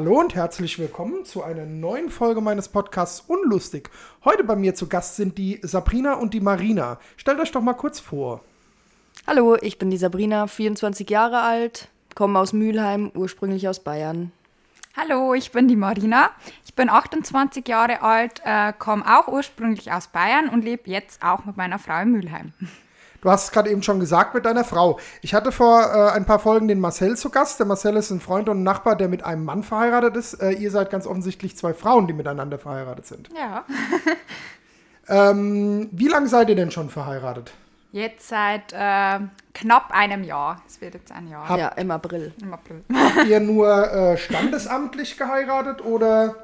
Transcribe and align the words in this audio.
Hallo 0.00 0.18
und 0.18 0.34
herzlich 0.34 0.78
willkommen 0.78 1.26
zu 1.26 1.42
einer 1.42 1.66
neuen 1.66 2.08
Folge 2.08 2.40
meines 2.40 2.68
Podcasts 2.70 3.20
Unlustig. 3.20 3.90
Heute 4.24 4.44
bei 4.44 4.56
mir 4.56 4.74
zu 4.74 4.88
Gast 4.88 5.16
sind 5.16 5.36
die 5.36 5.60
Sabrina 5.60 6.14
und 6.14 6.32
die 6.32 6.40
Marina. 6.40 6.98
Stellt 7.18 7.38
euch 7.38 7.52
doch 7.52 7.60
mal 7.60 7.74
kurz 7.74 8.00
vor. 8.00 8.40
Hallo, 9.26 9.58
ich 9.60 9.76
bin 9.76 9.90
die 9.90 9.98
Sabrina, 9.98 10.46
24 10.46 11.10
Jahre 11.10 11.42
alt, 11.42 11.88
komme 12.14 12.38
aus 12.38 12.54
Mülheim, 12.54 13.12
ursprünglich 13.14 13.68
aus 13.68 13.80
Bayern. 13.80 14.32
Hallo, 14.96 15.34
ich 15.34 15.52
bin 15.52 15.68
die 15.68 15.76
Marina. 15.76 16.30
Ich 16.64 16.74
bin 16.74 16.88
28 16.88 17.68
Jahre 17.68 18.00
alt, 18.00 18.40
äh, 18.42 18.72
komme 18.72 19.04
auch 19.04 19.28
ursprünglich 19.28 19.92
aus 19.92 20.06
Bayern 20.08 20.48
und 20.48 20.64
lebe 20.64 20.88
jetzt 20.90 21.22
auch 21.22 21.44
mit 21.44 21.58
meiner 21.58 21.78
Frau 21.78 22.00
in 22.00 22.12
Mülheim. 22.12 22.54
Du 23.20 23.30
hast 23.30 23.44
es 23.44 23.50
gerade 23.52 23.70
eben 23.70 23.82
schon 23.82 24.00
gesagt 24.00 24.34
mit 24.34 24.46
deiner 24.46 24.64
Frau. 24.64 24.98
Ich 25.20 25.34
hatte 25.34 25.52
vor 25.52 25.82
äh, 25.82 26.10
ein 26.12 26.24
paar 26.24 26.38
Folgen 26.38 26.68
den 26.68 26.80
Marcel 26.80 27.16
zu 27.16 27.30
Gast. 27.30 27.58
Der 27.58 27.66
Marcel 27.66 27.96
ist 27.96 28.10
ein 28.10 28.20
Freund 28.20 28.48
und 28.48 28.60
ein 28.60 28.62
Nachbar, 28.62 28.96
der 28.96 29.08
mit 29.08 29.24
einem 29.24 29.44
Mann 29.44 29.62
verheiratet 29.62 30.16
ist. 30.16 30.34
Äh, 30.34 30.52
ihr 30.52 30.70
seid 30.70 30.90
ganz 30.90 31.06
offensichtlich 31.06 31.56
zwei 31.56 31.74
Frauen, 31.74 32.06
die 32.06 32.14
miteinander 32.14 32.58
verheiratet 32.58 33.06
sind. 33.06 33.28
Ja. 33.36 33.64
ähm, 35.30 35.88
wie 35.92 36.08
lange 36.08 36.28
seid 36.28 36.48
ihr 36.48 36.56
denn 36.56 36.70
schon 36.70 36.88
verheiratet? 36.88 37.52
Jetzt 37.92 38.28
seit 38.28 38.72
äh, 38.72 39.18
knapp 39.52 39.90
einem 39.90 40.24
Jahr. 40.24 40.62
Es 40.66 40.80
wird 40.80 40.94
jetzt 40.94 41.12
ein 41.12 41.28
Jahr. 41.28 41.48
Hab, 41.48 41.58
ja, 41.58 41.68
im 41.68 41.90
April. 41.90 42.32
Im 42.40 42.54
April. 42.54 42.84
Habt 42.94 43.24
ihr 43.28 43.40
nur 43.40 43.92
äh, 43.92 44.16
standesamtlich 44.16 45.18
geheiratet 45.18 45.84
oder 45.84 46.36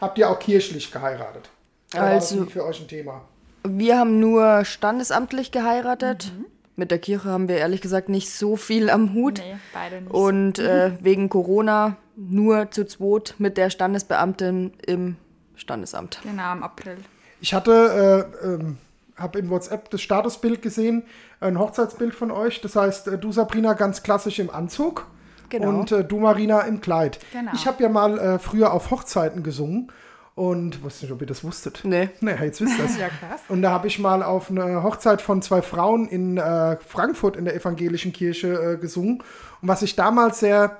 habt 0.00 0.16
ihr 0.16 0.30
auch 0.30 0.38
kirchlich 0.38 0.90
geheiratet? 0.90 1.50
Also, 1.94 2.46
für 2.46 2.64
euch 2.64 2.80
ein 2.80 2.88
Thema? 2.88 3.22
Wir 3.68 3.98
haben 3.98 4.20
nur 4.20 4.64
standesamtlich 4.64 5.50
geheiratet. 5.50 6.32
Mhm. 6.36 6.46
Mit 6.78 6.90
der 6.90 6.98
Kirche 6.98 7.30
haben 7.30 7.48
wir 7.48 7.56
ehrlich 7.56 7.80
gesagt 7.80 8.08
nicht 8.08 8.30
so 8.30 8.56
viel 8.56 8.90
am 8.90 9.14
Hut. 9.14 9.38
Nee, 9.38 9.56
beide 9.72 10.00
nicht. 10.02 10.12
Und 10.12 10.58
äh, 10.58 10.92
wegen 11.00 11.28
Corona 11.28 11.96
nur 12.16 12.70
zu 12.70 12.86
zweit 12.86 13.34
mit 13.38 13.56
der 13.56 13.70
Standesbeamtin 13.70 14.72
im 14.86 15.16
Standesamt. 15.54 16.20
Genau, 16.22 16.52
im 16.52 16.62
April. 16.62 16.96
Ich 17.40 17.54
hatte, 17.54 18.28
äh, 18.42 18.46
ähm, 18.46 18.78
habe 19.16 19.38
in 19.38 19.48
WhatsApp 19.50 19.90
das 19.90 20.02
Statusbild 20.02 20.62
gesehen, 20.62 21.04
ein 21.40 21.58
Hochzeitsbild 21.58 22.14
von 22.14 22.30
euch. 22.30 22.60
Das 22.60 22.76
heißt, 22.76 23.08
äh, 23.08 23.18
du 23.18 23.32
Sabrina 23.32 23.72
ganz 23.74 24.02
klassisch 24.02 24.38
im 24.38 24.50
Anzug. 24.50 25.06
Genau. 25.48 25.68
Und 25.68 25.92
äh, 25.92 26.04
du 26.04 26.18
Marina 26.18 26.60
im 26.62 26.80
Kleid. 26.80 27.20
Genau. 27.32 27.52
Ich 27.54 27.66
habe 27.66 27.82
ja 27.82 27.88
mal 27.88 28.18
äh, 28.18 28.38
früher 28.38 28.72
auf 28.72 28.90
Hochzeiten 28.90 29.42
gesungen. 29.42 29.92
Und 30.36 30.82
wusste 30.82 31.06
nicht, 31.06 31.12
ob 31.12 31.22
ihr 31.22 31.26
das 31.26 31.44
wusstet. 31.44 31.80
Nee. 31.84 32.10
Nee, 32.20 32.36
jetzt 32.42 32.60
wisst 32.60 32.78
ihr 32.78 32.84
das. 32.84 32.98
Ja, 32.98 33.08
krass. 33.08 33.40
Und 33.48 33.62
da 33.62 33.70
habe 33.70 33.88
ich 33.88 33.98
mal 33.98 34.22
auf 34.22 34.50
eine 34.50 34.82
Hochzeit 34.82 35.22
von 35.22 35.40
zwei 35.40 35.62
Frauen 35.62 36.06
in 36.08 36.36
äh, 36.36 36.76
Frankfurt 36.86 37.36
in 37.36 37.46
der 37.46 37.56
evangelischen 37.56 38.12
Kirche 38.12 38.48
äh, 38.48 38.76
gesungen. 38.76 39.22
Und 39.62 39.68
was 39.68 39.80
ich 39.80 39.96
damals 39.96 40.40
sehr, 40.40 40.76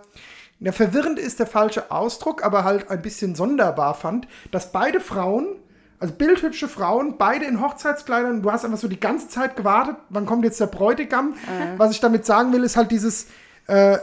na, 0.60 0.72
verwirrend 0.72 1.18
ist 1.18 1.40
der 1.40 1.46
falsche 1.46 1.90
Ausdruck, 1.90 2.44
aber 2.44 2.64
halt 2.64 2.90
ein 2.90 3.00
bisschen 3.00 3.34
sonderbar 3.34 3.94
fand, 3.94 4.28
dass 4.50 4.72
beide 4.72 5.00
Frauen, 5.00 5.46
also 6.00 6.12
bildhübsche 6.12 6.68
Frauen, 6.68 7.16
beide 7.16 7.46
in 7.46 7.62
Hochzeitskleidern, 7.62 8.42
du 8.42 8.52
hast 8.52 8.66
einfach 8.66 8.76
so 8.76 8.88
die 8.88 9.00
ganze 9.00 9.30
Zeit 9.30 9.56
gewartet, 9.56 9.96
wann 10.10 10.26
kommt 10.26 10.44
jetzt 10.44 10.60
der 10.60 10.66
Bräutigam? 10.66 11.32
Was 11.78 11.92
ich 11.92 12.00
damit 12.00 12.26
sagen 12.26 12.52
will, 12.52 12.62
ist 12.62 12.76
halt 12.76 12.91
dieses, 12.91 13.28
äh, 13.68 13.96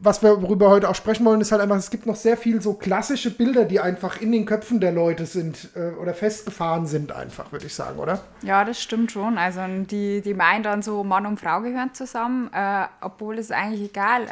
was 0.00 0.22
wir 0.22 0.40
worüber 0.42 0.70
heute 0.70 0.88
auch 0.88 0.94
sprechen 0.94 1.24
wollen, 1.24 1.40
ist 1.40 1.50
halt 1.50 1.60
einfach, 1.60 1.76
es 1.76 1.90
gibt 1.90 2.06
noch 2.06 2.16
sehr 2.16 2.36
viel 2.36 2.62
so 2.62 2.74
klassische 2.74 3.30
Bilder, 3.30 3.64
die 3.64 3.80
einfach 3.80 4.20
in 4.20 4.30
den 4.30 4.46
Köpfen 4.46 4.80
der 4.80 4.92
Leute 4.92 5.26
sind 5.26 5.70
äh, 5.74 5.90
oder 6.00 6.14
festgefahren 6.14 6.86
sind, 6.86 7.12
einfach, 7.12 7.50
würde 7.50 7.66
ich 7.66 7.74
sagen, 7.74 7.98
oder? 7.98 8.20
Ja, 8.42 8.64
das 8.64 8.80
stimmt 8.80 9.10
schon. 9.10 9.38
Also 9.38 9.60
die, 9.90 10.20
die 10.20 10.34
meinen 10.34 10.62
dann 10.62 10.82
so, 10.82 11.02
Mann 11.02 11.26
und 11.26 11.40
Frau 11.40 11.60
gehören 11.60 11.94
zusammen, 11.94 12.50
äh, 12.52 12.84
obwohl 13.00 13.38
es 13.38 13.50
eigentlich 13.50 13.90
egal 13.90 14.26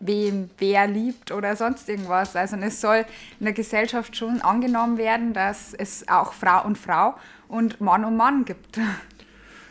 wem 0.00 0.50
wer 0.58 0.86
liebt 0.86 1.32
oder 1.32 1.56
sonst 1.56 1.88
irgendwas. 1.88 2.36
Also 2.36 2.56
es 2.56 2.80
soll 2.80 3.04
in 3.40 3.46
der 3.46 3.52
Gesellschaft 3.52 4.16
schon 4.16 4.40
angenommen 4.42 4.98
werden, 4.98 5.32
dass 5.32 5.74
es 5.74 6.06
auch 6.08 6.32
Frau 6.32 6.64
und 6.64 6.78
Frau 6.78 7.14
und 7.48 7.80
Mann 7.80 8.04
und 8.04 8.16
Mann 8.16 8.44
gibt. 8.44 8.78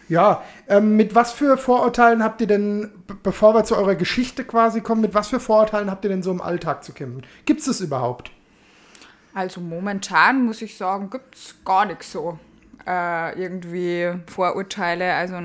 Ja, 0.09 0.43
ähm, 0.69 0.95
mit 0.95 1.15
was 1.15 1.33
für 1.33 1.57
Vorurteilen 1.57 2.23
habt 2.23 2.39
ihr 2.39 2.47
denn, 2.47 2.91
bevor 3.23 3.53
wir 3.53 3.65
zu 3.65 3.75
eurer 3.75 3.95
Geschichte 3.95 4.45
quasi 4.45 4.81
kommen, 4.81 5.01
mit 5.01 5.13
was 5.13 5.27
für 5.27 5.39
Vorurteilen 5.39 5.91
habt 5.91 6.05
ihr 6.05 6.09
denn 6.09 6.23
so 6.23 6.31
im 6.31 6.41
Alltag 6.41 6.83
zu 6.83 6.93
kämpfen? 6.93 7.25
Gibt 7.45 7.59
es 7.59 7.65
das 7.65 7.81
überhaupt? 7.81 8.31
Also 9.33 9.59
momentan 9.61 10.45
muss 10.45 10.61
ich 10.61 10.77
sagen, 10.77 11.09
gibt 11.09 11.35
es 11.35 11.55
gar 11.65 11.85
nichts 11.85 12.11
so. 12.11 12.39
Äh, 12.87 13.39
irgendwie 13.39 14.13
Vorurteile. 14.27 15.13
Also 15.13 15.35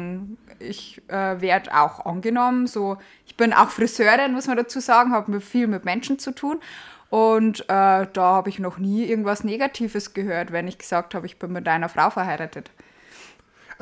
ich 0.61 1.03
äh, 1.09 1.41
werde 1.41 1.77
auch 1.77 2.06
angenommen. 2.06 2.69
So, 2.69 2.99
ich 3.27 3.37
bin 3.37 3.53
auch 3.53 3.69
Friseurin, 3.69 4.33
muss 4.33 4.47
man 4.47 4.56
dazu 4.56 4.79
sagen, 4.79 5.12
habe 5.12 5.41
viel 5.41 5.67
mit 5.67 5.84
Menschen 5.84 6.19
zu 6.19 6.33
tun. 6.33 6.61
Und 7.11 7.62
äh, 7.62 7.65
da 7.67 8.06
habe 8.15 8.49
ich 8.49 8.59
noch 8.59 8.79
nie 8.79 9.05
irgendwas 9.05 9.44
Negatives 9.44 10.15
gehört, 10.15 10.53
wenn 10.53 10.69
ich 10.69 10.79
gesagt 10.79 11.15
habe, 11.15 11.27
ich 11.27 11.39
bin 11.39 11.53
mit 11.53 11.69
einer 11.69 11.91
Frau 11.91 12.09
verheiratet. 12.09 12.71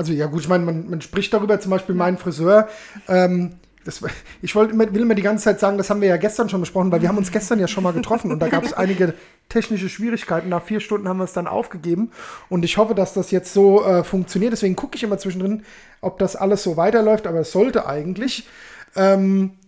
Also 0.01 0.15
ja 0.15 0.29
gut, 0.29 0.41
ich 0.41 0.49
meine, 0.49 0.65
man, 0.65 0.89
man 0.89 1.03
spricht 1.03 1.31
darüber, 1.35 1.61
zum 1.61 1.73
Beispiel 1.73 1.95
mein 1.95 2.17
Friseur. 2.17 2.71
Ähm, 3.07 3.57
das, 3.85 4.01
ich 4.41 4.55
immer, 4.55 4.95
will 4.95 5.03
immer 5.03 5.15
die 5.15 5.21
ganze 5.21 5.45
Zeit 5.45 5.61
sagen, 5.61 5.77
das 5.77 5.91
haben 5.91 6.01
wir 6.01 6.09
ja 6.09 6.17
gestern 6.17 6.49
schon 6.49 6.61
besprochen, 6.61 6.91
weil 6.91 7.03
wir 7.03 7.09
haben 7.11 7.19
uns 7.19 7.31
gestern 7.31 7.61
ja 7.61 7.69
schon 7.69 7.85
mal 7.85 7.93
getroffen 7.93 8.33
und 8.33 8.39
da 8.41 8.49
gab 8.49 8.65
es 8.65 8.73
einige 8.73 9.13
technische 9.51 9.91
Schwierigkeiten. 9.91 10.49
Nach 10.49 10.63
vier 10.63 10.81
Stunden 10.81 11.07
haben 11.07 11.19
wir 11.19 11.25
es 11.25 11.35
dann 11.35 11.47
aufgegeben 11.47 12.13
und 12.49 12.65
ich 12.65 12.79
hoffe, 12.79 12.95
dass 12.95 13.13
das 13.13 13.31
jetzt 13.31 13.53
so 13.53 13.85
äh, 13.85 14.03
funktioniert. 14.03 14.55
Deswegen 14.55 14.75
gucke 14.75 14.97
ich 14.97 15.03
immer 15.03 15.19
zwischendrin, 15.19 15.65
ob 16.01 16.19
das 16.19 16.35
alles 16.35 16.63
so 16.63 16.79
weiterläuft, 16.79 17.27
aber 17.27 17.41
es 17.41 17.53
sollte 17.53 17.87
eigentlich. 17.87 18.49
Ähm, 18.97 19.59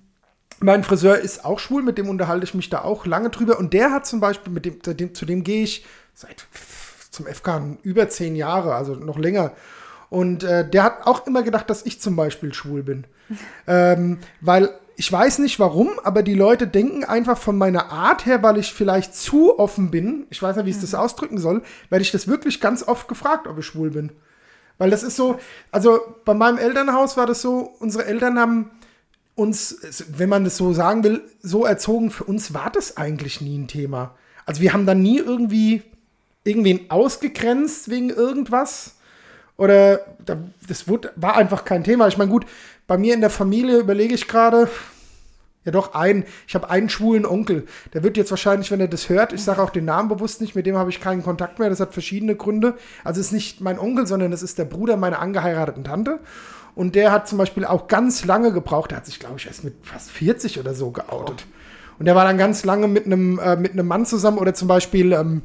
mein 0.60 0.82
Friseur 0.82 1.18
ist 1.18 1.44
auch 1.44 1.58
schwul, 1.58 1.82
mit 1.82 1.98
dem 1.98 2.08
unterhalte 2.08 2.44
ich 2.44 2.54
mich 2.54 2.70
da 2.70 2.80
auch 2.80 3.04
lange 3.04 3.28
drüber 3.28 3.58
und 3.58 3.74
der 3.74 3.90
hat 3.90 4.06
zum 4.06 4.20
Beispiel, 4.20 4.50
mit 4.50 4.64
dem, 4.64 4.82
zu 4.82 4.94
dem, 4.94 5.14
zu 5.14 5.26
dem 5.26 5.44
gehe 5.44 5.64
ich 5.64 5.84
seit 6.14 6.46
zum 7.10 7.26
FK 7.26 7.76
über 7.82 8.08
zehn 8.08 8.34
Jahre, 8.34 8.74
also 8.74 8.94
noch 8.94 9.18
länger. 9.18 9.52
Und 10.12 10.44
äh, 10.44 10.68
der 10.68 10.82
hat 10.82 11.06
auch 11.06 11.26
immer 11.26 11.42
gedacht, 11.42 11.70
dass 11.70 11.86
ich 11.86 11.98
zum 11.98 12.16
Beispiel 12.16 12.52
schwul 12.52 12.82
bin. 12.82 13.04
ähm, 13.66 14.18
weil 14.42 14.68
ich 14.94 15.10
weiß 15.10 15.38
nicht 15.38 15.58
warum, 15.58 15.88
aber 16.04 16.22
die 16.22 16.34
Leute 16.34 16.66
denken 16.66 17.02
einfach 17.02 17.38
von 17.38 17.56
meiner 17.56 17.90
Art 17.90 18.26
her, 18.26 18.42
weil 18.42 18.58
ich 18.58 18.74
vielleicht 18.74 19.16
zu 19.16 19.58
offen 19.58 19.90
bin, 19.90 20.26
ich 20.28 20.42
weiß 20.42 20.56
nicht, 20.56 20.66
wie 20.66 20.70
ich 20.70 20.80
das 20.82 20.94
ausdrücken 20.94 21.38
soll, 21.38 21.62
werde 21.88 22.02
ich 22.02 22.10
das 22.10 22.28
wirklich 22.28 22.60
ganz 22.60 22.86
oft 22.86 23.08
gefragt, 23.08 23.46
ob 23.46 23.58
ich 23.58 23.64
schwul 23.64 23.88
bin. 23.88 24.12
Weil 24.76 24.90
das 24.90 25.02
ist 25.02 25.16
so, 25.16 25.38
also 25.70 25.98
bei 26.26 26.34
meinem 26.34 26.58
Elternhaus 26.58 27.16
war 27.16 27.24
das 27.24 27.40
so, 27.40 27.72
unsere 27.78 28.04
Eltern 28.04 28.38
haben 28.38 28.70
uns, 29.34 29.78
wenn 30.08 30.28
man 30.28 30.44
das 30.44 30.58
so 30.58 30.74
sagen 30.74 31.04
will, 31.04 31.22
so 31.40 31.64
erzogen, 31.64 32.10
für 32.10 32.24
uns 32.24 32.52
war 32.52 32.68
das 32.68 32.98
eigentlich 32.98 33.40
nie 33.40 33.56
ein 33.56 33.66
Thema. 33.66 34.14
Also 34.44 34.60
wir 34.60 34.74
haben 34.74 34.84
dann 34.84 35.00
nie 35.00 35.20
irgendwie 35.20 35.80
irgendwen 36.44 36.90
ausgegrenzt 36.90 37.88
wegen 37.88 38.10
irgendwas. 38.10 38.96
Oder 39.56 40.00
das 40.66 40.86
war 41.16 41.36
einfach 41.36 41.64
kein 41.64 41.84
Thema. 41.84 42.08
Ich 42.08 42.18
meine, 42.18 42.30
gut, 42.30 42.46
bei 42.86 42.98
mir 42.98 43.14
in 43.14 43.20
der 43.20 43.30
Familie 43.30 43.78
überlege 43.78 44.14
ich 44.14 44.28
gerade, 44.28 44.68
ja 45.64 45.70
doch, 45.70 45.94
einen, 45.94 46.24
ich 46.46 46.54
habe 46.54 46.70
einen 46.70 46.88
schwulen 46.88 47.24
Onkel. 47.24 47.66
Der 47.92 48.02
wird 48.02 48.16
jetzt 48.16 48.30
wahrscheinlich, 48.30 48.70
wenn 48.70 48.80
er 48.80 48.88
das 48.88 49.08
hört, 49.08 49.32
ich 49.32 49.42
sage 49.42 49.62
auch 49.62 49.70
den 49.70 49.84
Namen 49.84 50.08
bewusst 50.08 50.40
nicht, 50.40 50.56
mit 50.56 50.66
dem 50.66 50.76
habe 50.76 50.90
ich 50.90 51.00
keinen 51.00 51.22
Kontakt 51.22 51.58
mehr. 51.58 51.70
Das 51.70 51.80
hat 51.80 51.92
verschiedene 51.92 52.34
Gründe. 52.34 52.76
Also 53.04 53.20
es 53.20 53.26
ist 53.26 53.32
nicht 53.32 53.60
mein 53.60 53.78
Onkel, 53.78 54.06
sondern 54.06 54.32
es 54.32 54.42
ist 54.42 54.58
der 54.58 54.64
Bruder 54.64 54.96
meiner 54.96 55.20
angeheirateten 55.20 55.84
Tante. 55.84 56.18
Und 56.74 56.94
der 56.94 57.12
hat 57.12 57.28
zum 57.28 57.38
Beispiel 57.38 57.64
auch 57.64 57.86
ganz 57.86 58.24
lange 58.24 58.52
gebraucht. 58.52 58.90
Der 58.90 58.98
hat 58.98 59.06
sich, 59.06 59.20
glaube 59.20 59.36
ich, 59.36 59.46
erst 59.46 59.62
mit 59.62 59.74
fast 59.82 60.10
40 60.10 60.58
oder 60.58 60.74
so 60.74 60.90
geoutet. 60.90 61.44
Und 61.98 62.06
der 62.06 62.16
war 62.16 62.24
dann 62.24 62.38
ganz 62.38 62.64
lange 62.64 62.88
mit 62.88 63.06
einem, 63.06 63.38
äh, 63.38 63.54
mit 63.56 63.72
einem 63.72 63.86
Mann 63.86 64.06
zusammen 64.06 64.38
oder 64.38 64.54
zum 64.54 64.66
Beispiel 64.66 65.12
ähm, 65.12 65.42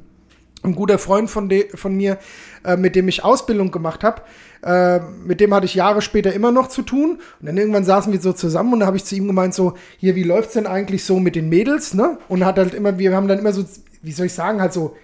ein 0.64 0.76
guter 0.76 0.98
Freund 1.00 1.30
von, 1.30 1.50
de, 1.50 1.76
von 1.76 1.96
mir, 1.96 2.18
äh, 2.66 2.78
mit 2.78 2.96
dem 2.96 3.08
ich 3.08 3.24
Ausbildung 3.24 3.72
gemacht 3.72 4.04
habe, 4.04 4.22
äh, 4.64 5.00
mit 5.26 5.40
dem 5.40 5.54
hatte 5.54 5.66
ich 5.66 5.76
Jahre 5.76 6.02
später 6.02 6.34
immer 6.34 6.52
noch 6.52 6.68
zu 6.68 6.82
tun. 6.82 7.20
Und 7.40 7.46
dann 7.46 7.58
irgendwann 7.58 7.84
saßen 7.84 8.12
wir 8.12 8.20
so 8.20 8.34
zusammen 8.34 8.74
und 8.74 8.80
da 8.82 8.86
habe 8.86 8.98
ich 8.98 9.06
zu 9.06 9.16
ihm 9.16 9.28
gemeint, 9.28 9.54
so, 9.54 9.74
hier, 9.98 10.16
wie 10.16 10.24
läuft's 10.24 10.54
denn 10.54 10.68
eigentlich 10.68 11.04
so 11.04 11.20
mit 11.20 11.36
den 11.36 11.50
Mädels, 11.50 11.94
ne? 11.94 12.18
Und 12.28 12.46
hat 12.46 12.58
halt 12.58 12.74
immer, 12.74 12.98
wir 12.98 13.16
haben 13.16 13.28
dann 13.28 13.40
immer 13.40 13.54
so, 13.54 13.64
wie 14.02 14.12
soll 14.12 14.28
ich 14.28 14.34
sagen, 14.34 14.62
halt 14.62 14.74
so 14.74 14.96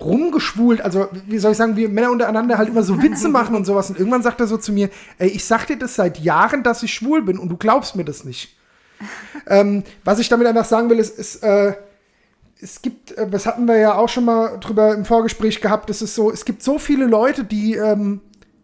rumgeschwult, 0.00 0.82
also 0.82 1.08
wie 1.26 1.38
soll 1.38 1.52
ich 1.52 1.56
sagen, 1.56 1.76
wir 1.76 1.88
Männer 1.88 2.10
untereinander 2.10 2.58
halt 2.58 2.68
immer 2.68 2.82
so 2.82 3.02
Witze 3.02 3.28
machen 3.28 3.56
und 3.56 3.64
sowas. 3.64 3.88
Und 3.90 3.98
irgendwann 3.98 4.22
sagt 4.22 4.40
er 4.40 4.46
so 4.46 4.58
zu 4.58 4.72
mir, 4.72 4.90
ey, 5.18 5.28
ich 5.28 5.44
sag 5.44 5.66
dir 5.66 5.78
das 5.78 5.94
seit 5.94 6.18
Jahren, 6.18 6.62
dass 6.62 6.82
ich 6.82 6.92
schwul 6.92 7.22
bin 7.22 7.38
und 7.38 7.48
du 7.48 7.56
glaubst 7.56 7.96
mir 7.96 8.04
das 8.04 8.24
nicht. 8.24 8.56
ähm, 9.46 9.84
was 10.04 10.18
ich 10.18 10.28
damit 10.28 10.46
einfach 10.46 10.64
sagen 10.64 10.90
will, 10.90 10.98
ist, 10.98 11.18
ist 11.18 11.42
äh, 11.42 11.74
es 12.60 12.82
gibt, 12.82 13.12
äh, 13.12 13.28
das 13.28 13.46
hatten 13.46 13.66
wir 13.66 13.76
ja 13.76 13.94
auch 13.96 14.08
schon 14.08 14.24
mal 14.24 14.58
drüber 14.58 14.94
im 14.94 15.04
Vorgespräch 15.04 15.60
gehabt, 15.60 15.90
es 15.90 16.02
ist 16.02 16.14
so, 16.14 16.30
es 16.30 16.44
gibt 16.44 16.62
so 16.62 16.78
viele 16.78 17.06
Leute, 17.06 17.44
die 17.44 17.74
ähm, 17.74 18.20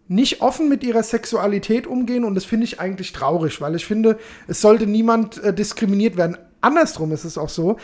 nicht 0.08 0.42
offen 0.42 0.68
mit 0.68 0.84
ihrer 0.84 1.02
Sexualität 1.02 1.86
umgehen 1.86 2.24
und 2.24 2.34
das 2.34 2.44
finde 2.44 2.64
ich 2.64 2.80
eigentlich 2.80 3.12
traurig, 3.12 3.60
weil 3.60 3.74
ich 3.74 3.86
finde, 3.86 4.18
es 4.46 4.60
sollte 4.60 4.86
niemand 4.86 5.42
äh, 5.42 5.54
diskriminiert 5.54 6.16
werden. 6.16 6.36
Andersrum 6.60 7.12
ist 7.12 7.24
es 7.24 7.38
auch 7.38 7.48
so. 7.48 7.76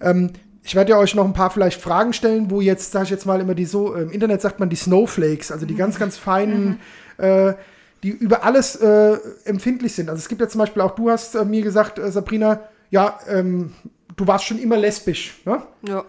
Ähm, 0.00 0.30
ich 0.62 0.74
werde 0.74 0.90
ja 0.90 0.98
euch 0.98 1.14
noch 1.14 1.24
ein 1.24 1.32
paar 1.32 1.50
vielleicht 1.50 1.80
Fragen 1.80 2.12
stellen, 2.12 2.50
wo 2.50 2.60
jetzt, 2.60 2.90
sage 2.90 3.04
ich 3.04 3.10
jetzt 3.10 3.24
mal 3.24 3.40
immer 3.40 3.54
die 3.54 3.66
so, 3.66 3.94
im 3.94 4.10
Internet 4.10 4.40
sagt 4.42 4.58
man 4.58 4.68
die 4.68 4.76
Snowflakes, 4.76 5.52
also 5.52 5.64
die 5.64 5.76
ganz, 5.76 5.96
ganz 5.96 6.16
feinen, 6.16 6.80
mhm. 7.18 7.24
äh, 7.24 7.54
die 8.02 8.08
über 8.08 8.42
alles 8.44 8.74
äh, 8.76 9.16
empfindlich 9.44 9.94
sind. 9.94 10.10
Also 10.10 10.18
es 10.18 10.28
gibt 10.28 10.40
ja 10.40 10.48
zum 10.48 10.58
Beispiel 10.58 10.82
auch, 10.82 10.96
du 10.96 11.08
hast 11.08 11.36
äh, 11.36 11.44
mir 11.44 11.62
gesagt, 11.62 12.00
äh, 12.00 12.10
Sabrina, 12.10 12.62
ja, 12.90 13.18
ähm, 13.28 13.74
du 14.16 14.26
warst 14.26 14.44
schon 14.44 14.58
immer 14.58 14.76
lesbisch. 14.76 15.40
Ne? 15.44 15.62
Ja. 15.86 16.04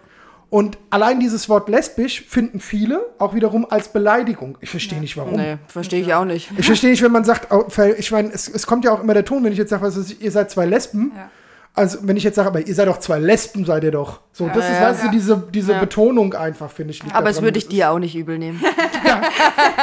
Und 0.50 0.77
allein 0.89 1.19
dieses 1.19 1.50
Wort 1.50 1.68
lesbisch 1.68 2.24
finden 2.25 2.62
viele 2.62 3.06
auch 3.19 3.33
wiederum 3.36 3.68
als 3.69 3.89
Beleidigung. 3.89 4.57
Ich 4.62 4.69
verstehe 4.69 5.00
nicht 5.00 5.18
warum. 5.18 5.33
Nee, 5.33 5.57
verstehe 5.68 6.01
ich 6.01 6.13
auch 6.13 6.24
nicht. 6.24 6.50
Ich 6.57 6.65
verstehe 6.65 6.89
nicht, 6.89 7.04
wenn 7.04 7.12
man 7.12 7.25
sagt, 7.25 7.50
ich 7.98 8.12
meine, 8.12 8.30
es, 8.30 8.48
es 8.48 8.65
kommt 8.65 8.86
ja 8.86 8.94
auch 8.94 9.04
immer 9.04 9.13
der 9.13 9.25
Ton, 9.25 9.44
wenn 9.44 9.51
ich 9.51 9.57
jetzt 9.57 9.71
sage, 9.71 9.81
was 9.81 9.98
ist, 9.98 10.21
ihr 10.21 10.31
seid 10.31 10.50
zwei 10.50 10.65
Lesben. 10.65 11.12
Ja. 11.15 11.30
Also, 11.74 12.00
wenn 12.01 12.18
ich 12.18 12.24
jetzt 12.24 12.38
sage, 12.38 12.48
aber 12.48 12.65
ihr 12.65 12.74
seid 12.74 12.88
doch 12.88 12.98
zwei 12.98 13.19
Lesben, 13.19 13.63
seid 13.63 13.83
ihr 13.83 13.92
doch. 13.92 14.21
So, 14.31 14.48
das 14.48 14.68
ist, 14.68 14.80
ja, 14.80 14.89
weißt 14.89 15.01
du, 15.01 15.06
ja. 15.07 15.12
diese, 15.12 15.48
diese 15.53 15.74
Ja. 15.74 15.80
Betonung 15.80 16.33
einfach, 16.33 16.71
finde 16.71 16.92
ich. 16.92 17.03
Aber 17.13 17.30
es 17.30 17.44
würde 17.44 17.60
ich 17.60 17.68
dir 17.68 17.92
auch 17.92 18.00
nicht 18.00 18.15
übel 18.15 18.38
nehmen. 18.39 18.63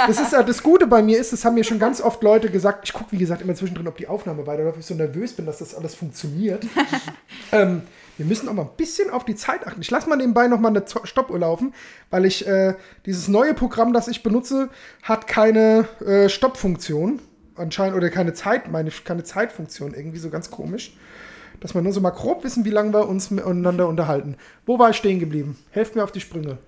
Das 0.06 0.20
ist 0.20 0.32
ja 0.32 0.43
das 0.43 0.62
Gute 0.62 0.87
bei 0.87 1.03
mir 1.03 1.19
ist, 1.19 1.32
das 1.32 1.44
haben 1.44 1.55
mir 1.55 1.65
schon 1.65 1.79
ganz 1.79 2.00
oft 2.00 2.23
Leute 2.23 2.50
gesagt. 2.50 2.81
Ich 2.85 2.93
gucke, 2.93 3.12
wie 3.12 3.17
gesagt, 3.17 3.41
immer 3.41 3.55
zwischendrin, 3.55 3.87
ob 3.88 3.97
die 3.97 4.06
Aufnahme 4.06 4.47
weiterläuft, 4.47 4.77
weil 4.77 4.81
ich 4.81 4.87
so 4.87 4.94
nervös 4.94 5.32
bin, 5.32 5.47
dass 5.47 5.59
das 5.59 5.75
alles 5.75 5.94
funktioniert. 5.94 6.67
ähm, 7.53 7.82
wir 8.17 8.27
müssen 8.27 8.49
auch 8.49 8.53
mal 8.53 8.63
ein 8.63 8.77
bisschen 8.77 9.11
auf 9.11 9.25
die 9.25 9.35
Zeit 9.35 9.67
achten. 9.67 9.81
Ich 9.81 9.91
lasse 9.91 10.09
mal 10.09 10.17
nebenbei 10.17 10.47
noch 10.47 10.61
mal 10.61 10.69
eine 10.69 10.85
Stoppuhr 11.05 11.39
laufen, 11.39 11.75
weil 12.11 12.25
ich 12.25 12.47
äh, 12.47 12.75
dieses 13.07 13.29
neue 13.29 13.55
Programm, 13.55 13.93
das 13.93 14.09
ich 14.09 14.23
benutze, 14.23 14.71
hat 15.03 15.27
keine 15.27 15.89
äh, 16.05 16.29
Stoppfunktion 16.29 17.21
anscheinend 17.57 17.97
oder 17.97 18.11
keine 18.11 18.33
Zeit, 18.35 18.71
meine 18.71 18.91
keine 18.91 19.25
Zeitfunktion 19.25 19.95
irgendwie 19.95 20.19
so 20.19 20.31
ganz 20.31 20.51
komisch. 20.51 20.97
Dass 21.61 21.75
wir 21.75 21.83
nur 21.83 21.93
so 21.93 22.01
mal 22.01 22.11
grob 22.11 22.45
wissen, 22.45 22.65
wie 22.65 22.71
lange 22.71 22.93
wir 22.93 23.09
uns 23.09 23.31
miteinander 23.31 23.89
unterhalten. 23.89 24.37
Wo 24.67 24.79
war 24.79 24.91
ich 24.91 24.97
stehen 24.97 25.21
geblieben? 25.21 25.57
Helft 25.71 25.95
mir 25.95 26.05
auf 26.05 26.13
die 26.13 26.21
Sprünge. 26.21 26.59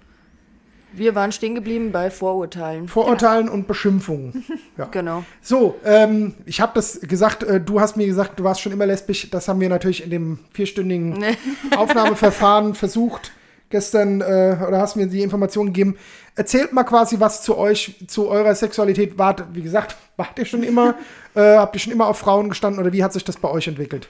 Wir 0.92 1.14
waren 1.14 1.32
stehen 1.32 1.54
geblieben 1.54 1.92
bei 1.92 2.10
Vorurteilen. 2.10 2.88
Vorurteilen 2.88 3.48
und 3.48 3.66
Beschimpfungen. 3.66 4.44
Ja. 4.78 4.86
Genau. 4.90 5.24
So, 5.42 5.78
ähm, 5.84 6.34
ich 6.46 6.60
habe 6.60 6.72
das 6.74 7.00
gesagt, 7.00 7.42
äh, 7.42 7.60
du 7.60 7.80
hast 7.80 7.96
mir 7.96 8.06
gesagt, 8.06 8.38
du 8.38 8.44
warst 8.44 8.60
schon 8.60 8.72
immer 8.72 8.86
lesbisch. 8.86 9.28
Das 9.30 9.48
haben 9.48 9.60
wir 9.60 9.68
natürlich 9.68 10.02
in 10.02 10.10
dem 10.10 10.38
vierstündigen 10.52 11.22
Aufnahmeverfahren 11.76 12.74
versucht 12.74 13.32
gestern, 13.70 14.20
äh, 14.20 14.56
oder 14.66 14.78
hast 14.78 14.96
mir 14.96 15.06
die 15.06 15.22
Informationen 15.22 15.72
gegeben. 15.72 15.96
Erzählt 16.34 16.72
mal 16.72 16.84
quasi 16.84 17.18
was 17.20 17.42
zu 17.42 17.56
euch, 17.56 17.96
zu 18.06 18.28
eurer 18.28 18.54
Sexualität. 18.54 19.18
Wart, 19.18 19.44
wie 19.52 19.62
gesagt, 19.62 19.96
wart 20.16 20.38
ihr 20.38 20.44
schon 20.44 20.62
immer, 20.62 20.94
äh, 21.34 21.56
habt 21.56 21.74
ihr 21.76 21.80
schon 21.80 21.92
immer 21.92 22.06
auf 22.06 22.18
Frauen 22.18 22.48
gestanden 22.48 22.80
oder 22.80 22.92
wie 22.92 23.02
hat 23.02 23.12
sich 23.12 23.24
das 23.24 23.36
bei 23.36 23.48
euch 23.48 23.66
entwickelt? 23.66 24.08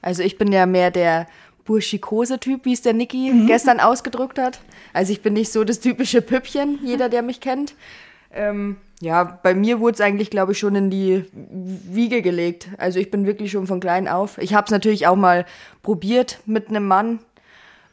Also 0.00 0.22
ich 0.22 0.38
bin 0.38 0.52
ja 0.52 0.66
mehr 0.66 0.90
der 0.90 1.26
Burschikose-Typ, 1.68 2.64
wie 2.64 2.72
es 2.72 2.82
der 2.82 2.94
Niki 2.94 3.44
gestern 3.46 3.78
ausgedrückt 3.78 4.38
hat. 4.38 4.58
Also 4.94 5.12
ich 5.12 5.20
bin 5.22 5.34
nicht 5.34 5.52
so 5.52 5.62
das 5.64 5.80
typische 5.80 6.22
Püppchen, 6.22 6.78
jeder, 6.82 7.08
der 7.10 7.22
mich 7.22 7.40
kennt. 7.40 7.74
Ähm, 8.32 8.76
ja, 9.00 9.38
bei 9.42 9.54
mir 9.54 9.78
wurde 9.78 9.94
es 9.94 10.00
eigentlich, 10.00 10.30
glaube 10.30 10.52
ich, 10.52 10.58
schon 10.58 10.74
in 10.74 10.90
die 10.90 11.24
Wiege 11.32 12.22
gelegt. 12.22 12.68
Also 12.78 12.98
ich 12.98 13.10
bin 13.10 13.26
wirklich 13.26 13.52
schon 13.52 13.66
von 13.66 13.80
klein 13.80 14.08
auf. 14.08 14.38
Ich 14.38 14.54
habe 14.54 14.64
es 14.64 14.70
natürlich 14.70 15.06
auch 15.06 15.14
mal 15.16 15.44
probiert 15.82 16.40
mit 16.46 16.68
einem 16.68 16.86
Mann, 16.88 17.20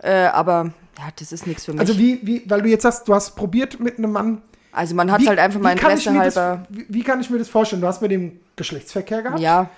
äh, 0.01 0.11
aber 0.27 0.71
ja, 0.97 1.03
das 1.19 1.31
ist 1.33 1.45
nichts 1.45 1.65
für 1.65 1.73
mich. 1.73 1.81
Also 1.81 1.97
wie, 1.97 2.19
wie, 2.23 2.43
weil 2.49 2.61
du 2.61 2.69
jetzt 2.69 2.83
sagst, 2.83 3.07
du 3.07 3.13
hast 3.13 3.35
probiert 3.35 3.79
mit 3.79 3.97
einem 3.97 4.11
Mann. 4.13 4.41
Also 4.71 4.95
man 4.95 5.11
hat 5.11 5.25
halt 5.27 5.39
einfach 5.39 5.59
mal 5.59 5.71
Interesse 5.73 6.11
mir 6.11 6.23
das- 6.23 6.35
halber. 6.37 6.65
Wie, 6.69 6.85
wie 6.89 7.03
kann 7.03 7.19
ich 7.21 7.29
mir 7.29 7.37
das 7.37 7.49
vorstellen? 7.49 7.81
Du 7.81 7.87
hast 7.87 8.01
mit 8.01 8.11
dem 8.11 8.39
Geschlechtsverkehr 8.55 9.21
gehabt 9.21 9.39
Ja, 9.39 9.69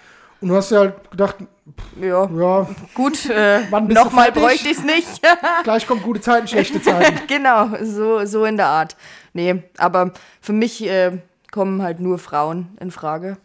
und 0.41 0.49
du 0.49 0.55
hast 0.55 0.71
ja 0.71 0.79
halt 0.79 1.11
gedacht, 1.11 1.35
ja, 1.99 2.29
ja, 2.29 2.67
gut, 2.93 3.29
äh, 3.29 3.61
nochmal 3.69 4.31
bräuchte 4.31 4.69
ich 4.69 4.77
es 4.77 4.83
nicht. 4.83 5.21
gleich 5.63 5.87
kommen 5.87 6.01
gute 6.01 6.21
Zeiten, 6.21 6.47
schlechte 6.47 6.81
Zeiten. 6.81 7.27
genau, 7.27 7.69
so, 7.83 8.25
so 8.25 8.45
in 8.45 8.57
der 8.57 8.67
Art. 8.67 8.95
Nee, 9.33 9.63
aber 9.77 10.11
für 10.41 10.53
mich 10.53 10.85
äh, 10.85 11.19
kommen 11.51 11.81
halt 11.81 11.99
nur 11.99 12.19
Frauen 12.19 12.77
in 12.79 12.91
Frage. 12.91 13.37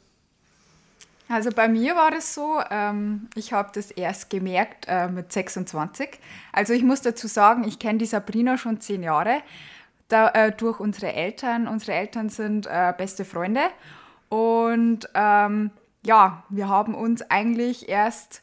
Also 1.29 1.51
bei 1.51 1.67
mir 1.67 1.97
war 1.97 2.11
das 2.11 2.35
so, 2.35 2.61
ähm, 2.71 3.29
ich 3.35 3.55
habe 3.55 3.71
das 3.73 3.91
erst 3.91 4.29
gemerkt 4.29 4.85
äh, 4.87 5.09
mit 5.09 5.33
26. 5.33 6.11
Also 6.53 6.75
ich 6.75 6.83
muss 6.83 7.01
dazu 7.01 7.27
sagen, 7.27 7.65
ich 7.65 7.79
kenne 7.79 7.99
die 7.99 8.07
Sabrina 8.07 8.59
schon 8.59 8.81
zehn 8.81 9.03
Jahre 9.03 9.43
da, 10.09 10.29
äh, 10.29 10.53
durch 10.53 10.79
unsere 10.79 11.15
Eltern. 11.15 11.69
Unsere 11.69 11.93
Eltern 11.93 12.29
sind 12.29 12.67
äh, 12.67 12.93
beste 12.97 13.25
Freunde 13.25 13.63
und 14.29 15.09
ähm, 15.15 15.71
ja, 16.05 16.45
wir 16.49 16.69
haben 16.69 16.95
uns 16.95 17.23
eigentlich 17.31 17.89
erst 17.89 18.43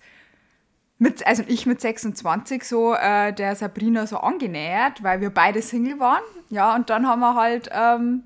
mit, 0.98 1.26
also 1.26 1.44
ich 1.48 1.66
mit 1.66 1.80
26 1.80 2.64
so 2.64 2.94
äh, 2.94 3.34
der 3.34 3.56
Sabrina 3.56 4.06
so 4.06 4.18
angenähert, 4.18 5.02
weil 5.04 5.22
wir 5.22 5.30
beide 5.30 5.62
Single 5.62 6.00
waren. 6.00 6.24
Ja, 6.50 6.76
und 6.76 6.90
dann 6.90 7.08
haben 7.08 7.22
wir 7.22 7.36
halt 7.36 7.70
ähm, 7.72 8.24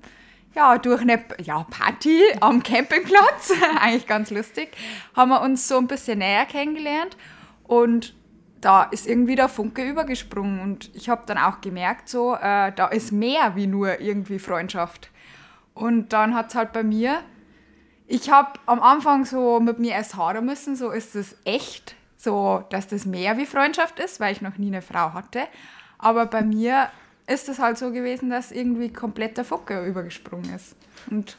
ja, 0.54 0.78
durch 0.78 1.00
eine 1.00 1.22
ja, 1.42 1.64
Party 1.70 2.20
am 2.40 2.62
Campingplatz, 2.62 3.52
eigentlich 3.80 4.06
ganz 4.06 4.30
lustig, 4.30 4.76
haben 5.14 5.30
wir 5.30 5.40
uns 5.40 5.68
so 5.68 5.78
ein 5.78 5.86
bisschen 5.86 6.18
näher 6.18 6.46
kennengelernt 6.46 7.16
und 7.64 8.14
da 8.60 8.84
ist 8.84 9.06
irgendwie 9.06 9.34
der 9.34 9.48
Funke 9.48 9.86
übergesprungen 9.86 10.60
und 10.60 10.90
ich 10.94 11.08
habe 11.08 11.24
dann 11.26 11.38
auch 11.38 11.60
gemerkt, 11.60 12.08
so, 12.08 12.34
äh, 12.34 12.72
da 12.72 12.86
ist 12.86 13.12
mehr 13.12 13.56
wie 13.56 13.66
nur 13.66 14.00
irgendwie 14.00 14.38
Freundschaft. 14.38 15.10
Und 15.74 16.14
dann 16.14 16.34
hat 16.34 16.48
es 16.48 16.54
halt 16.54 16.72
bei 16.72 16.82
mir, 16.82 17.20
ich 18.06 18.30
habe 18.30 18.50
am 18.66 18.80
Anfang 18.82 19.24
so 19.24 19.60
mit 19.60 19.78
mir 19.78 19.92
erst 19.92 20.16
hadern 20.16 20.44
müssen, 20.46 20.76
so 20.76 20.90
ist 20.90 21.14
es 21.16 21.36
echt, 21.44 21.94
so 22.16 22.64
dass 22.70 22.86
das 22.88 23.06
mehr 23.06 23.36
wie 23.38 23.46
Freundschaft 23.46 23.98
ist, 24.00 24.20
weil 24.20 24.32
ich 24.32 24.42
noch 24.42 24.58
nie 24.58 24.68
eine 24.68 24.82
Frau 24.82 25.12
hatte. 25.14 25.40
Aber 25.98 26.26
bei 26.26 26.42
mir 26.42 26.88
ist 27.26 27.48
es 27.48 27.58
halt 27.58 27.78
so 27.78 27.90
gewesen, 27.90 28.28
dass 28.30 28.52
irgendwie 28.52 28.92
komplett 28.92 29.36
der 29.38 29.44
Funke 29.44 29.84
übergesprungen 29.86 30.54
ist. 30.54 30.76
Und 31.10 31.36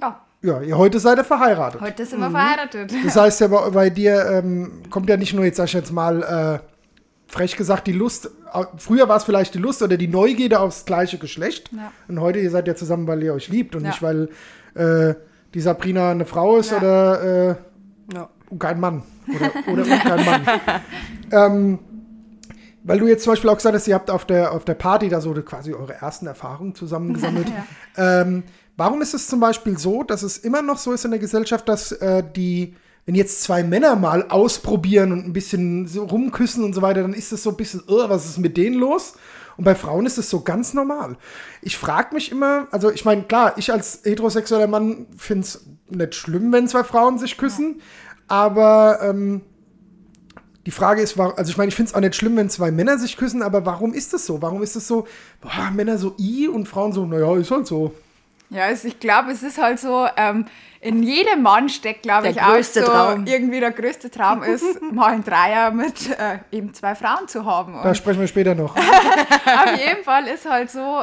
ja, 0.00 0.20
Ja, 0.42 0.60
ihr 0.60 0.76
heute 0.76 0.98
seid 0.98 1.18
ihr 1.18 1.24
verheiratet. 1.24 1.80
heute 1.80 2.04
sind 2.04 2.18
wir 2.20 2.30
verheiratet. 2.30 2.92
Das 3.04 3.14
heißt 3.16 3.40
ja, 3.42 3.46
bei, 3.48 3.70
bei 3.70 3.90
dir 3.90 4.26
ähm, 4.30 4.82
kommt 4.90 5.08
ja 5.08 5.16
nicht 5.16 5.32
nur 5.34 5.44
jetzt, 5.44 5.56
sag 5.58 5.66
ich 5.66 5.74
jetzt 5.74 5.92
mal, 5.92 6.60
äh, 6.60 7.32
frech 7.32 7.56
gesagt, 7.56 7.86
die 7.86 7.92
Lust. 7.92 8.30
Früher 8.78 9.08
war 9.08 9.16
es 9.16 9.24
vielleicht 9.24 9.54
die 9.54 9.58
Lust 9.58 9.82
oder 9.82 9.96
die 9.96 10.08
Neugierde 10.08 10.58
aufs 10.60 10.84
gleiche 10.84 11.18
Geschlecht. 11.18 11.70
Ja. 11.72 11.92
Und 12.08 12.20
heute, 12.20 12.40
ihr 12.40 12.50
seid 12.50 12.66
ja 12.68 12.74
zusammen, 12.74 13.06
weil 13.06 13.22
ihr 13.22 13.34
euch 13.34 13.48
liebt 13.48 13.74
und 13.76 13.82
Ja. 13.82 13.88
nicht, 13.90 14.02
weil 14.02 14.28
äh, 14.74 15.14
die 15.54 15.60
Sabrina 15.60 16.10
eine 16.10 16.26
Frau 16.26 16.58
ist 16.58 16.70
Ja. 16.72 16.78
oder 16.78 17.22
äh, 17.22 17.54
Ja. 18.14 18.28
und 18.50 18.58
kein 18.58 18.80
Mann. 18.80 19.02
Oder, 19.28 19.72
oder 19.72 19.82
und 19.84 20.00
kein 20.00 20.24
Mann. 20.24 20.42
ähm, 21.32 21.78
weil 22.82 22.98
du 22.98 23.06
jetzt 23.06 23.24
zum 23.24 23.32
Beispiel 23.32 23.48
auch 23.48 23.56
gesagt 23.56 23.74
hast, 23.74 23.88
ihr 23.88 23.94
habt 23.94 24.10
auf 24.10 24.26
der, 24.26 24.52
auf 24.52 24.64
der 24.64 24.74
Party 24.74 25.08
da 25.08 25.20
so 25.20 25.32
quasi 25.32 25.72
eure 25.72 25.94
ersten 25.94 26.26
Erfahrungen 26.26 26.74
zusammengesammelt. 26.74 27.46
ähm, 27.96 28.42
warum 28.76 29.00
ist 29.00 29.14
es 29.14 29.26
zum 29.26 29.40
Beispiel 29.40 29.78
so, 29.78 30.02
dass 30.02 30.22
es 30.22 30.36
immer 30.36 30.60
noch 30.60 30.76
so 30.76 30.92
ist 30.92 31.04
in 31.06 31.10
der 31.12 31.20
Gesellschaft, 31.20 31.66
dass 31.68 31.92
äh, 31.92 32.22
die, 32.36 32.74
wenn 33.06 33.14
jetzt 33.14 33.42
zwei 33.42 33.62
Männer 33.62 33.96
mal 33.96 34.28
ausprobieren 34.28 35.12
und 35.12 35.24
ein 35.24 35.32
bisschen 35.32 35.86
so 35.86 36.04
rumküssen 36.04 36.62
und 36.62 36.74
so 36.74 36.82
weiter, 36.82 37.00
dann 37.02 37.14
ist 37.14 37.32
es 37.32 37.42
so 37.42 37.50
ein 37.50 37.56
bisschen, 37.56 37.82
oh, 37.86 38.06
was 38.08 38.26
ist 38.26 38.38
mit 38.38 38.56
denen 38.58 38.76
los? 38.76 39.14
Und 39.56 39.64
bei 39.64 39.74
Frauen 39.74 40.06
ist 40.06 40.18
es 40.18 40.30
so 40.30 40.40
ganz 40.40 40.74
normal. 40.74 41.16
Ich 41.62 41.76
frage 41.76 42.14
mich 42.14 42.32
immer, 42.32 42.66
also 42.70 42.90
ich 42.90 43.04
meine, 43.04 43.22
klar, 43.22 43.54
ich 43.56 43.72
als 43.72 44.00
heterosexueller 44.04 44.66
Mann 44.66 45.06
finde 45.16 45.44
es 45.44 45.66
nicht 45.88 46.14
schlimm, 46.14 46.52
wenn 46.52 46.68
zwei 46.68 46.84
Frauen 46.84 47.18
sich 47.18 47.36
küssen, 47.36 47.80
aber 48.26 48.98
ähm, 49.02 49.42
die 50.66 50.70
Frage 50.70 51.02
ist, 51.02 51.18
also 51.18 51.50
ich 51.50 51.56
meine, 51.56 51.68
ich 51.68 51.74
finde 51.74 51.90
es 51.90 51.94
auch 51.94 52.00
nicht 52.00 52.16
schlimm, 52.16 52.36
wenn 52.36 52.48
zwei 52.48 52.70
Männer 52.70 52.98
sich 52.98 53.16
küssen, 53.16 53.42
aber 53.42 53.66
warum 53.66 53.92
ist 53.92 54.12
das 54.12 54.24
so? 54.24 54.40
Warum 54.40 54.62
ist 54.62 54.76
es 54.76 54.88
so, 54.88 55.06
boah, 55.40 55.70
Männer 55.72 55.98
so 55.98 56.14
i 56.18 56.48
und 56.48 56.66
Frauen 56.66 56.92
so, 56.92 57.04
naja, 57.04 57.36
ist 57.36 57.50
halt 57.50 57.66
so. 57.66 57.94
Ja, 58.50 58.70
ich 58.70 59.00
glaube, 59.00 59.32
es 59.32 59.42
ist 59.42 59.60
halt 59.60 59.78
so, 59.80 60.06
ähm, 60.16 60.46
in 60.84 61.02
jedem 61.02 61.40
Mann 61.40 61.70
steckt, 61.70 62.02
glaube 62.02 62.28
ich, 62.28 62.42
auch 62.42 62.62
so 62.62 62.82
Traum. 62.82 63.24
irgendwie 63.26 63.58
der 63.58 63.70
größte 63.70 64.10
Traum 64.10 64.42
ist, 64.42 64.82
mal 64.92 65.14
ein 65.14 65.24
Dreier 65.24 65.70
mit 65.70 66.10
äh, 66.10 66.40
eben 66.52 66.74
zwei 66.74 66.94
Frauen 66.94 67.26
zu 67.26 67.46
haben. 67.46 67.72
Da 67.72 67.88
Und 67.88 67.96
sprechen 67.96 68.20
wir 68.20 68.28
später 68.28 68.54
noch. 68.54 68.76
auf 68.76 69.78
jeden 69.78 70.04
Fall 70.04 70.26
ist 70.26 70.48
halt 70.48 70.70
so, 70.70 71.02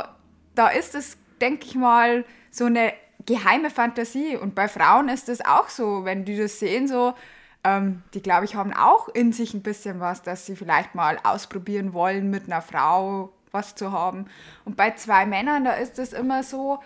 da 0.54 0.68
ist 0.68 0.94
es, 0.94 1.18
denke 1.42 1.66
ich 1.66 1.74
mal, 1.74 2.26
so 2.52 2.66
eine 2.66 2.94
geheime 3.26 3.72
Fantasie. 3.72 4.38
Und 4.38 4.54
bei 4.54 4.68
Frauen 4.68 5.10
ist 5.10 5.30
es 5.30 5.44
auch 5.44 5.68
so, 5.68 6.06
wenn 6.06 6.26
die 6.26 6.38
das 6.38 6.60
sehen, 6.60 6.88
so, 6.88 7.16
ähm, 7.64 8.04
die, 8.14 8.22
glaube 8.22 8.46
ich, 8.46 8.54
haben 8.54 8.74
auch 8.74 9.08
in 9.10 9.34
sich 9.34 9.56
ein 9.56 9.64
bisschen 9.64 10.00
was, 10.00 10.22
dass 10.22 10.46
sie 10.46 10.56
vielleicht 10.56 10.94
mal 10.94 11.18
ausprobieren 11.24 11.94
wollen, 11.94 12.30
mit 12.30 12.46
einer 12.46 12.62
Frau 12.62 13.32
was 13.52 13.74
zu 13.74 13.92
haben. 13.92 14.28
Und 14.64 14.78
bei 14.78 14.92
zwei 14.92 15.26
Männern, 15.26 15.66
da 15.66 15.72
ist 15.72 15.98
es 15.98 16.14
immer 16.14 16.44
so, 16.44 16.80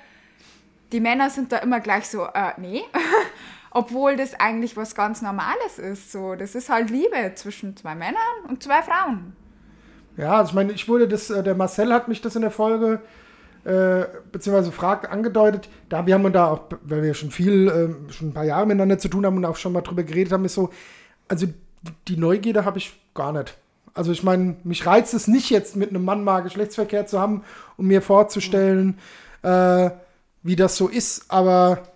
die 0.96 1.02
Männer 1.02 1.30
sind 1.30 1.52
da 1.52 1.58
immer 1.58 1.82
gleich 1.82 2.08
so, 2.08 2.24
äh, 2.24 2.54
nee. 2.58 2.82
Obwohl 3.72 4.16
das 4.16 4.34
eigentlich 4.40 4.78
was 4.78 4.96
ganz 4.96 5.22
Normales 5.22 5.78
ist. 5.78 6.14
So, 6.14 6.36
das 6.36 6.56
ist 6.56 6.70
halt 6.70 6.90
Liebe 6.90 7.34
zwischen 7.36 7.76
zwei 7.76 7.96
Männern 7.96 8.16
und 8.48 8.64
zwei 8.64 8.82
Frauen. 8.82 9.36
Ja, 10.16 10.38
also 10.38 10.52
ich 10.52 10.56
meine, 10.56 10.72
ich 10.72 10.88
wurde 10.88 11.10
das, 11.10 11.30
äh, 11.30 11.44
der 11.44 11.54
Marcel 11.54 11.92
hat 11.92 12.08
mich 12.08 12.22
das 12.22 12.38
in 12.38 12.44
der 12.44 12.52
Folge, 12.52 13.02
äh, 13.66 14.06
beziehungsweise 14.32 14.72
fragt, 14.72 15.10
angedeutet, 15.10 15.68
da 15.90 16.06
wir 16.06 16.14
haben 16.14 16.32
da 16.32 16.48
auch, 16.48 16.62
weil 16.84 17.04
wir 17.04 17.14
schon 17.14 17.32
viel, 17.32 17.68
ähm, 17.68 18.10
schon 18.10 18.30
ein 18.30 18.34
paar 18.34 18.46
Jahre 18.46 18.66
miteinander 18.66 18.98
zu 18.98 19.10
tun 19.10 19.26
haben 19.26 19.36
und 19.36 19.44
auch 19.44 19.58
schon 19.58 19.74
mal 19.74 19.82
drüber 19.82 20.04
geredet 20.04 20.32
haben, 20.32 20.46
ist 20.46 20.54
so, 20.54 20.70
also 21.28 21.46
die 22.08 22.16
Neugierde 22.16 22.64
habe 22.64 22.78
ich 22.78 22.98
gar 23.14 23.34
nicht. 23.34 23.58
Also 23.94 24.14
ich 24.14 24.24
meine, 24.24 24.56
mich 24.64 24.86
reizt 24.86 25.14
es 25.14 25.28
nicht 25.28 25.50
jetzt 25.50 25.76
mit 25.76 25.90
einem 25.90 26.06
Mann 26.06 26.24
mal 26.24 26.40
Geschlechtsverkehr 26.40 27.06
zu 27.06 27.20
haben, 27.20 27.44
um 27.76 27.88
mir 27.88 28.02
vorzustellen, 28.02 28.98
äh, 29.42 29.90
wie 30.46 30.56
das 30.56 30.78
so 30.78 30.88
ist, 30.88 31.26
aber 31.28 31.88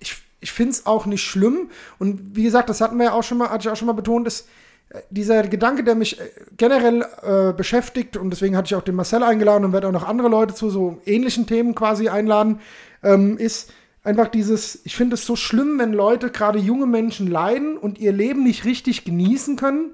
ich, 0.00 0.16
ich 0.40 0.50
finde 0.50 0.72
es 0.72 0.86
auch 0.86 1.06
nicht 1.06 1.22
schlimm. 1.22 1.70
Und 1.98 2.34
wie 2.34 2.42
gesagt, 2.42 2.68
das 2.70 2.80
hatten 2.80 2.96
wir 2.96 3.06
ja 3.06 3.12
auch 3.12 3.22
schon 3.22 3.38
mal, 3.38 3.50
hatte 3.50 3.68
ich 3.68 3.72
auch 3.72 3.76
schon 3.76 3.86
mal 3.86 3.92
betont, 3.92 4.26
ist, 4.26 4.48
dieser 5.10 5.42
Gedanke, 5.42 5.84
der 5.84 5.94
mich 5.94 6.18
äh, 6.18 6.24
generell 6.56 7.04
äh, 7.22 7.52
beschäftigt, 7.52 8.16
und 8.16 8.30
deswegen 8.30 8.56
hatte 8.56 8.66
ich 8.66 8.74
auch 8.74 8.82
den 8.82 8.94
Marcel 8.94 9.22
eingeladen 9.22 9.64
und 9.64 9.72
werde 9.72 9.88
auch 9.88 9.92
noch 9.92 10.08
andere 10.08 10.28
Leute 10.28 10.54
zu 10.54 10.70
so 10.70 11.00
ähnlichen 11.04 11.46
Themen 11.46 11.74
quasi 11.74 12.08
einladen, 12.08 12.60
ähm, 13.02 13.36
ist 13.36 13.70
einfach 14.02 14.28
dieses, 14.28 14.80
ich 14.84 14.96
finde 14.96 15.14
es 15.14 15.26
so 15.26 15.36
schlimm, 15.36 15.78
wenn 15.78 15.92
Leute, 15.92 16.30
gerade 16.30 16.58
junge 16.58 16.86
Menschen, 16.86 17.26
leiden 17.26 17.76
und 17.76 17.98
ihr 17.98 18.12
Leben 18.12 18.44
nicht 18.44 18.64
richtig 18.64 19.04
genießen 19.04 19.56
können. 19.56 19.90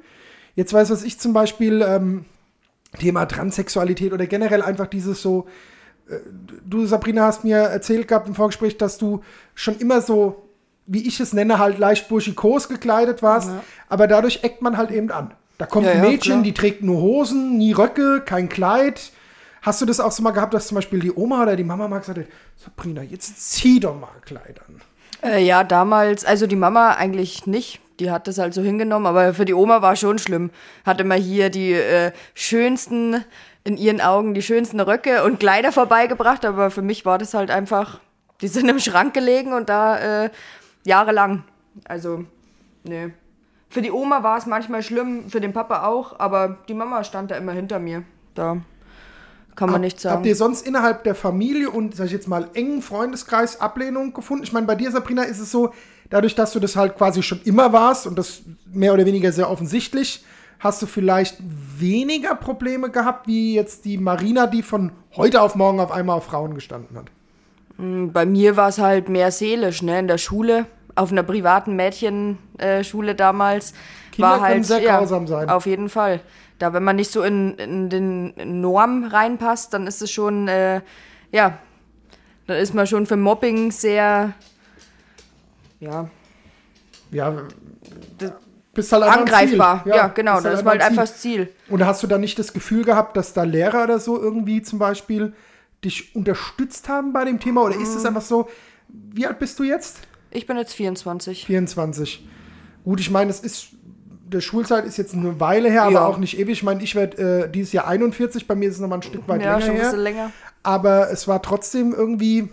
Jetzt 0.54 0.73
weiß 0.73 0.90
was 0.90 1.02
ich 1.02 1.18
zum 1.18 1.33
Beispiel, 1.33 1.83
ähm, 1.83 2.26
Thema 3.00 3.26
Transsexualität 3.26 4.12
oder 4.12 4.26
generell 4.28 4.62
einfach 4.62 4.87
dieses 4.87 5.21
so, 5.21 5.47
äh, 5.49 5.74
du 6.66 6.87
Sabrina 6.87 7.26
hast 7.26 7.44
mir 7.44 7.56
erzählt 7.56 8.08
gehabt 8.08 8.28
im 8.28 8.34
Vorgespräch, 8.34 8.76
dass 8.76 8.99
du 8.99 9.23
schon 9.54 9.78
immer 9.78 10.00
so 10.00 10.44
wie 10.87 11.06
ich 11.06 11.20
es 11.20 11.32
nenne, 11.32 11.58
halt 11.58 11.78
leicht 11.78 12.08
burschikos 12.08 12.68
gekleidet 12.68 13.23
warst. 13.23 13.49
Ja. 13.49 13.64
Aber 13.88 14.06
dadurch 14.06 14.40
eckt 14.42 14.62
man 14.62 14.76
halt 14.76 14.90
eben 14.90 15.11
an. 15.11 15.32
Da 15.58 15.66
kommt 15.66 15.87
ja, 15.87 15.92
ein 15.92 16.00
Mädchen, 16.00 16.38
ja, 16.38 16.42
die 16.42 16.52
trägt 16.52 16.82
nur 16.82 17.00
Hosen, 17.00 17.58
nie 17.58 17.73
Röcke, 17.73 18.23
kein 18.25 18.49
Kleid. 18.49 19.12
Hast 19.62 19.80
du 19.80 19.87
das 19.87 20.00
auch 20.00 20.12
so 20.12 20.23
mal 20.23 20.32
gehabt, 20.32 20.52
dass 20.52 20.66
zum 20.66 20.75
Beispiel 20.75 21.00
die 21.00 21.12
Oma 21.12 21.42
oder 21.42 21.56
die 21.56 21.64
Mama 21.64 21.88
mal 21.88 22.00
gesagt 22.00 22.18
hat, 22.18 22.26
Sabrina, 22.56 23.02
jetzt 23.02 23.52
zieh 23.52 23.80
doch 23.80 23.99
mal 23.99 24.08
Kleid 24.23 24.61
an? 24.68 24.80
Äh, 25.23 25.44
ja, 25.44 25.64
damals, 25.64 26.25
also 26.25 26.46
die 26.46 26.56
Mama 26.56 26.90
eigentlich 26.90 27.46
nicht. 27.46 27.80
Die 28.00 28.11
hat 28.11 28.26
das 28.26 28.38
halt 28.38 28.52
so 28.52 28.61
hingenommen, 28.61 29.06
aber 29.06 29.32
für 29.34 29.44
die 29.44 29.54
Oma 29.54 29.80
war 29.80 29.94
schon 29.94 30.18
schlimm. 30.18 30.50
Hat 30.84 31.00
immer 31.00 31.14
hier 31.14 31.49
die 31.49 31.73
äh, 31.73 32.11
schönsten, 32.34 33.25
in 33.64 33.78
ihren 33.78 34.00
Augen 34.00 34.35
die 34.35 34.42
schönsten 34.42 34.78
Röcke 34.78 35.25
und 35.25 35.40
Kleider 35.40 35.73
vorbeigebracht, 35.73 36.44
aber 36.44 36.71
für 36.71 36.83
mich 36.83 37.06
war 37.06 37.18
das 37.18 37.33
halt 37.33 37.50
einfach, 37.50 38.00
die 38.42 38.49
sind 38.49 38.68
im 38.68 38.78
Schrank 38.78 39.14
gelegen 39.14 39.54
und 39.54 39.68
da 39.71 40.25
äh, 40.25 40.30
Jahrelang. 40.85 41.44
Also, 41.85 42.25
nee. 42.85 43.12
Für 43.71 43.83
die 43.83 43.90
Oma 43.90 44.23
war 44.23 44.37
es 44.37 44.47
manchmal 44.47 44.83
schlimm, 44.83 45.30
für 45.30 45.40
den 45.40 45.52
Papa 45.52 45.87
auch, 45.87 46.21
aber 46.21 46.59
die 46.68 46.75
Mama 46.75 47.02
stand 47.02 47.30
da 47.30 47.37
immer 47.37 47.52
hinter 47.52 47.78
mir. 47.78 48.04
Da 48.35 48.59
kann 49.56 49.68
man 49.68 49.76
Hab, 49.76 49.80
nicht 49.80 49.99
sagen. 49.99 50.16
Habt 50.16 50.26
ihr 50.26 50.37
sonst 50.37 50.66
innerhalb 50.66 51.04
der 51.04 51.14
Familie 51.14 51.71
und, 51.71 51.97
sag 51.97 52.06
ich 52.06 52.12
jetzt 52.12 52.28
mal, 52.28 52.50
engen 52.54 52.83
Freundeskreis 52.83 53.61
Ablehnung 53.61 54.12
gefunden? 54.12 54.44
Ich 54.44 54.52
meine, 54.52 54.66
bei 54.66 54.75
dir, 54.75 54.90
Sabrina, 54.90 55.23
ist 55.23 55.40
es 55.40 55.50
so, 55.50 55.73
dadurch, 56.11 56.35
dass 56.35 56.52
du 56.52 56.61
das 56.61 56.76
halt 56.76 56.97
quasi 56.97 57.23
schon 57.23 57.40
immer 57.44 57.73
warst 57.73 58.06
und 58.06 58.16
das 58.16 58.42
mehr 58.66 58.92
oder 58.92 59.06
weniger 59.06 59.33
sehr 59.33 59.50
offensichtlich, 59.50 60.25
hast 60.64 60.80
du 60.80 60.87
vielleicht 60.87 61.37
weniger 61.78 62.35
Probleme 62.35 62.90
gehabt, 62.90 63.26
wie 63.26 63.54
jetzt 63.54 63.85
die 63.85 63.99
Marina, 63.99 64.47
die 64.47 64.62
von 64.62 64.92
heute 65.14 65.42
auf 65.42 65.54
morgen 65.54 65.78
auf 65.78 65.92
einmal 65.92 66.16
auf 66.16 66.25
Frauen 66.25 66.54
gestanden 66.54 66.97
hat? 66.97 67.06
Hm, 67.76 68.12
bei 68.12 68.25
mir 68.25 68.56
war 68.56 68.71
es 68.71 68.78
halt 68.78 69.09
mehr 69.11 69.30
seelisch, 69.30 69.83
ne? 69.83 69.99
In 69.99 70.09
der 70.09 70.18
Schule, 70.18 70.66
auf 70.94 71.12
einer 71.12 71.23
privaten 71.23 71.76
Mädchenschule 71.76 73.12
äh, 73.12 73.14
damals. 73.14 73.75
Kinder 74.11 74.30
war 74.30 74.40
halt, 74.40 74.64
sehr 74.64 74.80
ja, 74.80 74.99
grausam 74.99 75.26
sein. 75.26 75.50
Auf 75.50 75.66
jeden 75.66 75.90
Fall. 75.90 76.21
Da, 76.59 76.73
wenn 76.73 76.85
man 76.85 76.97
nicht 76.97 77.11
so 77.11 77.23
in, 77.23 77.54
in 77.54 77.90
den 77.90 78.61
Norm 78.61 79.04
reinpasst, 79.04 79.75
dann 79.75 79.87
ist 79.87 80.00
es 80.00 80.11
schon, 80.11 80.49
äh, 80.49 80.80
ja, 81.30 81.59
dann 82.47 82.56
ist 82.56 82.75
man 82.75 82.87
schon 82.87 83.06
für 83.06 83.16
Mobbing 83.16 83.71
sehr, 83.71 84.33
ja. 85.80 86.09
Ja, 87.11 87.37
bist 88.75 88.93
halt 88.93 89.04
angreifbar. 89.04 89.83
Ja, 89.87 89.97
ja, 89.97 90.07
genau, 90.09 90.35
das 90.37 90.45
halt 90.45 90.59
ist 90.59 90.64
halt 90.66 90.83
einfach 90.83 91.02
das 91.02 91.21
Ziel. 91.21 91.49
Und 91.69 91.85
hast 91.85 92.02
du 92.02 92.07
da 92.07 92.19
nicht 92.19 92.38
das 92.38 92.52
Gefühl 92.52 92.85
gehabt, 92.85 93.16
dass 93.16 93.33
da 93.33 93.45
Lehrer 93.45 93.85
oder 93.85 93.99
so 93.99 94.21
irgendwie 94.21 94.62
zum 94.62 94.78
Beispiel 94.78 95.33
dich 95.85 96.14
unterstützt 96.14 96.88
haben 96.88 97.12
bei 97.12 97.25
dem 97.25 97.40
Thema? 97.40 97.62
Oder 97.62 97.76
ist 97.76 97.95
es 97.95 98.02
mhm. 98.02 98.09
einfach 98.09 98.23
so, 98.23 98.49
wie 98.88 99.26
alt 99.26 99.38
bist 99.38 99.59
du 99.59 99.64
jetzt? 99.64 99.99
Ich 100.31 100.47
bin 100.47 100.57
jetzt 100.57 100.75
24. 100.75 101.47
24. 101.47 102.26
Gut, 102.85 103.00
ich 103.00 103.11
meine, 103.11 103.31
es 103.31 103.40
ist, 103.40 103.69
der 104.26 104.40
Schulzeit 104.40 104.85
ist 104.85 104.97
jetzt 104.97 105.14
eine 105.14 105.40
Weile 105.40 105.71
her, 105.71 105.85
aber 105.85 105.93
ja. 105.93 106.07
auch 106.07 106.19
nicht 106.19 106.38
ewig. 106.38 106.59
Ich 106.59 106.62
meine, 106.62 106.83
ich 106.83 106.95
werde 106.95 107.45
äh, 107.45 107.50
dieses 107.50 107.73
Jahr 107.73 107.87
41, 107.87 108.47
bei 108.47 108.54
mir 108.54 108.69
ist 108.69 108.76
es 108.76 108.81
nochmal 108.81 108.99
ein 108.99 109.02
Stück 109.02 109.26
weit 109.28 109.43
ja, 109.43 109.52
länger 109.52 109.61
schon 109.61 109.76
ein 109.76 109.81
bisschen 109.81 110.00
länger. 110.00 110.31
Aber 110.62 111.11
es 111.11 111.28
war 111.28 111.40
trotzdem 111.40 111.93
irgendwie, 111.93 112.49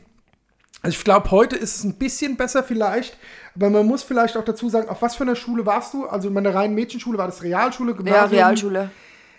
also 0.81 0.97
ich 0.97 1.03
glaube, 1.03 1.29
heute 1.31 1.55
ist 1.55 1.75
es 1.75 1.83
ein 1.83 1.93
bisschen 1.93 2.37
besser 2.37 2.63
vielleicht, 2.63 3.17
aber 3.55 3.69
man 3.69 3.85
muss 3.85 4.03
vielleicht 4.03 4.35
auch 4.37 4.45
dazu 4.45 4.69
sagen, 4.69 4.89
auf 4.89 5.01
was 5.01 5.15
für 5.15 5.23
einer 5.23 5.35
Schule 5.35 5.65
warst 5.65 5.93
du? 5.93 6.07
Also 6.07 6.29
meine 6.29 6.53
reinen 6.53 6.73
Mädchenschule, 6.73 7.17
war 7.17 7.27
das 7.27 7.43
Realschule? 7.43 7.93
Gymnasium? 7.93 8.33
Ja, 8.33 8.45
Realschule. 8.47 8.89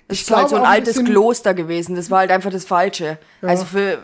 Das 0.09 0.19
ich 0.19 0.25
ist 0.25 0.37
halt 0.37 0.49
so 0.51 0.57
ein 0.57 0.65
altes 0.65 0.99
ein 0.99 1.07
Kloster 1.07 1.55
gewesen. 1.55 1.97
Das 1.97 2.11
war 2.11 2.19
halt 2.19 2.31
einfach 2.31 2.51
das 2.51 2.65
Falsche. 2.65 3.19
Ja. 3.41 3.49
Also 3.49 3.65
für, 3.65 3.99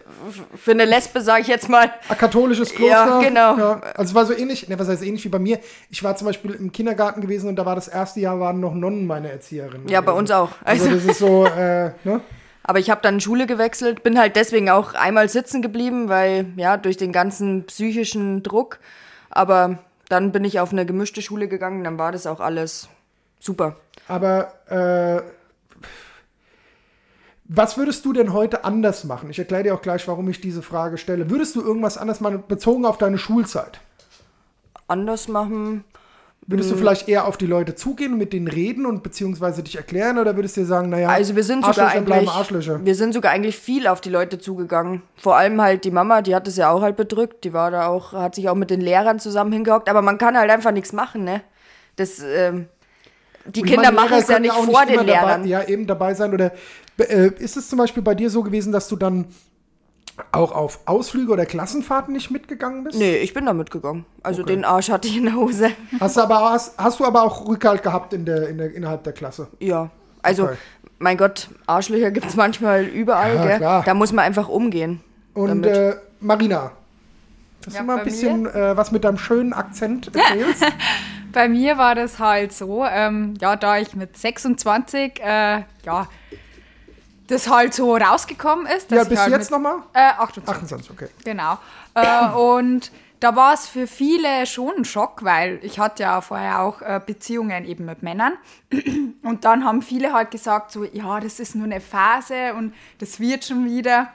für 0.57 0.71
eine 0.71 0.85
Lesbe, 0.85 1.21
sage 1.21 1.43
ich 1.43 1.49
jetzt 1.49 1.69
mal. 1.69 1.93
Ein 2.09 2.19
katholisches 2.19 2.71
Kloster. 2.71 3.21
Ja, 3.21 3.21
genau. 3.21 3.59
Ja. 3.59 3.81
Also 3.95 4.11
es 4.11 4.15
war 4.15 4.25
so 4.25 4.33
ähnlich, 4.33 4.69
ne, 4.69 4.79
was 4.79 4.89
heißt 4.89 5.03
ähnlich 5.03 5.25
wie 5.25 5.29
bei 5.29 5.39
mir. 5.39 5.59
Ich 5.91 6.03
war 6.03 6.17
zum 6.17 6.27
Beispiel 6.27 6.53
im 6.53 6.73
Kindergarten 6.73 7.21
gewesen 7.21 7.49
und 7.49 7.57
da 7.57 7.67
war 7.67 7.75
das 7.75 7.89
erste 7.89 8.21
Jahr 8.21 8.41
waren 8.41 8.59
noch 8.59 8.75
Nonnen 8.75 9.07
meine 9.07 9.31
Erzieherinnen. 9.31 9.89
Ja, 9.89 10.01
bei 10.01 10.13
uns 10.13 10.31
auch. 10.31 10.51
Also, 10.65 10.85
also 10.85 10.97
das 10.97 11.05
ist 11.05 11.19
so, 11.19 11.45
äh, 11.45 11.91
ne? 12.05 12.21
Aber 12.69 12.81
ich 12.81 12.91
habe 12.91 13.01
dann 13.01 13.19
Schule 13.19 13.47
gewechselt, 13.47 14.03
bin 14.03 14.19
halt 14.19 14.37
deswegen 14.37 14.69
auch 14.69 14.93
einmal 14.93 15.31
sitzen 15.31 15.63
geblieben, 15.63 16.11
weil 16.11 16.53
ja, 16.57 16.77
durch 16.77 16.99
den 16.99 17.13
ganzen 17.13 17.65
psychischen 17.65 18.43
Druck. 18.43 18.79
Aber 19.31 19.79
dann 20.11 20.33
bin 20.33 20.45
ich 20.45 20.61
auf 20.61 20.71
eine 20.71 20.85
gemischte 20.85 21.23
Schule 21.23 21.49
gegangen, 21.49 21.83
dann 21.83 21.99
war 21.99 22.13
das 22.13 22.27
auch 22.27 22.41
alles 22.41 22.91
super. 23.41 23.77
Aber 24.07 24.53
äh, 24.69 25.23
was 27.45 27.79
würdest 27.79 28.05
du 28.05 28.13
denn 28.13 28.35
heute 28.35 28.65
anders 28.65 29.05
machen? 29.05 29.31
Ich 29.31 29.39
erkläre 29.39 29.63
dir 29.63 29.75
auch 29.75 29.81
gleich, 29.81 30.07
warum 30.07 30.29
ich 30.29 30.43
diese 30.43 30.61
Frage 30.61 30.99
stelle. 30.99 31.31
Würdest 31.31 31.57
du 31.57 31.63
irgendwas 31.63 31.97
anders 31.97 32.21
machen, 32.21 32.45
bezogen 32.49 32.85
auf 32.85 32.99
deine 32.99 33.17
Schulzeit? 33.17 33.81
Anders 34.89 35.27
machen? 35.27 35.85
Würdest 36.51 36.71
du 36.71 36.77
vielleicht 36.77 37.09
eher 37.09 37.27
auf 37.27 37.37
die 37.37 37.45
Leute 37.45 37.75
zugehen 37.75 38.13
und 38.13 38.19
mit 38.19 38.33
denen 38.33 38.49
reden 38.49 38.87
und 38.87 39.03
beziehungsweise 39.03 39.63
dich 39.63 39.77
erklären 39.77 40.17
oder 40.17 40.35
würdest 40.35 40.57
du 40.57 40.63
dir 40.63 40.67
sagen, 40.67 40.89
naja, 40.89 41.11
also 41.11 41.37
wir 41.37 41.45
sind 41.45 41.63
sogar 41.63 41.89
eigentlich, 41.89 42.27
Wir 42.87 42.95
sind 42.95 43.13
sogar 43.13 43.33
eigentlich 43.33 43.59
viel 43.59 43.87
auf 43.87 44.01
die 44.01 44.09
Leute 44.09 44.39
zugegangen. 44.39 45.03
Vor 45.17 45.37
allem 45.37 45.61
halt 45.61 45.85
die 45.85 45.91
Mama, 45.91 46.23
die 46.23 46.35
hat 46.35 46.49
es 46.49 46.57
ja 46.57 46.71
auch 46.71 46.81
halt 46.81 46.97
bedrückt. 46.97 47.45
Die 47.45 47.53
war 47.53 47.71
da 47.71 47.89
auch, 47.89 48.15
hat 48.15 48.35
sich 48.35 48.49
auch 48.49 48.55
mit 48.55 48.71
den 48.71 48.81
Lehrern 48.81 49.19
zusammen 49.19 49.53
hingehockt, 49.53 49.91
aber 49.91 50.01
man 50.01 50.17
kann 50.17 50.39
halt 50.39 50.51
einfach 50.51 50.73
nichts 50.73 50.95
machen, 50.95 51.23
ne? 51.23 51.43
Das, 51.97 52.21
ähm, 52.21 52.69
die 53.45 53.61
Kinder 53.61 53.93
machen 53.93 54.17
es 54.19 54.29
ja 54.29 54.39
nicht 54.39 54.55
vor 54.55 54.87
nicht 54.87 54.99
den 54.99 55.07
Lehrern. 55.07 55.43
Dabei, 55.43 55.47
ja, 55.49 55.63
eben 55.65 55.87
dabei 55.87 56.15
sein 56.15 56.33
oder 56.33 56.53
äh, 56.97 57.31
ist 57.39 57.59
es 57.59 57.69
zum 57.69 57.79
Beispiel 57.79 58.03
bei 58.03 58.15
dir 58.15 58.31
so 58.31 58.43
gewesen, 58.43 58.73
dass 58.73 58.89
du 58.89 58.97
dann 58.97 59.27
auch 60.33 60.53
auf 60.53 60.81
Ausflüge 60.87 61.33
oder 61.33 61.47
Klassenfahrten 61.47 62.13
nicht 62.13 62.31
mitgegangen 62.31 62.85
bist? 62.85 62.99
Nee, 62.99 63.17
ich 63.19 63.35
bin 63.35 63.47
da 63.47 63.53
mitgegangen. 63.53 64.05
Also 64.23 64.43
okay. 64.43 64.55
den 64.55 64.65
Arsch 64.65 64.91
hatte 64.91 65.09
ich 65.09 65.17
in 65.17 65.25
der 65.25 65.35
Hose. 65.35 65.71
Hast 66.01 66.17
du 66.17 66.21
aber, 66.21 66.51
hast, 66.51 66.79
hast 66.79 67.01
du 67.01 67.05
aber 67.05 67.23
auch 67.23 67.47
Rückhalt 67.47 67.83
gehabt 67.83 68.13
in 68.13 68.25
der, 68.25 68.49
in 68.49 68.59
der, 68.59 68.75
innerhalb 68.75 69.05
der 69.05 69.13
Klasse? 69.13 69.49
Ja. 69.61 69.91
Also, 70.23 70.45
okay. 70.45 70.57
mein 70.99 71.17
Gott, 71.17 71.49
Arschlöcher 71.67 72.11
gibt 72.11 72.27
es 72.27 72.37
manchmal 72.37 72.85
überall, 72.85 73.37
ja, 73.37 73.47
gell? 73.47 73.57
Klar. 73.59 73.83
Da 73.85 73.95
muss 73.95 74.13
man 74.13 74.25
einfach 74.25 74.49
umgehen. 74.49 75.01
Und 75.35 75.65
äh, 75.65 75.95
Marina, 76.21 76.73
Hast 77.67 77.75
ja, 77.75 77.81
du 77.81 77.87
mal 77.87 77.99
ein 77.99 78.05
bisschen 78.05 78.47
äh, 78.47 78.77
was 78.77 78.93
mit 78.93 79.05
deinem 79.05 79.19
schönen 79.19 79.53
Akzent 79.53 80.15
erzählst? 80.15 80.65
bei 81.33 81.49
mir 81.49 81.77
war 81.77 81.95
das 81.95 82.19
halt 82.19 82.53
so, 82.53 82.85
ähm, 82.85 83.35
ja, 83.41 83.57
da 83.57 83.79
ich 83.79 83.95
mit 83.95 84.17
26, 84.17 85.21
äh, 85.21 85.63
ja, 85.85 86.09
das 87.29 87.49
halt 87.49 87.75
so 87.75 87.95
rausgekommen 87.95 88.67
ist. 88.67 88.91
ja, 88.91 89.05
bis 89.05 89.19
halt 89.19 89.33
jetzt 89.33 89.51
nochmal? 89.51 89.77
Äh, 89.93 90.11
28. 90.19 90.49
28, 90.49 90.91
okay. 90.91 91.09
Genau. 91.25 91.59
Äh, 91.95 92.31
und 92.31 92.91
da 93.21 93.35
war 93.35 93.55
es 93.55 93.67
für 93.67 93.87
viele 93.87 94.47
schon 94.47 94.73
ein 94.79 94.85
Schock, 94.85 95.25
weil 95.25 95.59
ich 95.63 95.79
hatte 95.79 96.05
ja 96.05 96.21
vorher 96.21 96.61
auch 96.63 96.83
äh, 96.83 97.01
Beziehungen 97.05 97.65
eben 97.65 97.85
mit 97.85 98.03
Männern. 98.03 98.35
Und 99.23 99.45
dann 99.45 99.65
haben 99.65 99.83
viele 99.83 100.13
halt 100.13 100.31
gesagt, 100.31 100.71
so, 100.71 100.85
ja, 100.85 101.21
das 101.21 101.41
ist 101.41 101.55
nur 101.55 101.65
eine 101.65 101.81
Phase 101.81 102.55
und 102.55 102.73
das 102.99 103.21
wird 103.21 103.45
schon 103.45 103.67
wieder 103.67 104.09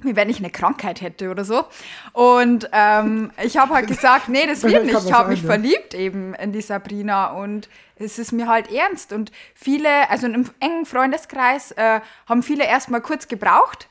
wie 0.00 0.16
wenn 0.16 0.30
ich 0.30 0.38
eine 0.38 0.50
Krankheit 0.50 1.00
hätte 1.00 1.30
oder 1.30 1.44
so. 1.44 1.64
Und 2.12 2.68
ähm, 2.72 3.30
ich 3.42 3.56
habe 3.56 3.74
halt 3.74 3.86
gesagt, 3.88 4.28
nee, 4.28 4.46
das 4.46 4.62
wird 4.62 4.84
nicht. 4.84 5.04
Ich 5.04 5.12
habe 5.12 5.30
mich 5.30 5.42
verliebt 5.42 5.94
eben 5.94 6.34
in 6.34 6.52
die 6.52 6.60
Sabrina 6.60 7.32
und 7.32 7.68
es 7.98 8.18
ist 8.18 8.32
mir 8.32 8.48
halt 8.48 8.70
ernst. 8.72 9.12
Und 9.12 9.32
viele, 9.54 10.10
also 10.10 10.26
einem 10.26 10.48
engen 10.60 10.86
Freundeskreis, 10.86 11.72
äh, 11.72 12.00
haben 12.28 12.42
viele 12.42 12.64
erstmal 12.64 13.00
kurz 13.00 13.28
gebraucht 13.28 13.88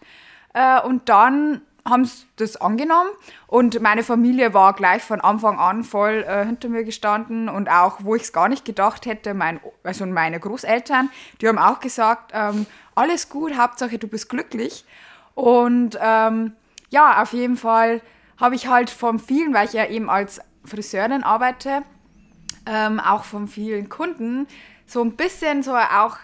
äh, 0.53 0.81
und 0.81 1.09
dann 1.09 1.61
haben 1.87 2.05
sie 2.05 2.25
das 2.35 2.57
angenommen 2.57 3.09
und 3.47 3.81
meine 3.81 4.03
Familie 4.03 4.53
war 4.53 4.73
gleich 4.73 5.01
von 5.01 5.21
Anfang 5.21 5.57
an 5.57 5.83
voll 5.83 6.25
äh, 6.27 6.45
hinter 6.45 6.69
mir 6.69 6.83
gestanden 6.83 7.49
und 7.49 7.69
auch, 7.69 7.99
wo 8.01 8.15
ich 8.15 8.23
es 8.23 8.33
gar 8.33 8.49
nicht 8.49 8.65
gedacht 8.65 9.05
hätte, 9.05 9.33
mein, 9.33 9.59
also 9.83 10.05
meine 10.05 10.39
Großeltern, 10.39 11.09
die 11.39 11.47
haben 11.47 11.57
auch 11.57 11.79
gesagt, 11.79 12.31
ähm, 12.33 12.65
alles 12.95 13.29
gut, 13.29 13.57
Hauptsache 13.57 13.97
du 13.97 14.07
bist 14.07 14.27
glücklich. 14.29 14.85
Und 15.33 15.97
ähm, 16.01 16.53
ja, 16.89 17.21
auf 17.21 17.33
jeden 17.33 17.57
Fall 17.57 18.01
habe 18.39 18.55
ich 18.55 18.67
halt 18.67 18.89
von 18.89 19.19
vielen, 19.19 19.53
weil 19.53 19.67
ich 19.67 19.73
ja 19.73 19.85
eben 19.85 20.09
als 20.09 20.41
Friseurin 20.65 21.23
arbeite, 21.23 21.83
ähm, 22.67 22.99
auch 22.99 23.23
von 23.23 23.47
vielen 23.47 23.89
Kunden 23.89 24.47
so 24.85 25.01
ein 25.01 25.13
bisschen 25.15 25.63
so 25.63 25.75
auch 25.75 26.17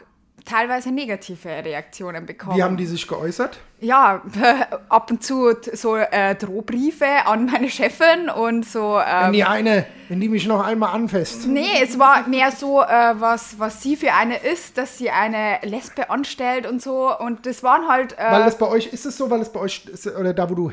teilweise 0.46 0.92
negative 0.92 1.50
Reaktionen 1.50 2.26
bekommen. 2.26 2.58
Wie 2.58 2.64
haben 2.64 2.78
die 2.78 2.86
sich 2.86 3.08
geäußert? 3.08 3.60
Ja, 3.80 4.22
ab 4.90 5.10
und 5.12 5.24
zu 5.24 5.54
so 5.74 5.96
äh, 5.96 6.36
Drohbriefe 6.36 7.06
an 7.26 7.46
meine 7.46 7.70
Chefin 7.70 8.30
und 8.30 8.66
so. 8.66 8.96
Wenn 8.96 9.28
Ähm, 9.28 9.34
die 9.34 9.44
eine, 9.44 9.86
wenn 10.10 10.20
die 10.20 10.30
mich 10.30 10.46
noch 10.48 10.66
einmal 10.66 10.94
anfasst. 10.94 11.48
Nee, 11.48 11.82
es 11.82 11.98
war 12.00 12.28
mehr 12.28 12.52
so, 12.52 12.82
äh, 12.82 13.14
was, 13.16 13.60
was 13.60 13.82
sie 13.82 13.96
für 13.96 14.14
eine 14.14 14.38
ist, 14.38 14.78
dass 14.78 14.98
sie 14.98 15.10
eine 15.10 15.60
Lesbe 15.64 16.10
anstellt 16.10 16.66
und 16.66 16.82
so. 16.82 17.18
Und 17.18 17.46
das 17.46 17.64
waren 17.64 17.88
halt. 17.88 18.18
Äh, 18.18 18.32
Weil 18.32 18.44
das 18.46 18.58
bei 18.58 18.68
euch, 18.68 18.88
ist 18.88 19.06
es 19.06 19.18
so, 19.18 19.30
weil 19.30 19.42
es 19.42 19.52
bei 19.52 19.60
euch, 19.62 19.86
ist, 19.86 20.08
oder 20.08 20.34
da 20.34 20.50
wo 20.50 20.56
du, 20.56 20.72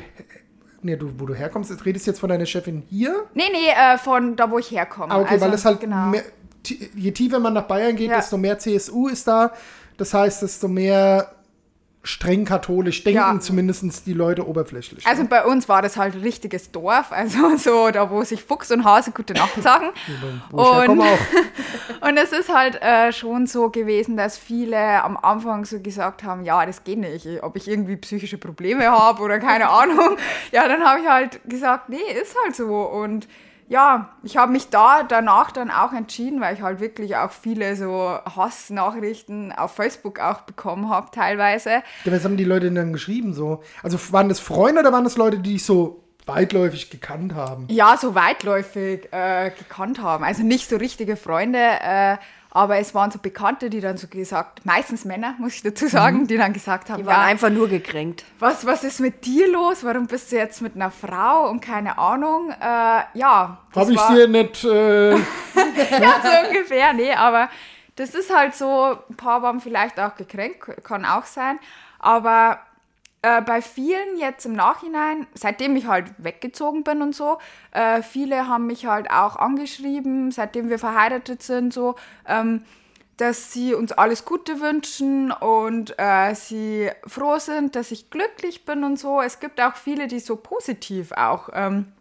nee, 0.83 0.95
du, 0.95 1.11
wo 1.17 1.25
du 1.25 1.33
herkommst, 1.33 1.69
jetzt 1.71 1.85
redest 1.85 2.05
du 2.07 2.11
jetzt 2.11 2.19
von 2.19 2.29
deiner 2.29 2.45
Chefin 2.45 2.83
hier? 2.89 3.23
nee, 3.33 3.43
nee, 3.51 3.69
äh, 3.69 3.97
von 3.97 4.35
da, 4.35 4.49
wo 4.49 4.57
ich 4.59 4.71
herkomme. 4.71 5.11
Ah, 5.13 5.19
okay, 5.21 5.33
Also, 5.33 5.45
weil 5.45 5.53
es 5.53 5.65
halt 5.65 5.79
Genau. 5.79 6.07
mehr, 6.07 6.23
je 6.95 7.11
tiefer 7.11 7.39
man 7.39 7.53
nach 7.53 7.63
Bayern 7.63 7.95
geht, 7.95 8.09
Ja. 8.09 8.17
desto 8.17 8.37
mehr 8.37 8.57
CSU 8.59 9.07
ist 9.07 9.27
da. 9.27 9.51
Das 9.97 10.13
heißt, 10.13 10.41
desto 10.41 10.67
mehr 10.67 11.31
streng 12.03 12.45
katholisch 12.45 13.03
denken 13.03 13.19
Ja. 13.19 13.39
zumindest 13.39 14.07
die 14.07 14.13
Leute 14.13 14.47
oberflächlich. 14.47 15.05
Also 15.05 15.23
bei 15.25 15.45
uns 15.45 15.69
war 15.69 15.81
das 15.81 15.97
halt 15.97 16.15
ein 16.15 16.21
richtiges 16.21 16.71
Dorf, 16.71 17.11
also 17.11 17.55
so 17.57 17.91
da, 17.91 18.09
wo 18.09 18.23
sich 18.23 18.43
Fuchs 18.43 18.71
und 18.71 18.83
Hase 18.83 19.11
gute 19.11 19.33
Nacht 19.33 19.61
sagen. 19.61 19.87
und-. 20.51 21.01
Und 22.01 22.17
es 22.17 22.31
ist 22.31 22.51
halt 22.51 22.81
äh, 22.81 23.11
schon 23.13 23.45
so 23.45 23.69
gewesen, 23.69 24.17
dass 24.17 24.35
viele 24.35 25.03
am 25.03 25.17
Anfang 25.17 25.65
so 25.65 25.79
gesagt 25.79 26.23
haben, 26.23 26.43
ja, 26.43 26.65
das 26.65 26.83
geht 26.83 26.97
nicht, 26.97 27.27
ob 27.43 27.55
ich 27.55 27.67
irgendwie 27.67 27.95
psychische 27.95 28.39
Probleme 28.39 28.89
habe 28.89 29.21
oder 29.21 29.37
keine 29.37 29.69
Ahnung. 29.69 30.17
Ja, 30.51 30.67
dann 30.67 30.83
habe 30.83 31.01
ich 31.01 31.07
halt 31.07 31.41
gesagt, 31.47 31.89
nee, 31.89 31.97
ist 32.19 32.35
halt 32.43 32.55
so. 32.55 32.81
Und 32.81 33.27
ja, 33.71 34.09
ich 34.21 34.35
habe 34.35 34.51
mich 34.51 34.69
da 34.69 35.03
danach 35.03 35.49
dann 35.49 35.71
auch 35.71 35.93
entschieden, 35.93 36.41
weil 36.41 36.53
ich 36.53 36.61
halt 36.61 36.81
wirklich 36.81 37.15
auch 37.15 37.31
viele 37.31 37.77
so 37.77 38.17
Hassnachrichten 38.35 39.53
auf 39.53 39.73
Facebook 39.73 40.19
auch 40.19 40.41
bekommen 40.41 40.89
habe 40.89 41.07
teilweise. 41.09 41.81
Ja, 42.03 42.11
was 42.11 42.25
haben 42.25 42.35
die 42.35 42.43
Leute 42.43 42.65
denn 42.65 42.75
dann 42.75 42.91
geschrieben 42.91 43.33
so? 43.33 43.63
Also 43.81 43.97
waren 44.11 44.27
das 44.27 44.41
Freunde 44.41 44.81
oder 44.81 44.91
waren 44.91 45.05
das 45.05 45.15
Leute, 45.15 45.39
die 45.39 45.53
dich 45.53 45.65
so 45.65 46.03
weitläufig 46.25 46.89
gekannt 46.89 47.33
haben? 47.33 47.67
Ja, 47.69 47.95
so 47.95 48.13
weitläufig 48.13 49.07
äh, 49.13 49.51
gekannt 49.57 50.01
haben. 50.01 50.25
Also 50.25 50.43
nicht 50.43 50.67
so 50.67 50.75
richtige 50.75 51.15
Freunde, 51.15 51.59
äh, 51.59 52.17
aber 52.53 52.77
es 52.77 52.93
waren 52.93 53.09
so 53.11 53.17
Bekannte, 53.19 53.69
die 53.69 53.79
dann 53.79 53.95
so 53.97 54.07
gesagt, 54.07 54.65
meistens 54.65 55.05
Männer, 55.05 55.35
muss 55.39 55.55
ich 55.55 55.63
dazu 55.63 55.87
sagen, 55.87 56.27
die 56.27 56.35
dann 56.37 56.51
gesagt 56.51 56.89
haben, 56.89 56.97
Die 56.99 57.05
waren 57.05 57.21
ja, 57.21 57.25
einfach 57.27 57.49
nur 57.49 57.69
gekränkt. 57.69 58.25
was, 58.39 58.65
was 58.65 58.83
ist 58.83 58.99
mit 58.99 59.25
dir 59.25 59.49
los? 59.49 59.83
Warum 59.85 60.05
bist 60.07 60.31
du 60.31 60.35
jetzt 60.35 60.61
mit 60.61 60.75
einer 60.75 60.91
Frau 60.91 61.49
und 61.49 61.61
keine 61.61 61.97
Ahnung? 61.97 62.51
Äh, 62.51 63.03
ja, 63.13 63.57
das 63.73 63.81
Habe 63.83 63.91
ich 63.93 63.97
war- 63.97 64.13
dir 64.15 64.27
nicht. 64.27 64.63
Äh, 64.65 65.11
ja, 65.15 66.15
so 66.23 66.47
ungefähr, 66.49 66.93
nee, 66.93 67.13
aber 67.13 67.49
das 67.95 68.13
ist 68.15 68.35
halt 68.35 68.53
so, 68.55 68.97
ein 69.09 69.15
paar 69.15 69.41
waren 69.41 69.59
vielleicht 69.61 69.99
auch 69.99 70.15
gekränkt, 70.15 70.83
kann 70.83 71.05
auch 71.05 71.25
sein, 71.25 71.57
aber 71.99 72.59
äh, 73.21 73.41
bei 73.41 73.61
vielen 73.61 74.17
jetzt 74.17 74.45
im 74.45 74.53
Nachhinein, 74.53 75.27
seitdem 75.33 75.75
ich 75.75 75.85
halt 75.87 76.11
weggezogen 76.17 76.83
bin 76.83 77.01
und 77.01 77.15
so, 77.15 77.37
äh, 77.71 78.01
viele 78.01 78.47
haben 78.47 78.67
mich 78.67 78.85
halt 78.85 79.09
auch 79.11 79.35
angeschrieben, 79.35 80.31
seitdem 80.31 80.69
wir 80.69 80.79
verheiratet 80.79 81.43
sind, 81.43 81.73
so, 81.73 81.95
ähm, 82.27 82.63
dass 83.17 83.53
sie 83.53 83.75
uns 83.75 83.91
alles 83.91 84.25
Gute 84.25 84.59
wünschen 84.59 85.31
und 85.31 85.93
äh, 85.99 86.33
sie 86.33 86.89
froh 87.05 87.37
sind, 87.37 87.75
dass 87.75 87.91
ich 87.91 88.09
glücklich 88.09 88.65
bin 88.65 88.83
und 88.83 88.97
so. 88.97 89.21
Es 89.21 89.39
gibt 89.39 89.61
auch 89.61 89.75
viele, 89.75 90.07
die 90.07 90.19
so 90.19 90.35
positiv 90.35 91.11
auch 91.11 91.49
ähm, 91.53 91.91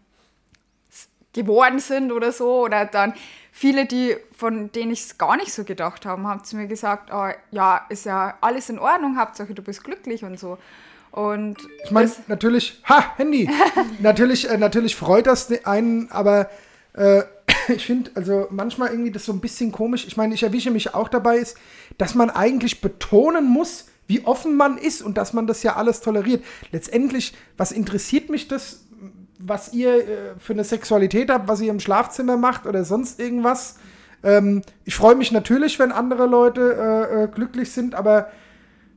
geworden 1.35 1.79
sind 1.79 2.13
oder 2.13 2.33
so. 2.33 2.63
Oder 2.65 2.87
dann 2.87 3.13
viele, 3.53 3.85
die, 3.85 4.17
von 4.35 4.73
denen 4.73 4.93
ich 4.93 5.01
es 5.01 5.19
gar 5.19 5.37
nicht 5.37 5.53
so 5.53 5.65
gedacht 5.65 6.07
habe, 6.07 6.23
haben 6.23 6.45
zu 6.45 6.57
mir 6.57 6.67
gesagt, 6.67 7.11
oh, 7.13 7.29
ja, 7.51 7.85
ist 7.91 8.07
ja 8.07 8.39
alles 8.41 8.71
in 8.71 8.79
Ordnung, 8.79 9.19
Hauptsache 9.19 9.53
du 9.53 9.63
bist 9.63 9.85
glücklich 9.85 10.25
und 10.25 10.39
so. 10.39 10.57
Und 11.13 11.57
ich 11.85 11.91
meine, 11.91 12.11
natürlich, 12.29 12.81
ha, 12.85 13.17
Handy. 13.17 13.49
natürlich, 14.01 14.49
äh, 14.49 14.59
natürlich 14.59 14.95
freut 14.95 15.27
das 15.27 15.49
einen, 15.65 16.11
aber 16.11 16.49
äh, 16.95 17.23
ich 17.69 17.87
finde, 17.87 18.11
also 18.15 18.47
manchmal 18.51 18.91
irgendwie 18.91 19.11
das 19.11 19.25
so 19.25 19.33
ein 19.33 19.41
bisschen 19.41 19.73
komisch. 19.73 20.07
Ich 20.07 20.17
meine, 20.17 20.35
ich 20.35 20.43
erwische 20.43 20.71
mich 20.71 20.95
auch 20.95 21.09
dabei, 21.09 21.39
ist, 21.39 21.57
dass 21.99 22.15
man 22.15 22.31
eigentlich 22.31 22.81
betonen 22.81 23.45
muss, 23.45 23.87
wie 24.07 24.25
offen 24.25 24.57
man 24.57 24.77
ist 24.79 25.03
und 25.03 25.17
dass 25.19 25.33
man 25.33 25.47
das 25.47 25.63
ja 25.63 25.77
alles 25.77 26.01
toleriert. 26.01 26.45
Letztendlich, 26.73 27.35
was 27.57 27.73
interessiert 27.73 28.29
mich 28.29 28.49
das, 28.49 28.85
was 29.39 29.73
ihr 29.73 29.95
äh, 29.95 30.35
für 30.39 30.53
eine 30.53 30.65
Sexualität 30.65 31.31
habt, 31.31 31.49
was 31.49 31.61
ihr 31.61 31.71
im 31.71 31.81
Schlafzimmer 31.81 32.37
macht 32.37 32.67
oder 32.67 32.85
sonst 32.85 33.21
irgendwas? 33.21 33.77
Ähm, 34.23 34.63
ich 34.85 34.95
freue 34.95 35.15
mich 35.15 35.33
natürlich, 35.33 35.79
wenn 35.79 35.93
andere 35.93 36.27
Leute 36.27 36.61
äh, 36.61 37.23
äh, 37.25 37.29
glücklich 37.29 37.73
sind, 37.73 37.95
aber 37.95 38.31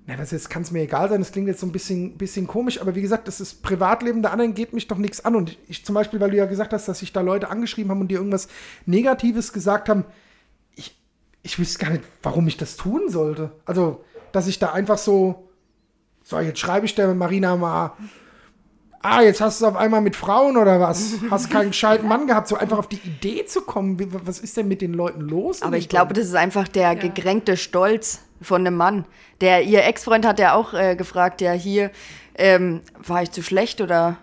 na, 0.05 0.17
was 0.17 0.31
jetzt 0.31 0.49
kann 0.49 0.63
es 0.63 0.71
mir 0.71 0.81
egal 0.81 1.07
sein, 1.07 1.19
das 1.19 1.31
klingt 1.31 1.47
jetzt 1.47 1.61
so 1.61 1.65
ein 1.65 1.71
bisschen, 1.71 2.17
bisschen 2.17 2.45
komisch, 2.45 2.81
aber 2.81 2.93
wie 2.93 3.01
gesagt, 3.01 3.27
das 3.27 3.39
ist 3.39 3.63
Privatleben 3.63 4.21
der 4.21 4.31
anderen, 4.31 4.53
geht 4.53 4.73
mich 4.73 4.87
doch 4.87 4.97
nichts 4.97 5.23
an. 5.23 5.35
Und 5.35 5.57
ich 5.67 5.85
zum 5.85 5.95
Beispiel, 5.95 6.19
weil 6.19 6.31
du 6.31 6.37
ja 6.37 6.45
gesagt 6.45 6.73
hast, 6.73 6.87
dass 6.87 6.99
sich 6.99 7.13
da 7.13 7.21
Leute 7.21 7.49
angeschrieben 7.49 7.89
haben 7.89 8.01
und 8.01 8.09
dir 8.09 8.17
irgendwas 8.17 8.49
Negatives 8.85 9.53
gesagt 9.53 9.87
haben, 9.87 10.03
ich, 10.75 10.99
ich 11.41 11.57
wüsste 11.57 11.79
gar 11.79 11.91
nicht, 11.91 12.03
warum 12.21 12.47
ich 12.47 12.57
das 12.57 12.75
tun 12.75 13.07
sollte. 13.07 13.51
Also, 13.65 14.03
dass 14.33 14.47
ich 14.47 14.59
da 14.59 14.73
einfach 14.73 14.97
so, 14.97 15.47
so, 16.21 16.37
jetzt 16.39 16.59
schreibe 16.59 16.85
ich 16.85 16.95
der 16.95 17.13
Marina 17.13 17.55
mal, 17.55 17.93
ah, 19.01 19.21
jetzt 19.21 19.39
hast 19.39 19.61
du 19.61 19.65
es 19.65 19.71
auf 19.71 19.77
einmal 19.77 20.01
mit 20.01 20.17
Frauen 20.17 20.57
oder 20.57 20.81
was? 20.81 21.15
Hast 21.29 21.49
keinen 21.49 21.67
gescheiten 21.71 22.09
Mann 22.09 22.27
gehabt, 22.27 22.49
so 22.49 22.57
einfach 22.57 22.79
auf 22.79 22.87
die 22.89 22.99
Idee 23.05 23.45
zu 23.45 23.61
kommen. 23.61 23.99
Wie, 23.99 24.07
was 24.11 24.39
ist 24.39 24.57
denn 24.57 24.67
mit 24.67 24.81
den 24.81 24.93
Leuten 24.93 25.21
los? 25.21 25.61
Aber 25.61 25.77
ich 25.77 25.87
glaube, 25.87 26.13
das 26.13 26.25
ist 26.25 26.35
einfach 26.35 26.67
der 26.67 26.97
gekränkte 26.97 27.55
Stolz 27.55 28.19
von 28.43 28.61
einem 28.61 28.75
Mann. 28.77 29.05
Der, 29.41 29.63
ihr 29.63 29.83
Ex-Freund 29.85 30.25
hat 30.25 30.39
ja 30.39 30.53
auch 30.53 30.73
äh, 30.73 30.95
gefragt, 30.95 31.41
ja, 31.41 31.51
hier, 31.51 31.91
ähm, 32.35 32.81
war 33.05 33.21
ich 33.23 33.31
zu 33.31 33.41
schlecht 33.43 33.81
oder 33.81 34.17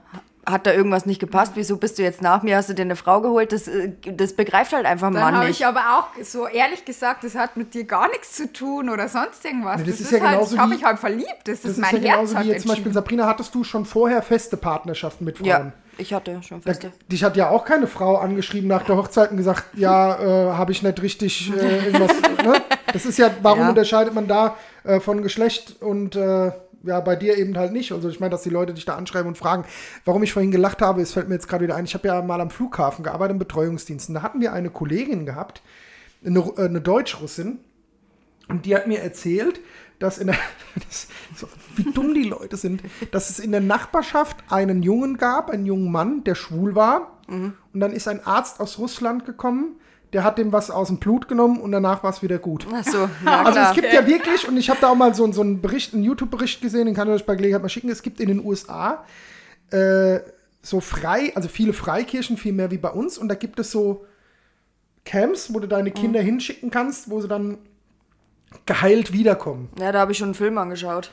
hat 0.46 0.66
da 0.66 0.72
irgendwas 0.72 1.06
nicht 1.06 1.20
gepasst? 1.20 1.52
Wieso 1.54 1.76
bist 1.76 1.98
du 1.98 2.02
jetzt 2.02 2.22
nach 2.22 2.42
mir? 2.42 2.56
Hast 2.56 2.68
du 2.70 2.74
dir 2.74 2.82
eine 2.82 2.96
Frau 2.96 3.20
geholt? 3.20 3.52
Das, 3.52 3.68
äh, 3.68 3.92
das 4.04 4.32
begreift 4.34 4.72
halt 4.72 4.86
einfach 4.86 5.08
ein 5.08 5.12
dann 5.14 5.22
Mann 5.22 5.34
habe 5.36 5.46
nicht. 5.46 5.60
ich 5.60 5.66
aber 5.66 5.80
auch 5.98 6.24
so 6.24 6.46
ehrlich 6.48 6.84
gesagt, 6.84 7.22
das 7.24 7.34
hat 7.36 7.56
mit 7.56 7.74
dir 7.74 7.84
gar 7.84 8.08
nichts 8.08 8.32
zu 8.32 8.52
tun 8.52 8.88
oder 8.88 9.08
sonst 9.08 9.44
irgendwas. 9.44 9.80
Nee, 9.80 9.84
das, 9.86 9.98
das 9.98 10.00
ist, 10.00 10.12
ist 10.12 10.18
ja 10.18 10.20
halt, 10.26 10.32
genauso 10.38 10.54
ich 10.54 10.60
habe 10.60 10.70
wie- 10.70 10.74
mich 10.76 10.84
halt 10.84 10.98
verliebt. 10.98 11.28
Das, 11.44 11.60
das 11.60 11.72
ist 11.72 11.78
ist 11.78 11.78
mein 11.78 12.02
ja 12.02 12.08
Herz 12.10 12.18
genauso 12.20 12.36
hat 12.36 12.44
wie 12.46 12.48
jetzt 12.48 12.62
zum 12.62 12.70
Beispiel. 12.70 12.92
Sabrina, 12.92 13.26
hattest 13.26 13.54
du 13.54 13.62
schon 13.64 13.84
vorher 13.84 14.22
feste 14.22 14.56
Partnerschaften 14.56 15.24
mit 15.24 15.36
Frauen? 15.38 15.46
ja, 15.48 15.72
ich 15.98 16.14
hatte 16.14 16.42
schon 16.42 16.62
Da, 16.62 16.70
feste. 16.72 16.90
dich 17.12 17.22
hat 17.22 17.36
ja 17.36 17.50
auch 17.50 17.64
keine 17.66 17.86
Frau 17.86 18.16
angeschrieben 18.16 18.68
nach 18.68 18.82
der 18.84 18.96
Hochzeit 18.96 19.30
und 19.30 19.36
gesagt, 19.36 19.64
ja, 19.76 20.50
äh, 20.50 20.52
habe 20.54 20.72
ich 20.72 20.82
nicht 20.82 21.00
richtig 21.02 21.52
äh, 21.54 21.86
irgendwas. 21.86 22.12
ne? 22.44 22.54
Das 22.92 23.04
ist 23.06 23.18
ja, 23.18 23.30
warum 23.42 23.60
Ja. 23.60 23.68
unterscheidet 23.70 24.14
man 24.14 24.26
da 24.28 24.56
äh, 24.84 25.00
von 25.00 25.22
Geschlecht 25.22 25.80
und 25.80 26.16
äh, 26.16 26.52
ja, 26.82 27.00
bei 27.00 27.14
dir 27.16 27.36
eben 27.36 27.56
halt 27.58 27.72
nicht. 27.72 27.92
Also 27.92 28.08
ich 28.08 28.20
meine, 28.20 28.30
dass 28.30 28.42
die 28.42 28.50
Leute 28.50 28.72
dich 28.72 28.84
da 28.86 28.96
anschreiben 28.96 29.28
und 29.28 29.36
fragen. 29.36 29.64
Warum 30.04 30.22
ich 30.22 30.32
vorhin 30.32 30.50
gelacht 30.50 30.80
habe, 30.80 31.02
es 31.02 31.12
fällt 31.12 31.28
mir 31.28 31.34
jetzt 31.34 31.48
gerade 31.48 31.64
wieder 31.64 31.76
ein. 31.76 31.84
Ich 31.84 31.94
habe 31.94 32.08
ja 32.08 32.22
mal 32.22 32.40
am 32.40 32.50
Flughafen 32.50 33.04
gearbeitet 33.04 33.32
im 33.32 33.38
Betreuungsdienst. 33.38 34.08
Und 34.08 34.14
da 34.14 34.22
hatten 34.22 34.40
wir 34.40 34.52
eine 34.52 34.70
Kollegin 34.70 35.26
gehabt, 35.26 35.60
eine, 36.24 36.40
äh, 36.56 36.64
eine 36.64 36.80
Deutsch-Russin, 36.80 37.58
und 38.48 38.66
die 38.66 38.74
hat 38.74 38.88
mir 38.88 38.98
erzählt, 39.00 39.60
dass 40.00 40.18
in 40.18 40.26
der, 40.26 40.36
das, 40.88 41.06
wie 41.76 41.84
dumm 41.92 42.14
die 42.14 42.24
Leute 42.24 42.56
sind, 42.56 42.82
dass 43.12 43.30
es 43.30 43.38
in 43.38 43.52
der 43.52 43.60
Nachbarschaft 43.60 44.38
einen 44.50 44.82
Jungen 44.82 45.18
gab, 45.18 45.50
einen 45.50 45.66
jungen 45.66 45.92
Mann, 45.92 46.24
der 46.24 46.34
schwul 46.34 46.74
war. 46.74 47.18
Und 47.28 47.54
dann 47.78 47.92
ist 47.92 48.08
ein 48.08 48.26
Arzt 48.26 48.58
aus 48.58 48.78
Russland 48.78 49.24
gekommen, 49.24 49.76
der 50.12 50.24
hat 50.24 50.38
dem 50.38 50.52
was 50.52 50.70
aus 50.70 50.88
dem 50.88 50.98
Blut 50.98 51.28
genommen 51.28 51.60
und 51.60 51.72
danach 51.72 52.02
war 52.02 52.10
es 52.10 52.22
wieder 52.22 52.38
gut. 52.38 52.66
Ach 52.72 52.84
so, 52.84 53.08
ja, 53.24 53.40
Also 53.42 53.52
klar. 53.52 53.68
es 53.70 53.74
gibt 53.74 53.92
ja 53.92 54.06
wirklich, 54.06 54.48
und 54.48 54.56
ich 54.56 54.68
habe 54.68 54.80
da 54.80 54.88
auch 54.88 54.96
mal 54.96 55.14
so, 55.14 55.30
so 55.32 55.40
einen 55.42 55.60
Bericht, 55.60 55.94
einen 55.94 56.02
YouTube-Bericht 56.02 56.60
gesehen, 56.60 56.86
den 56.86 56.94
kann 56.94 57.08
ich 57.08 57.14
euch 57.14 57.26
bei 57.26 57.36
Gelegenheit 57.36 57.62
mal 57.62 57.68
schicken. 57.68 57.88
Es 57.90 58.02
gibt 58.02 58.20
in 58.20 58.28
den 58.28 58.44
USA 58.44 59.04
äh, 59.70 60.20
so 60.62 60.80
frei, 60.80 61.32
also 61.34 61.48
viele 61.48 61.72
Freikirchen, 61.72 62.36
viel 62.36 62.52
mehr 62.52 62.70
wie 62.70 62.78
bei 62.78 62.90
uns. 62.90 63.18
Und 63.18 63.28
da 63.28 63.34
gibt 63.34 63.58
es 63.60 63.70
so 63.70 64.04
Camps, 65.04 65.54
wo 65.54 65.60
du 65.60 65.68
deine 65.68 65.90
Kinder 65.90 66.20
hinschicken 66.20 66.70
kannst, 66.70 67.10
wo 67.10 67.20
sie 67.20 67.28
dann 67.28 67.58
geheilt 68.66 69.12
wiederkommen. 69.12 69.68
Ja, 69.78 69.92
da 69.92 70.00
habe 70.00 70.12
ich 70.12 70.18
schon 70.18 70.28
einen 70.28 70.34
Film 70.34 70.58
angeschaut. 70.58 71.10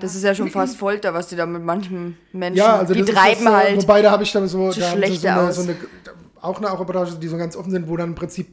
Das 0.00 0.14
ist 0.14 0.22
ja 0.22 0.34
schon 0.34 0.50
fast 0.50 0.76
Folter, 0.76 1.12
was 1.12 1.26
die 1.28 1.36
da 1.36 1.44
mit 1.44 1.62
manchen 1.62 2.16
Menschen, 2.32 2.56
Ja, 2.58 2.78
also 2.78 2.94
die 2.94 3.00
das 3.02 3.10
treiben 3.10 3.32
ist 3.32 3.40
jetzt, 3.40 3.50
äh, 3.50 3.54
halt. 3.54 3.82
Wobei, 3.82 4.02
da 4.02 4.10
habe 4.10 4.22
ich 4.22 4.32
dann 4.32 4.48
so, 4.48 4.68
da 4.68 4.72
so, 4.72 4.84
eine, 4.96 5.40
aus. 5.40 5.56
so 5.56 5.62
eine, 5.62 5.76
auch 6.42 6.58
eine 6.58 6.70
Reportage, 6.78 7.12
die 7.20 7.28
so 7.28 7.36
ganz 7.36 7.56
offen 7.56 7.70
sind, 7.70 7.88
wo 7.88 7.96
dann 7.96 8.10
im 8.10 8.14
Prinzip 8.14 8.48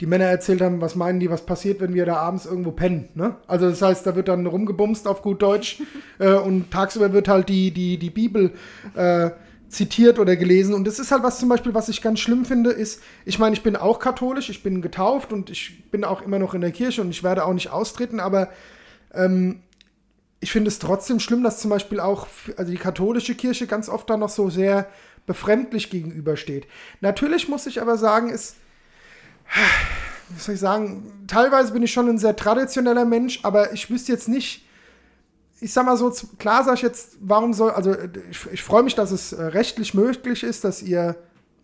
die 0.00 0.06
Männer 0.06 0.24
erzählt 0.24 0.60
haben, 0.60 0.80
was 0.80 0.96
meinen 0.96 1.20
die, 1.20 1.30
was 1.30 1.46
passiert, 1.46 1.80
wenn 1.80 1.94
wir 1.94 2.06
da 2.06 2.16
abends 2.16 2.46
irgendwo 2.46 2.72
pennen. 2.72 3.10
Ne? 3.14 3.36
Also 3.46 3.68
das 3.68 3.82
heißt, 3.82 4.06
da 4.06 4.16
wird 4.16 4.28
dann 4.28 4.46
rumgebumst 4.46 5.06
auf 5.06 5.22
gut 5.22 5.42
Deutsch 5.42 5.82
äh, 6.18 6.32
und 6.32 6.70
tagsüber 6.70 7.12
wird 7.12 7.28
halt 7.28 7.48
die, 7.48 7.70
die, 7.70 7.98
die 7.98 8.10
Bibel 8.10 8.52
äh, 8.94 9.30
zitiert 9.68 10.18
oder 10.18 10.36
gelesen. 10.36 10.74
Und 10.74 10.86
das 10.86 10.98
ist 10.98 11.12
halt 11.12 11.22
was 11.22 11.38
zum 11.38 11.48
Beispiel, 11.48 11.74
was 11.74 11.88
ich 11.88 12.00
ganz 12.00 12.20
schlimm 12.20 12.44
finde, 12.44 12.70
ist, 12.70 13.02
ich 13.24 13.38
meine, 13.38 13.54
ich 13.54 13.62
bin 13.62 13.76
auch 13.76 13.98
katholisch, 13.98 14.48
ich 14.48 14.62
bin 14.62 14.82
getauft 14.82 15.32
und 15.32 15.50
ich 15.50 15.90
bin 15.90 16.04
auch 16.04 16.22
immer 16.22 16.38
noch 16.38 16.54
in 16.54 16.60
der 16.60 16.72
Kirche 16.72 17.02
und 17.02 17.10
ich 17.10 17.22
werde 17.22 17.44
auch 17.44 17.52
nicht 17.52 17.70
austreten, 17.70 18.20
aber 18.20 18.48
ich 20.44 20.52
finde 20.52 20.68
es 20.68 20.78
trotzdem 20.78 21.20
schlimm, 21.20 21.42
dass 21.42 21.58
zum 21.58 21.70
Beispiel 21.70 22.00
auch 22.00 22.26
also 22.58 22.70
die 22.70 22.76
katholische 22.76 23.34
Kirche 23.34 23.66
ganz 23.66 23.88
oft 23.88 24.10
da 24.10 24.18
noch 24.18 24.28
so 24.28 24.50
sehr 24.50 24.88
befremdlich 25.26 25.90
gegenübersteht. 25.90 26.66
Natürlich 27.00 27.48
muss 27.48 27.66
ich 27.66 27.80
aber 27.80 27.96
sagen, 27.96 28.30
ist 28.30 28.56
wie 30.28 30.40
soll 30.40 30.54
ich 30.54 30.60
sagen, 30.60 31.24
teilweise 31.26 31.72
bin 31.72 31.82
ich 31.82 31.92
schon 31.92 32.08
ein 32.08 32.18
sehr 32.18 32.36
traditioneller 32.36 33.04
Mensch, 33.04 33.40
aber 33.42 33.72
ich 33.72 33.90
wüsste 33.90 34.12
jetzt 34.12 34.28
nicht, 34.28 34.66
ich 35.60 35.72
sag 35.72 35.86
mal 35.86 35.96
so, 35.96 36.12
klar 36.38 36.64
sage 36.64 36.76
ich 36.76 36.82
jetzt, 36.82 37.16
warum 37.20 37.52
soll, 37.52 37.70
also 37.70 37.94
ich, 38.30 38.46
ich 38.52 38.62
freue 38.62 38.82
mich, 38.82 38.94
dass 38.94 39.10
es 39.10 39.32
äh, 39.32 39.42
rechtlich 39.42 39.94
möglich 39.94 40.42
ist, 40.42 40.64
dass 40.64 40.82
ihr 40.82 41.16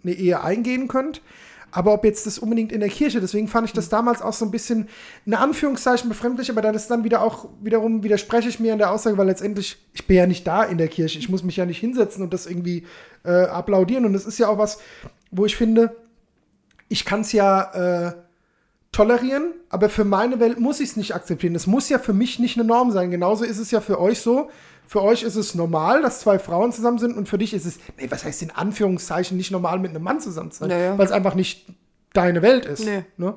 eine 0.03 0.13
Ehe 0.13 0.43
eingehen 0.43 0.89
könnt. 0.89 1.23
Aber 1.73 1.93
ob 1.93 2.05
jetzt 2.05 2.27
das 2.27 2.39
unbedingt 2.39 2.73
in 2.73 2.81
der 2.81 2.89
Kirche, 2.89 3.21
deswegen 3.21 3.49
fand 3.49 3.69
ich 3.69 3.73
das 3.73 3.89
damals 3.89 4.23
auch 4.23 4.33
so 4.33 4.45
ein 4.45 4.51
bisschen, 4.51 4.89
in 5.27 5.35
Anführungszeichen 5.35 6.09
befremdlich, 6.09 6.51
aber 6.51 6.63
dann 6.63 6.75
ist 6.75 6.89
dann 6.89 7.05
wieder 7.05 7.23
auch, 7.23 7.49
wiederum 7.63 8.03
widerspreche 8.03 8.49
ich 8.49 8.61
mir 8.61 8.73
an 8.73 8.79
der 8.79 8.91
Aussage, 8.91 9.17
weil 9.19 9.27
letztendlich, 9.27 9.77
ich 9.93 10.07
bin 10.07 10.17
ja 10.17 10.27
nicht 10.27 10.47
da 10.47 10.65
in 10.65 10.79
der 10.79 10.89
Kirche, 10.89 11.19
ich 11.19 11.29
muss 11.29 11.43
mich 11.43 11.57
ja 11.57 11.67
nicht 11.67 11.79
hinsetzen 11.79 12.23
und 12.23 12.33
das 12.33 12.47
irgendwie 12.47 12.87
äh, 13.25 13.31
applaudieren. 13.31 14.05
Und 14.05 14.13
das 14.13 14.27
ist 14.27 14.39
ja 14.39 14.49
auch 14.49 14.59
was, 14.59 14.79
wo 15.31 15.47
ich 15.47 15.57
finde, 15.57 15.97
ich 16.89 17.05
kann 17.05 17.21
es 17.21 17.33
ja 17.33 18.09
äh, 18.09 18.13
tolerieren, 18.93 19.55
aber 19.69 19.89
für 19.89 20.05
meine 20.05 20.41
Welt 20.41 20.59
muss 20.59 20.81
ich 20.81 20.91
es 20.91 20.97
nicht 20.97 21.15
akzeptieren. 21.15 21.55
Es 21.55 21.67
muss 21.67 21.89
ja 21.89 21.99
für 21.99 22.13
mich 22.13 22.39
nicht 22.39 22.59
eine 22.59 22.67
Norm 22.67 22.91
sein. 22.91 23.11
Genauso 23.11 23.45
ist 23.45 23.59
es 23.59 23.71
ja 23.71 23.81
für 23.81 24.01
euch 24.01 24.21
so. 24.21 24.51
Für 24.91 25.05
euch 25.05 25.23
ist 25.23 25.37
es 25.37 25.55
normal, 25.55 26.03
dass 26.03 26.19
zwei 26.19 26.41
Frauen 26.41 26.73
zusammen 26.73 26.99
sind 26.99 27.17
und 27.17 27.29
für 27.29 27.39
dich 27.39 27.55
ist 27.55 27.65
es, 27.65 27.79
nee, 27.97 28.11
was 28.11 28.25
heißt 28.25 28.43
in 28.43 28.51
Anführungszeichen 28.51 29.37
nicht 29.37 29.53
normal 29.53 29.79
mit 29.79 29.91
einem 29.91 30.03
Mann 30.03 30.19
zusammen 30.19 30.51
zu 30.51 30.59
sein, 30.65 30.71
Naja. 30.71 30.99
weil 30.99 31.07
es 31.07 31.13
einfach 31.13 31.37
nicht 31.37 31.65
deine 32.13 32.43
Welt 32.43 32.67
ist. 32.67 32.85
Nee. 32.85 33.05
Ne? 33.17 33.35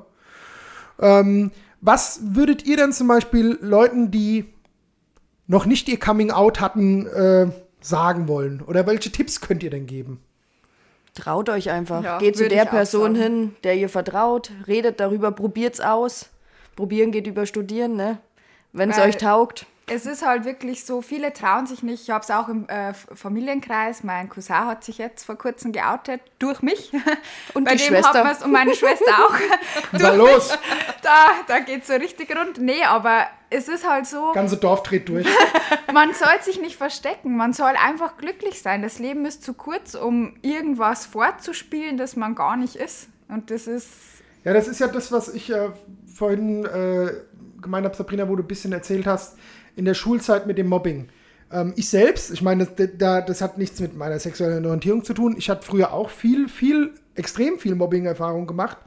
Ähm, 0.98 1.52
was 1.80 2.18
würdet 2.24 2.66
ihr 2.66 2.76
denn 2.76 2.92
zum 2.92 3.06
Beispiel 3.06 3.56
Leuten, 3.60 4.10
die 4.10 4.46
noch 5.46 5.64
nicht 5.64 5.88
ihr 5.88 6.00
Coming 6.00 6.32
Out 6.32 6.60
hatten, 6.60 7.06
äh, 7.06 7.46
sagen 7.80 8.26
wollen? 8.26 8.60
Oder 8.60 8.84
welche 8.88 9.12
Tipps 9.12 9.40
könnt 9.40 9.62
ihr 9.62 9.70
denn 9.70 9.86
geben? 9.86 10.20
Traut 11.14 11.48
euch 11.48 11.70
einfach. 11.70 12.02
Ja, 12.02 12.18
geht 12.18 12.36
zu 12.36 12.48
der 12.48 12.64
Person 12.64 13.14
sagen. 13.14 13.22
hin, 13.22 13.56
der 13.62 13.76
ihr 13.76 13.88
vertraut, 13.88 14.50
redet 14.66 14.98
darüber, 14.98 15.30
probiert's 15.30 15.78
aus. 15.78 16.30
Probieren 16.74 17.12
geht 17.12 17.28
über 17.28 17.46
Studieren, 17.46 17.94
ne? 17.94 18.18
Wenn 18.72 18.90
es 18.90 18.98
euch 18.98 19.18
taugt. 19.18 19.66
Es 19.86 20.06
ist 20.06 20.24
halt 20.24 20.44
wirklich 20.46 20.84
so, 20.84 21.02
viele 21.02 21.32
trauen 21.34 21.66
sich 21.66 21.82
nicht. 21.82 22.04
Ich 22.04 22.10
habe 22.10 22.22
es 22.24 22.30
auch 22.30 22.48
im 22.48 22.66
äh, 22.68 22.94
Familienkreis. 22.94 24.02
Mein 24.02 24.30
Cousin 24.30 24.66
hat 24.66 24.82
sich 24.82 24.96
jetzt 24.96 25.24
vor 25.24 25.36
kurzem 25.36 25.72
geoutet 25.72 26.22
durch 26.38 26.62
mich. 26.62 26.90
Und 27.52 27.64
Bei 27.64 27.72
die 27.72 27.78
dem 27.78 27.88
Schwester. 27.88 28.24
hat 28.24 28.42
und 28.42 28.50
meine 28.52 28.74
Schwester 28.74 29.12
auch. 29.26 29.34
Da 29.98 30.14
los? 30.14 30.56
Da, 31.02 31.26
da 31.46 31.58
geht 31.60 31.86
so 31.86 31.92
richtig 31.94 32.34
rund. 32.34 32.58
Nee, 32.58 32.82
aber 32.84 33.26
es 33.50 33.68
ist 33.68 33.88
halt 33.88 34.06
so, 34.06 34.32
Ganze 34.32 34.56
Dorf 34.56 34.82
dreht 34.82 35.08
durch. 35.08 35.26
man 35.92 36.14
soll 36.14 36.40
sich 36.42 36.60
nicht 36.60 36.76
verstecken. 36.76 37.36
Man 37.36 37.52
soll 37.52 37.74
einfach 37.78 38.16
glücklich 38.16 38.62
sein. 38.62 38.80
Das 38.82 38.98
Leben 38.98 39.26
ist 39.26 39.42
zu 39.44 39.52
kurz, 39.52 39.94
um 39.94 40.36
irgendwas 40.42 41.04
fortzuspielen, 41.06 41.98
das 41.98 42.16
man 42.16 42.34
gar 42.34 42.56
nicht 42.56 42.76
ist. 42.76 43.08
Und 43.28 43.50
das 43.50 43.66
ist 43.66 43.88
Ja, 44.44 44.54
das 44.54 44.66
ist 44.66 44.80
ja 44.80 44.88
das, 44.88 45.12
was 45.12 45.28
ich 45.28 45.50
äh, 45.50 45.70
vorhin 46.14 46.64
äh, 46.64 47.12
gemeint 47.60 47.84
habe, 47.84 47.96
Sabrina, 47.96 48.28
wo 48.28 48.36
du 48.36 48.42
ein 48.42 48.48
bisschen 48.48 48.72
erzählt 48.72 49.06
hast, 49.06 49.36
in 49.76 49.84
der 49.84 49.94
Schulzeit 49.94 50.46
mit 50.46 50.58
dem 50.58 50.68
Mobbing. 50.68 51.08
Ähm, 51.50 51.72
ich 51.76 51.88
selbst, 51.88 52.30
ich 52.30 52.42
meine, 52.42 52.66
das, 52.66 52.88
da, 52.98 53.20
das 53.20 53.40
hat 53.40 53.58
nichts 53.58 53.80
mit 53.80 53.96
meiner 53.96 54.18
sexuellen 54.18 54.64
Orientierung 54.64 55.04
zu 55.04 55.14
tun. 55.14 55.36
Ich 55.38 55.50
hatte 55.50 55.66
früher 55.66 55.92
auch 55.92 56.10
viel, 56.10 56.48
viel, 56.48 56.94
extrem 57.14 57.58
viel 57.58 57.74
Mobbing-Erfahrung 57.74 58.46
gemacht. 58.46 58.78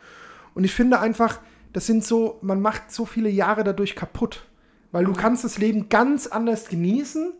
Und 0.54 0.64
ich 0.64 0.74
finde 0.74 1.00
einfach, 1.00 1.40
das 1.74 1.86
sind 1.86 2.04
so, 2.04 2.40
man 2.42 2.62
macht 2.62 2.92
so 2.92 3.06
viele 3.06 3.30
Jahre 3.30 3.64
dadurch 3.64 3.96
kaputt. 3.96 4.46
Weil 4.92 5.06
du 5.06 5.14
kannst 5.14 5.44
das 5.44 5.58
Leben 5.58 5.90
ganz 5.90 6.28
anders 6.28 6.70
genießen. 6.70 7.34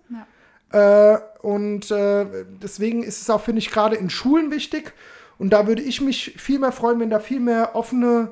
Äh, 0.72 1.18
und 1.42 1.90
äh, 1.92 2.26
deswegen 2.62 3.04
ist 3.04 3.22
es 3.22 3.30
auch, 3.30 3.42
finde 3.42 3.60
ich, 3.60 3.72
gerade 3.72 3.96
in 3.96 4.10
Schulen 4.10 4.52
wichtig. 4.52 4.94
Und 5.40 5.52
da 5.52 5.68
würde 5.68 5.82
ich 5.82 6.02
mich 6.02 6.36
viel 6.38 6.60
mehr 6.60 6.72
freuen, 6.72 7.00
wenn 7.00 7.10
da 7.10 7.20
viel 7.20 7.40
mehr 7.40 7.76
offene 7.76 8.32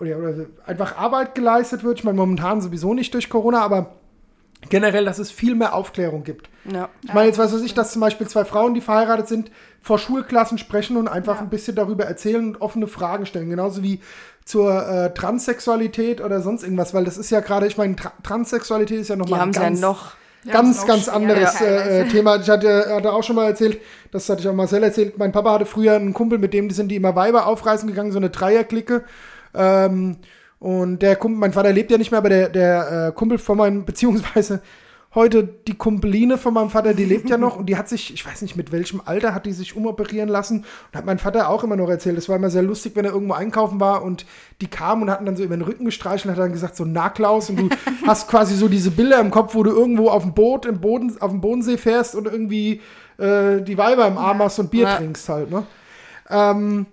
oder, 0.00 0.18
oder 0.18 0.46
einfach 0.66 0.96
Arbeit 0.96 1.34
geleistet 1.34 1.84
wird. 1.84 1.98
Ich 1.98 2.04
meine, 2.04 2.16
momentan 2.16 2.60
sowieso 2.60 2.94
nicht 2.94 3.14
durch 3.14 3.28
Corona, 3.28 3.60
aber 3.60 3.96
generell, 4.68 5.04
dass 5.04 5.18
es 5.18 5.30
viel 5.30 5.54
mehr 5.54 5.74
Aufklärung 5.74 6.24
gibt. 6.24 6.48
Ja. 6.70 6.88
Ich 7.02 7.14
meine, 7.14 7.28
jetzt 7.28 7.38
weiß 7.38 7.54
ich, 7.62 7.74
dass 7.74 7.92
zum 7.92 8.00
Beispiel 8.00 8.28
zwei 8.28 8.44
Frauen, 8.44 8.74
die 8.74 8.80
verheiratet 8.80 9.28
sind, 9.28 9.50
vor 9.80 9.98
Schulklassen 9.98 10.58
sprechen 10.58 10.96
und 10.96 11.08
einfach 11.08 11.36
Ja. 11.36 11.40
ein 11.42 11.48
bisschen 11.48 11.76
darüber 11.76 12.04
erzählen 12.04 12.48
und 12.48 12.60
offene 12.60 12.86
Fragen 12.86 13.26
stellen. 13.26 13.48
Genauso 13.50 13.82
wie 13.82 14.00
zur 14.44 14.86
äh, 14.88 15.14
Transsexualität 15.14 16.20
oder 16.20 16.40
sonst 16.40 16.62
irgendwas, 16.62 16.94
weil 16.94 17.04
das 17.04 17.18
ist 17.18 17.30
ja 17.30 17.40
gerade, 17.40 17.66
ich 17.66 17.76
meine, 17.76 17.96
Tra 17.96 18.12
Transsexualität 18.22 19.00
ist 19.00 19.08
ja 19.08 19.16
nochmal 19.16 19.40
haben 19.40 19.50
es 19.50 19.56
ja 19.56 19.62
ganz, 19.62 19.80
noch. 19.80 20.12
Ganz, 20.50 20.86
ganz 20.86 21.04
schwerer 21.04 21.16
anderes 21.16 21.60
äh, 21.60 22.06
Thema. 22.06 22.36
Ich 22.36 22.48
hatte, 22.48 22.86
hatte 22.94 23.12
auch 23.12 23.22
schon 23.22 23.36
mal 23.36 23.46
erzählt, 23.46 23.80
das 24.12 24.28
hatte 24.28 24.40
ich 24.40 24.48
auch 24.48 24.54
Marcel 24.54 24.82
erzählt, 24.82 25.18
mein 25.18 25.32
Papa 25.32 25.52
hatte 25.52 25.66
früher 25.66 25.94
einen 25.94 26.14
Kumpel, 26.14 26.38
mit 26.38 26.54
dem 26.54 26.68
die 26.68 26.74
sind 26.74 26.88
die 26.88 26.96
immer 26.96 27.14
Weiber 27.16 27.46
aufreißen 27.46 27.88
gegangen, 27.88 28.12
so 28.12 28.18
eine 28.18 28.30
Dreierklicke. 28.30 29.04
Ähm, 29.54 30.16
und 30.58 31.00
der 31.00 31.16
Kumpel, 31.16 31.38
mein 31.38 31.52
Vater 31.52 31.72
lebt 31.72 31.90
ja 31.90 31.98
nicht 31.98 32.10
mehr, 32.10 32.18
aber 32.18 32.30
der, 32.30 32.48
der 32.48 33.08
äh, 33.08 33.12
Kumpel 33.12 33.38
von 33.38 33.58
meinem, 33.58 33.84
beziehungsweise 33.86 34.60
heute 35.14 35.42
die 35.66 35.74
Kumpeline 35.74 36.36
von 36.36 36.52
meinem 36.52 36.68
Vater, 36.68 36.92
die 36.92 37.06
lebt 37.06 37.30
ja 37.30 37.38
noch 37.38 37.56
und 37.56 37.66
die 37.66 37.78
hat 37.78 37.88
sich, 37.88 38.12
ich 38.12 38.26
weiß 38.26 38.42
nicht 38.42 38.56
mit 38.56 38.72
welchem 38.72 39.00
Alter, 39.04 39.34
hat 39.34 39.46
die 39.46 39.52
sich 39.52 39.74
umoperieren 39.74 40.28
lassen 40.28 40.58
und 40.92 40.98
hat 40.98 41.06
mein 41.06 41.18
Vater 41.18 41.48
auch 41.48 41.64
immer 41.64 41.76
noch 41.76 41.88
erzählt. 41.88 42.18
Das 42.18 42.28
war 42.28 42.36
immer 42.36 42.50
sehr 42.50 42.62
lustig, 42.62 42.92
wenn 42.94 43.06
er 43.06 43.12
irgendwo 43.12 43.32
einkaufen 43.32 43.80
war 43.80 44.02
und 44.02 44.26
die 44.60 44.66
kamen 44.66 45.02
und 45.02 45.10
hatten 45.10 45.24
dann 45.24 45.34
so 45.34 45.42
über 45.42 45.56
den 45.56 45.62
Rücken 45.62 45.86
gestreichelt 45.86 46.26
und 46.26 46.32
hat 46.32 46.44
dann 46.44 46.52
gesagt, 46.52 46.76
so 46.76 46.84
na 46.84 47.08
Klaus 47.08 47.48
und 47.48 47.56
du 47.56 47.68
hast 48.06 48.28
quasi 48.28 48.54
so 48.54 48.68
diese 48.68 48.90
Bilder 48.90 49.18
im 49.20 49.30
Kopf, 49.30 49.54
wo 49.54 49.62
du 49.62 49.70
irgendwo 49.70 50.10
auf 50.10 50.24
dem 50.24 50.34
Boot, 50.34 50.66
im 50.66 50.78
Boden, 50.80 51.16
auf 51.20 51.30
dem 51.30 51.40
Bodensee 51.40 51.78
fährst 51.78 52.14
und 52.14 52.26
irgendwie 52.26 52.82
äh, 53.16 53.62
die 53.62 53.78
Weiber 53.78 54.06
im 54.06 54.18
Arm 54.18 54.40
hast 54.40 54.58
und 54.58 54.70
Bier 54.70 54.82
Ja. 54.84 54.96
trinkst 54.96 55.26
halt, 55.30 55.50
ne? 55.50 55.64
Ähm, 56.28 56.86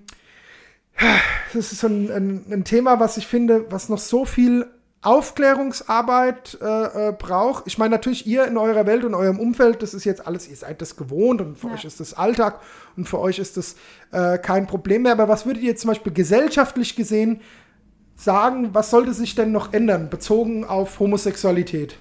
das 1.56 1.72
ist 1.72 1.82
so 1.82 1.88
ein, 1.88 2.12
ein, 2.12 2.46
ein 2.52 2.64
Thema, 2.64 3.00
was 3.00 3.18
ich 3.18 3.28
finde, 3.28 3.72
was 3.72 3.90
noch 3.90 3.98
so 3.98 4.26
viel 4.26 4.68
Aufklärungsarbeit 5.06 6.58
äh, 6.62 7.10
äh, 7.10 7.12
braucht. 7.12 7.68
Ich 7.68 7.78
meine, 7.78 7.92
natürlich, 7.92 8.26
ihr 8.26 8.46
in 8.48 8.58
eurer 8.58 8.88
Welt 8.88 9.04
und 9.04 9.14
eurem 9.14 9.40
Umfeld, 9.40 9.84
das 9.84 9.94
ist 9.94 10.04
jetzt 10.04 10.26
alles, 10.26 10.50
ihr 10.50 10.56
seid 10.56 10.82
das 10.82 10.96
gewohnt 10.96 11.42
und 11.42 11.60
für 11.60 11.70
euch 11.70 11.86
ist 11.86 12.00
das 12.00 12.16
Alltag 12.16 12.60
und 12.98 13.08
für 13.08 13.20
euch 13.20 13.38
ist 13.38 13.56
das 13.56 13.76
äh, 14.12 14.40
kein 14.40 14.66
Problem 14.66 15.04
mehr. 15.04 15.12
Aber 15.12 15.28
was 15.28 15.46
würdet 15.46 15.62
ihr 15.62 15.76
zum 15.76 15.90
Beispiel 15.90 16.12
gesellschaftlich 16.12 16.96
gesehen 16.96 17.42
sagen, 18.16 18.70
was 18.74 18.90
sollte 18.90 19.14
sich 19.14 19.36
denn 19.36 19.52
noch 19.52 19.74
ändern, 19.74 20.10
bezogen 20.10 20.66
auf 20.66 21.00
Homosexualität? 21.00 21.98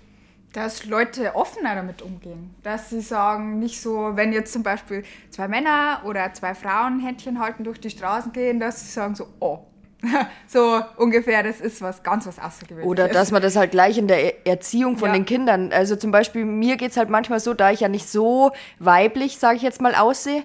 Dass 0.55 0.87
Leute 0.87 1.35
offener 1.35 1.75
damit 1.75 2.01
umgehen. 2.01 2.55
Dass 2.63 2.89
sie 2.91 3.01
sagen, 3.03 3.59
nicht 3.59 3.81
so, 3.83 4.13
wenn 4.15 4.33
jetzt 4.33 4.53
zum 4.53 4.63
Beispiel 4.63 5.03
zwei 5.31 5.49
Männer 5.49 6.01
oder 6.05 6.33
zwei 6.33 6.55
Frauen 6.55 7.01
Händchen 7.01 7.41
halten 7.41 7.65
durch 7.65 7.81
die 7.81 7.91
Straßen 7.91 8.33
gehen, 8.33 8.61
dass 8.61 8.81
sie 8.81 8.87
sagen 8.91 9.15
so, 9.15 9.27
oh, 9.41 9.59
so 10.47 10.81
ungefähr, 10.97 11.43
das 11.43 11.61
ist 11.61 11.81
was 11.83 12.03
ganz 12.03 12.27
was 12.27 12.39
Außergewöhnliches. 12.39 12.89
Oder 12.91 13.09
dass 13.09 13.31
man 13.31 13.41
das 13.43 13.57
halt 13.57 13.71
gleich 13.71 13.97
in 13.99 14.07
der 14.07 14.23
Er- 14.23 14.47
Erziehung 14.47 14.97
von 14.99 15.09
Ja. 15.09 15.15
den 15.15 15.25
Kindern, 15.25 15.73
also 15.73 15.97
zum 15.97 16.11
Beispiel 16.11 16.45
mir 16.45 16.77
geht's 16.77 16.97
halt 16.97 17.09
manchmal 17.11 17.41
so, 17.41 17.55
da 17.55 17.71
ich 17.71 17.81
ja 17.81 17.89
nicht 17.89 18.09
so 18.09 18.53
weiblich, 18.79 19.39
sage 19.39 19.57
ich 19.57 19.63
jetzt 19.63 19.81
mal, 19.81 19.95
aussehe, 19.95 20.45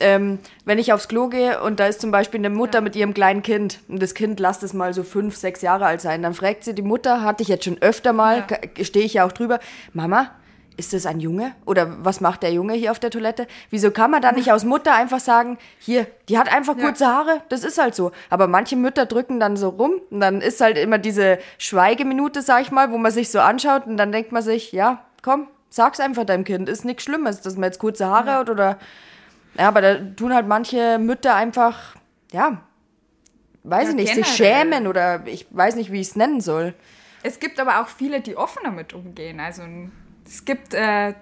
ähm, 0.00 0.38
wenn 0.64 0.78
ich 0.78 0.92
aufs 0.92 1.08
Klo 1.08 1.28
gehe 1.28 1.60
und 1.62 1.80
da 1.80 1.86
ist 1.86 2.00
zum 2.00 2.10
Beispiel 2.10 2.40
eine 2.40 2.50
Mutter 2.50 2.80
mit 2.80 2.96
ihrem 2.96 3.14
kleinen 3.14 3.42
Kind 3.42 3.80
und 3.88 4.02
das 4.02 4.14
Kind 4.14 4.40
lasst 4.40 4.62
es 4.62 4.72
mal 4.74 4.92
so 4.94 5.02
fünf, 5.02 5.36
sechs 5.36 5.62
Jahre 5.62 5.86
alt 5.86 6.00
sein, 6.00 6.22
dann 6.22 6.34
fragt 6.34 6.64
sie 6.64 6.74
die 6.74 6.82
Mutter, 6.82 7.22
hatte 7.22 7.42
ich 7.42 7.48
jetzt 7.48 7.64
schon 7.64 7.78
öfter 7.80 8.12
mal, 8.12 8.44
Ja. 8.50 8.84
stehe 8.84 9.04
ich 9.04 9.14
ja 9.14 9.24
auch 9.24 9.32
drüber, 9.32 9.60
Mama, 9.92 10.30
ist 10.76 10.94
das 10.94 11.04
ein 11.04 11.20
Junge? 11.20 11.52
Oder 11.66 11.96
was 12.04 12.22
macht 12.22 12.42
der 12.42 12.52
Junge 12.52 12.72
hier 12.72 12.90
auf 12.90 12.98
der 12.98 13.10
Toilette? 13.10 13.46
Wieso 13.68 13.90
kann 13.90 14.10
man 14.10 14.22
da 14.22 14.32
nicht 14.32 14.50
aus 14.50 14.64
Mutter 14.64 14.94
einfach 14.94 15.20
sagen, 15.20 15.58
hier, 15.78 16.06
die 16.30 16.38
hat 16.38 16.50
einfach 16.50 16.74
Ja. 16.78 16.84
kurze 16.86 17.06
Haare, 17.06 17.42
das 17.50 17.64
ist 17.64 17.76
halt 17.78 17.94
so. 17.94 18.12
Aber 18.30 18.46
manche 18.46 18.76
Mütter 18.76 19.04
drücken 19.04 19.40
dann 19.40 19.58
so 19.58 19.68
rum 19.68 19.92
und 20.10 20.20
dann 20.20 20.40
ist 20.40 20.60
halt 20.62 20.78
immer 20.78 20.96
diese 20.96 21.38
Schweigeminute, 21.58 22.40
sag 22.40 22.62
ich 22.62 22.70
mal, 22.70 22.90
wo 22.92 22.98
man 22.98 23.12
sich 23.12 23.30
so 23.30 23.40
anschaut 23.40 23.86
und 23.86 23.96
dann 23.98 24.10
denkt 24.12 24.32
man 24.32 24.42
sich, 24.42 24.72
ja, 24.72 25.04
komm, 25.22 25.48
sag's 25.68 26.00
einfach 26.00 26.24
deinem 26.24 26.44
Kind, 26.44 26.68
ist 26.68 26.84
nichts 26.86 27.02
Schlimmes, 27.04 27.42
dass 27.42 27.56
man 27.56 27.64
jetzt 27.64 27.78
kurze 27.78 28.06
Haare 28.06 28.32
hat 28.32 28.48
oder. 28.48 28.78
Ja, 29.54 29.68
aber 29.68 29.80
da 29.80 29.94
tun 30.16 30.34
halt 30.34 30.46
manche 30.46 30.98
Mütter 30.98 31.34
einfach, 31.34 31.96
ja, 32.32 32.62
weiß 33.64 33.84
Ja, 33.84 33.90
ich 33.90 33.96
nicht, 33.96 34.14
sich 34.14 34.26
schämen 34.26 34.86
oder 34.86 35.26
ich 35.26 35.46
weiß 35.50 35.76
nicht, 35.76 35.92
wie 35.92 36.00
ich 36.00 36.08
es 36.08 36.16
nennen 36.16 36.40
soll. 36.40 36.74
Es 37.22 37.40
gibt 37.40 37.60
aber 37.60 37.80
auch 37.80 37.88
viele, 37.88 38.20
die 38.20 38.36
offen 38.36 38.60
damit 38.64 38.94
umgehen. 38.94 39.40
Also 39.40 39.62
es 40.26 40.44
gibt 40.44 40.72
äh, 40.74 41.14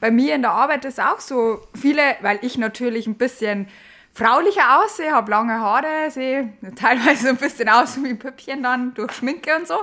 bei 0.00 0.10
mir 0.10 0.34
in 0.34 0.42
der 0.42 0.52
Arbeit 0.52 0.84
ist 0.84 1.00
auch 1.00 1.20
so 1.20 1.60
viele, 1.78 2.02
weil 2.20 2.38
ich 2.42 2.58
natürlich 2.58 3.06
ein 3.06 3.16
bisschen 3.16 3.68
fraulicher 4.12 4.82
aussehe, 4.82 5.12
habe 5.12 5.30
lange 5.30 5.60
Haare, 5.60 6.10
sehe 6.10 6.52
teilweise 6.76 7.30
ein 7.30 7.36
bisschen 7.36 7.68
aus 7.68 8.02
wie 8.02 8.10
ein 8.10 8.18
Püppchen 8.18 8.62
dann 8.62 8.94
durch 8.94 9.12
Schminke 9.12 9.50
und 9.56 9.66
so. 9.66 9.76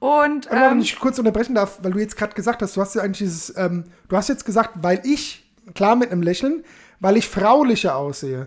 Und 0.00 0.50
mal, 0.50 0.70
wenn 0.70 0.72
ähm, 0.72 0.80
ich 0.80 0.98
kurz 0.98 1.18
unterbrechen 1.18 1.54
darf, 1.54 1.78
weil 1.82 1.92
du 1.92 1.98
jetzt 1.98 2.16
gerade 2.16 2.34
gesagt 2.34 2.60
hast, 2.60 2.76
du 2.76 2.80
hast 2.80 2.94
ja 2.94 3.02
eigentlich 3.02 3.18
dieses, 3.18 3.56
ähm, 3.56 3.84
du 4.08 4.16
hast 4.16 4.28
jetzt 4.28 4.44
gesagt, 4.44 4.70
weil 4.82 5.00
ich, 5.04 5.50
klar 5.74 5.96
mit 5.96 6.12
einem 6.12 6.22
Lächeln, 6.22 6.62
weil 7.04 7.16
ich 7.18 7.28
fraulicher 7.28 7.96
aussehe. 7.96 8.46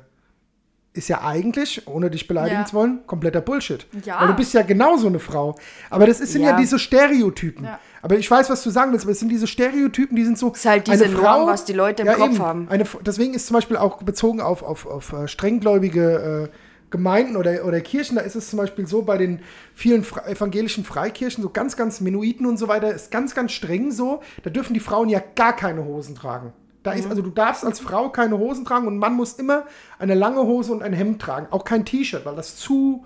Ist 0.93 1.09
ja 1.09 1.21
eigentlich, 1.23 1.87
ohne 1.87 2.09
dich 2.09 2.27
beleidigen 2.27 2.61
Ja. 2.61 2.65
zu 2.65 2.73
wollen, 2.73 3.01
kompletter 3.05 3.39
Bullshit. 3.39 3.85
Ja. 4.03 4.19
Weil 4.19 4.29
du 4.29 4.33
bist 4.33 4.51
ja 4.55 4.63
genauso 4.63 5.05
eine 5.05 5.19
Frau. 5.19 5.55
Aber 5.91 6.07
das 6.07 6.19
ist- 6.19 6.31
sind 6.33 6.41
ja, 6.41 6.51
Ja. 6.51 6.57
diese 6.57 6.79
Stereotypen. 6.79 7.65
Ja. 7.65 7.79
Aber 8.01 8.17
ich 8.17 8.29
weiß, 8.29 8.49
was 8.49 8.63
du 8.63 8.71
sagen 8.71 8.91
willst, 8.91 9.05
aber 9.05 9.11
es 9.11 9.19
sind 9.19 9.29
diese 9.29 9.45
Stereotypen, 9.45 10.15
die 10.15 10.23
sind 10.25 10.39
so. 10.39 10.51
Ist 10.51 10.65
halt 10.65 10.87
diese 10.87 11.07
Norm, 11.09 11.45
was 11.47 11.65
die 11.65 11.73
Leute 11.73 12.01
im 12.01 12.13
Kopf 12.13 12.39
haben. 12.39 12.67
Eine, 12.69 12.85
deswegen 13.05 13.35
ist 13.35 13.45
zum 13.45 13.53
Beispiel 13.53 13.77
auch 13.77 14.01
bezogen 14.01 14.41
auf, 14.41 14.63
auf, 14.63 14.87
auf 14.87 15.13
äh, 15.13 15.27
strenggläubige 15.27 16.49
Gemeinden 16.89 17.35
oder, 17.35 17.65
oder 17.65 17.81
Kirchen, 17.81 18.15
da 18.15 18.21
ist 18.21 18.35
es 18.35 18.49
zum 18.49 18.57
Beispiel 18.57 18.87
so, 18.87 19.01
bei 19.01 19.17
den 19.17 19.41
vielen 19.75 20.03
Fre 20.05 20.25
evangelischen 20.25 20.85
Freikirchen, 20.85 21.43
so 21.43 21.49
ganz, 21.49 21.75
ganz 21.75 21.99
Menuiten 21.99 22.45
und 22.45 22.57
so 22.57 22.69
weiter, 22.69 22.91
ist 22.93 23.11
ganz, 23.11 23.35
ganz 23.35 23.51
streng 23.51 23.91
so, 23.91 24.21
da 24.43 24.49
dürfen 24.49 24.73
die 24.73 24.79
Frauen 24.79 25.09
ja 25.09 25.21
gar 25.35 25.53
keine 25.53 25.83
Hosen 25.83 26.15
tragen. 26.15 26.53
Da 26.87 26.93
ist, 26.93 27.09
also 27.09 27.21
du 27.21 27.31
darfst 27.31 27.65
als 27.65 27.81
Frau 27.81 28.07
keine 28.07 28.37
Hosen 28.37 28.63
tragen 28.63 28.87
und 28.87 28.95
ein 28.95 28.99
Mann 28.99 29.13
muss 29.13 29.33
immer 29.33 29.65
eine 29.99 30.15
lange 30.15 30.41
Hose 30.43 30.71
und 30.71 30.81
ein 30.81 30.93
Hemd 30.93 31.21
tragen. 31.21 31.47
Auch 31.51 31.65
kein 31.65 31.83
T-Shirt, 31.83 32.25
weil 32.25 32.37
das 32.37 32.55
zu 32.55 33.05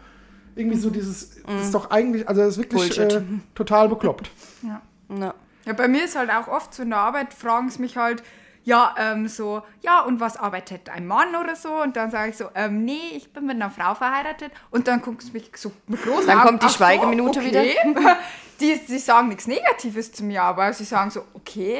irgendwie 0.55 0.77
so 0.77 0.91
dieses, 0.91 1.41
das 1.43 1.65
ist 1.65 1.73
doch 1.73 1.89
eigentlich, 1.89 2.29
also 2.29 2.41
das 2.41 2.57
ist 2.57 2.57
wirklich 2.59 2.99
äh, 2.99 3.23
total 3.55 3.89
bekloppt. 3.89 4.29
Ja. 4.61 4.81
Ja. 5.09 5.33
Ja, 5.65 5.73
bei 5.73 5.87
mir 5.87 6.05
ist 6.05 6.15
halt 6.15 6.29
auch 6.29 6.47
oft 6.47 6.75
so 6.75 6.83
in 6.83 6.91
der 6.91 6.99
Arbeit, 6.99 7.33
fragen 7.33 7.71
sie 7.71 7.81
mich 7.81 7.97
halt, 7.97 8.21
ja, 8.63 8.93
ähm, 8.99 9.27
so, 9.27 9.63
ja, 9.81 10.01
und 10.01 10.19
was 10.19 10.37
arbeitet 10.37 10.89
ein 10.89 11.07
Mann 11.07 11.35
oder 11.35 11.55
so? 11.55 11.81
Und 11.81 11.95
dann 11.95 12.11
sage 12.11 12.29
ich 12.29 12.37
so, 12.37 12.45
ähm, 12.53 12.85
nee, 12.85 13.15
ich 13.15 13.33
bin 13.33 13.47
mit 13.47 13.55
einer 13.55 13.71
Frau 13.71 13.95
verheiratet. 13.95 14.51
Und 14.69 14.87
dann 14.87 15.01
guckst 15.01 15.29
du 15.29 15.33
mich 15.33 15.49
so 15.55 15.71
mit 15.87 16.03
großen 16.03 16.27
Dann 16.27 16.37
Augen, 16.37 16.47
kommt 16.47 16.61
die 16.61 16.67
ach 16.67 16.71
so, 16.71 16.77
Schweigeminute 16.77 17.39
okay. 17.39 17.75
Die, 18.59 18.79
die 18.87 18.99
sagen 18.99 19.29
nichts 19.29 19.47
Negatives 19.47 20.11
zu 20.11 20.23
mir, 20.23 20.43
aber 20.43 20.71
sie 20.71 20.83
sagen 20.83 21.09
so, 21.09 21.23
okay, 21.33 21.79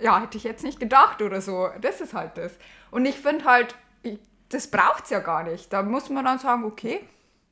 ja, 0.00 0.20
hätte 0.20 0.36
ich 0.38 0.44
jetzt 0.44 0.64
nicht 0.64 0.80
gedacht 0.80 1.22
oder 1.22 1.40
so. 1.40 1.68
Das 1.80 2.00
ist 2.00 2.14
halt 2.14 2.36
das. 2.36 2.52
Und 2.90 3.04
ich 3.06 3.16
finde 3.16 3.44
halt, 3.44 3.74
ich, 4.02 4.18
das 4.48 4.66
braucht 4.68 5.04
es 5.04 5.10
ja 5.10 5.18
gar 5.20 5.42
nicht. 5.44 5.72
Da 5.72 5.82
muss 5.82 6.08
man 6.08 6.24
dann 6.24 6.38
sagen, 6.38 6.64
okay, 6.64 7.00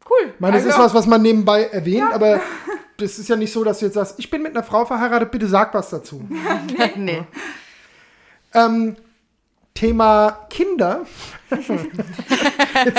cool. 0.08 0.32
Ich 0.34 0.40
meine, 0.40 0.54
das 0.56 0.66
Also- 0.66 0.78
ist 0.78 0.84
was, 0.84 0.94
was 0.94 1.06
man 1.06 1.22
nebenbei 1.22 1.64
erwähnt, 1.64 2.12
aber 2.12 2.40
das 2.98 3.18
ist 3.18 3.28
ja 3.28 3.36
nicht 3.36 3.52
so, 3.52 3.64
dass 3.64 3.80
du 3.80 3.86
jetzt 3.86 3.94
sagst, 3.94 4.14
ich 4.18 4.30
bin 4.30 4.42
mit 4.42 4.52
einer 4.56 4.64
Frau 4.64 4.84
verheiratet, 4.84 5.30
bitte 5.30 5.46
sag 5.48 5.74
was 5.74 5.90
dazu. 5.90 6.26
nee. 6.96 7.22
Ähm, 8.54 8.96
Thema 9.74 10.46
Kinder. 10.48 11.04
jetzt, 11.50 11.66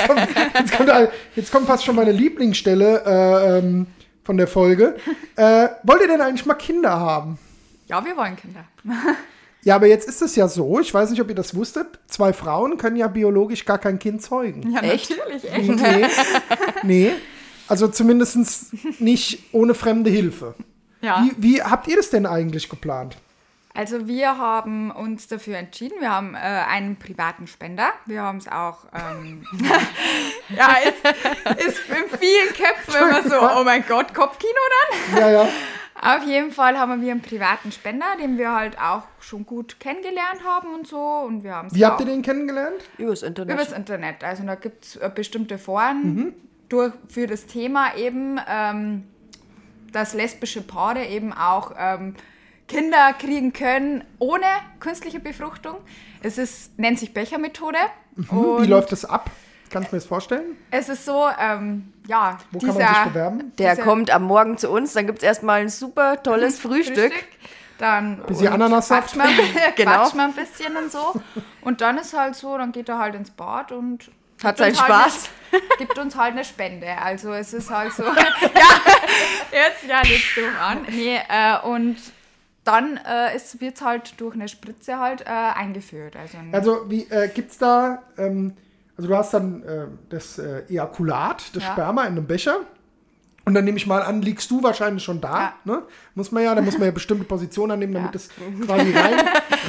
kommt, 0.08 0.28
jetzt, 0.56 0.78
kommt, 0.78 0.92
jetzt 1.36 1.52
kommt 1.52 1.68
fast 1.68 1.84
schon 1.84 1.96
meine 1.96 2.12
Lieblingsstelle 2.12 3.04
äh, 3.06 3.58
ähm, 3.60 3.88
von 4.24 4.38
der 4.38 4.48
Folge. 4.48 4.96
Äh, 5.36 5.70
wollt 5.84 6.02
ihr 6.02 6.08
denn 6.08 6.22
eigentlich 6.22 6.46
mal 6.46 6.54
Kinder 6.54 7.00
haben? 7.00 7.40
Ja, 7.88 8.04
wir 8.06 8.16
wollen 8.16 8.36
Kinder. 8.36 8.64
Ja, 9.64 9.76
aber 9.76 9.88
jetzt 9.88 10.08
ist 10.08 10.22
es 10.22 10.36
ja 10.36 10.48
so, 10.48 10.80
ich 10.80 10.94
weiß 10.94 11.10
nicht, 11.10 11.22
ob 11.22 11.30
ihr 11.30 11.36
das 11.36 11.56
wusstet, 11.56 12.00
zwei 12.08 12.32
Frauen 12.32 12.78
können 12.78 12.96
ja 12.96 13.08
biologisch 13.08 13.66
gar 13.66 13.78
kein 13.78 14.00
Kind 14.00 14.22
zeugen. 14.22 14.72
Ja, 14.72 14.82
Echt? 14.82 15.10
natürlich, 15.10 15.52
echt. 15.52 15.70
Nee, 15.76 16.06
nee. 16.84 17.12
Also 17.68 17.88
zumindest 17.88 18.74
nicht 19.02 19.44
ohne 19.52 19.74
fremde 19.74 20.10
Hilfe. 20.10 20.56
Ja. 21.02 21.24
Wie, 21.24 21.56
wie 21.56 21.62
habt 21.62 21.88
ihr 21.88 21.98
das 21.98 22.10
denn 22.10 22.26
eigentlich 22.26 22.70
geplant? 22.70 23.18
Also 23.78 24.08
wir 24.08 24.40
haben 24.40 24.90
uns 24.90 25.28
dafür 25.28 25.58
entschieden, 25.58 26.00
wir 26.00 26.12
haben 26.12 26.34
äh, 26.34 26.38
einen 26.38 26.96
privaten 26.96 27.46
Spender. 27.46 27.90
Wir 28.08 28.24
haben 28.24 28.40
es 28.40 28.48
auch, 28.48 28.86
ähm, 28.92 29.46
ja, 30.50 30.78
ist, 30.78 31.64
ist 31.64 31.82
in 31.88 32.18
vielen 32.18 32.48
Köpfen 32.56 32.96
immer 32.96 33.22
so, 33.22 33.36
oh 33.40 33.64
mein 33.64 33.86
Gott, 33.88 34.16
Kopfkino 34.16 34.52
dann. 35.12 35.20
Ja, 35.20 35.30
ja. 35.30 35.50
Auf 36.02 36.24
jeden 36.26 36.52
Fall 36.52 36.78
haben 36.78 37.02
wir 37.02 37.12
einen 37.12 37.22
privaten 37.22 37.72
Spender, 37.72 38.06
den 38.22 38.38
wir 38.38 38.54
halt 38.54 38.80
auch 38.80 39.04
schon 39.20 39.46
gut 39.46 39.80
kennengelernt 39.80 40.44
haben 40.46 40.74
und 40.74 40.88
so. 40.88 41.00
Und 41.00 41.44
wir 41.44 41.56
haben 41.56 41.74
Wie 41.74 41.86
habt 41.86 42.00
ihr 42.00 42.06
den 42.06 42.22
kennengelernt? 42.22 42.84
Übers 42.98 43.24
Internet. 43.24 43.56
Übers 43.56 43.72
Internet. 43.72 44.24
Also 44.24 44.44
da 44.44 44.56
gibt 44.56 44.86
es 44.86 44.96
äh, 44.98 45.10
bestimmte 45.14 45.58
Foren 45.58 46.34
durch, 46.70 46.94
für 47.10 47.28
das 47.28 47.46
Thema 47.48 47.96
eben, 47.96 48.40
ähm, 48.48 49.04
dass 49.92 50.14
lesbische 50.14 50.62
Paare 50.62 51.06
eben 51.06 51.34
auch 51.34 51.72
ähm, 51.78 52.16
Kinder 52.68 53.14
kriegen 53.14 53.54
können 53.54 54.04
ohne 54.20 54.46
künstliche 54.80 55.20
Befruchtung. 55.20 55.78
Es 56.22 56.38
ist, 56.38 56.78
nennt 56.78 57.00
sich 57.00 57.14
Bechermethode. 57.14 57.78
Hm, 58.16 58.62
Wie 58.62 58.68
läuft 58.68 58.92
das 58.92 59.06
ab? 59.06 59.32
Kannst 59.70 59.92
du 59.92 59.96
mir 59.96 60.00
das 60.00 60.08
vorstellen? 60.08 60.58
Es 60.72 60.90
ist 60.90 61.06
so, 61.06 61.28
ähm, 61.40 61.92
ja, 62.08 62.38
Wo 62.52 62.60
kann 62.60 62.70
man 62.76 62.88
sich 62.88 62.98
bewerben? 63.06 63.52
Der 63.58 63.72
dieser- 63.76 63.84
kommt 63.84 64.12
am 64.12 64.24
Morgen 64.24 64.58
zu 64.58 64.70
uns, 64.70 64.94
dann 64.94 65.06
gibt 65.08 65.20
es 65.20 65.24
erstmal 65.24 65.62
ein 65.62 65.70
super 65.70 66.22
tolles 66.24 66.60
Frühstück. 66.62 67.14
Dann 67.78 68.18
Bisschen 68.26 68.48
Ananassaft. 68.48 69.14
quatscht 69.14 69.16
man, 69.18 69.28
Genau. 69.76 69.92
quatscht 69.92 70.16
man 70.16 70.32
ein 70.32 70.36
bisschen 70.36 70.76
und 70.78 70.92
so. 70.92 71.14
Und 71.62 71.82
dann 71.82 71.98
ist 72.00 72.18
halt 72.18 72.36
so, 72.36 72.58
dann 72.58 72.72
geht 72.72 72.90
er 72.90 72.98
halt 72.98 73.14
ins 73.14 73.30
Bad 73.30 73.72
und 73.72 74.10
Hat 74.44 74.58
gibt 74.58 74.68
uns 74.70 74.78
seinen 74.80 74.90
halt 74.90 75.12
Spaß. 75.12 75.30
Eine, 75.52 75.62
gibt 75.78 76.00
uns 76.00 76.16
halt 76.16 76.32
eine 76.34 76.44
Spende. 76.44 76.88
Also 76.98 77.34
es 77.34 77.54
ist 77.54 77.70
halt 77.70 77.94
so, 77.94 78.04
ja, 78.04 78.12
jetzt 79.52 79.84
ja 79.88 80.02
legst 80.02 80.36
du 80.38 80.42
an. 80.60 80.86
Nee, 80.90 81.20
äh, 81.30 81.60
und 81.68 81.98
dann 82.64 82.98
äh, 82.98 83.40
wird 83.60 83.76
es 83.76 83.82
halt 83.82 84.20
durch 84.20 84.34
eine 84.34 84.48
Spritze 84.48 84.98
halt 85.00 85.22
äh, 85.22 85.26
eingeführt. 85.30 86.16
Also, 86.16 86.38
Also, 86.52 86.90
wie 86.90 87.04
äh, 87.12 87.28
gibt's 87.30 87.58
da, 87.60 88.02
ähm, 88.18 88.58
also 88.98 89.08
du 89.10 89.16
hast 89.16 89.34
dann 89.34 89.64
äh, 89.64 89.86
das 90.10 90.38
äh, 90.40 90.64
Ejakulat, 90.70 91.56
das 91.56 91.64
Ja. 91.64 91.72
Sperma 91.72 92.02
in 92.04 92.14
einem 92.14 92.26
Becher. 92.28 92.58
Und 93.46 93.54
dann 93.54 93.64
nehme 93.64 93.78
ich 93.78 93.88
mal 93.88 94.02
an, 94.02 94.22
liegst 94.22 94.52
du 94.52 94.62
wahrscheinlich 94.62 95.04
schon 95.04 95.22
da. 95.22 95.40
Ja. 95.40 95.54
Ne? 95.64 95.82
Muss 96.16 96.32
man 96.34 96.44
ja, 96.44 96.54
da 96.54 96.62
muss 96.62 96.78
man 96.78 96.86
ja 96.88 96.92
bestimmte 96.92 97.24
Positionen 97.24 97.72
annehmen, 97.72 97.94
damit 97.94 98.14
Ja. 98.14 98.20
es 98.20 98.30
quasi 98.66 98.92
rein, 98.92 99.14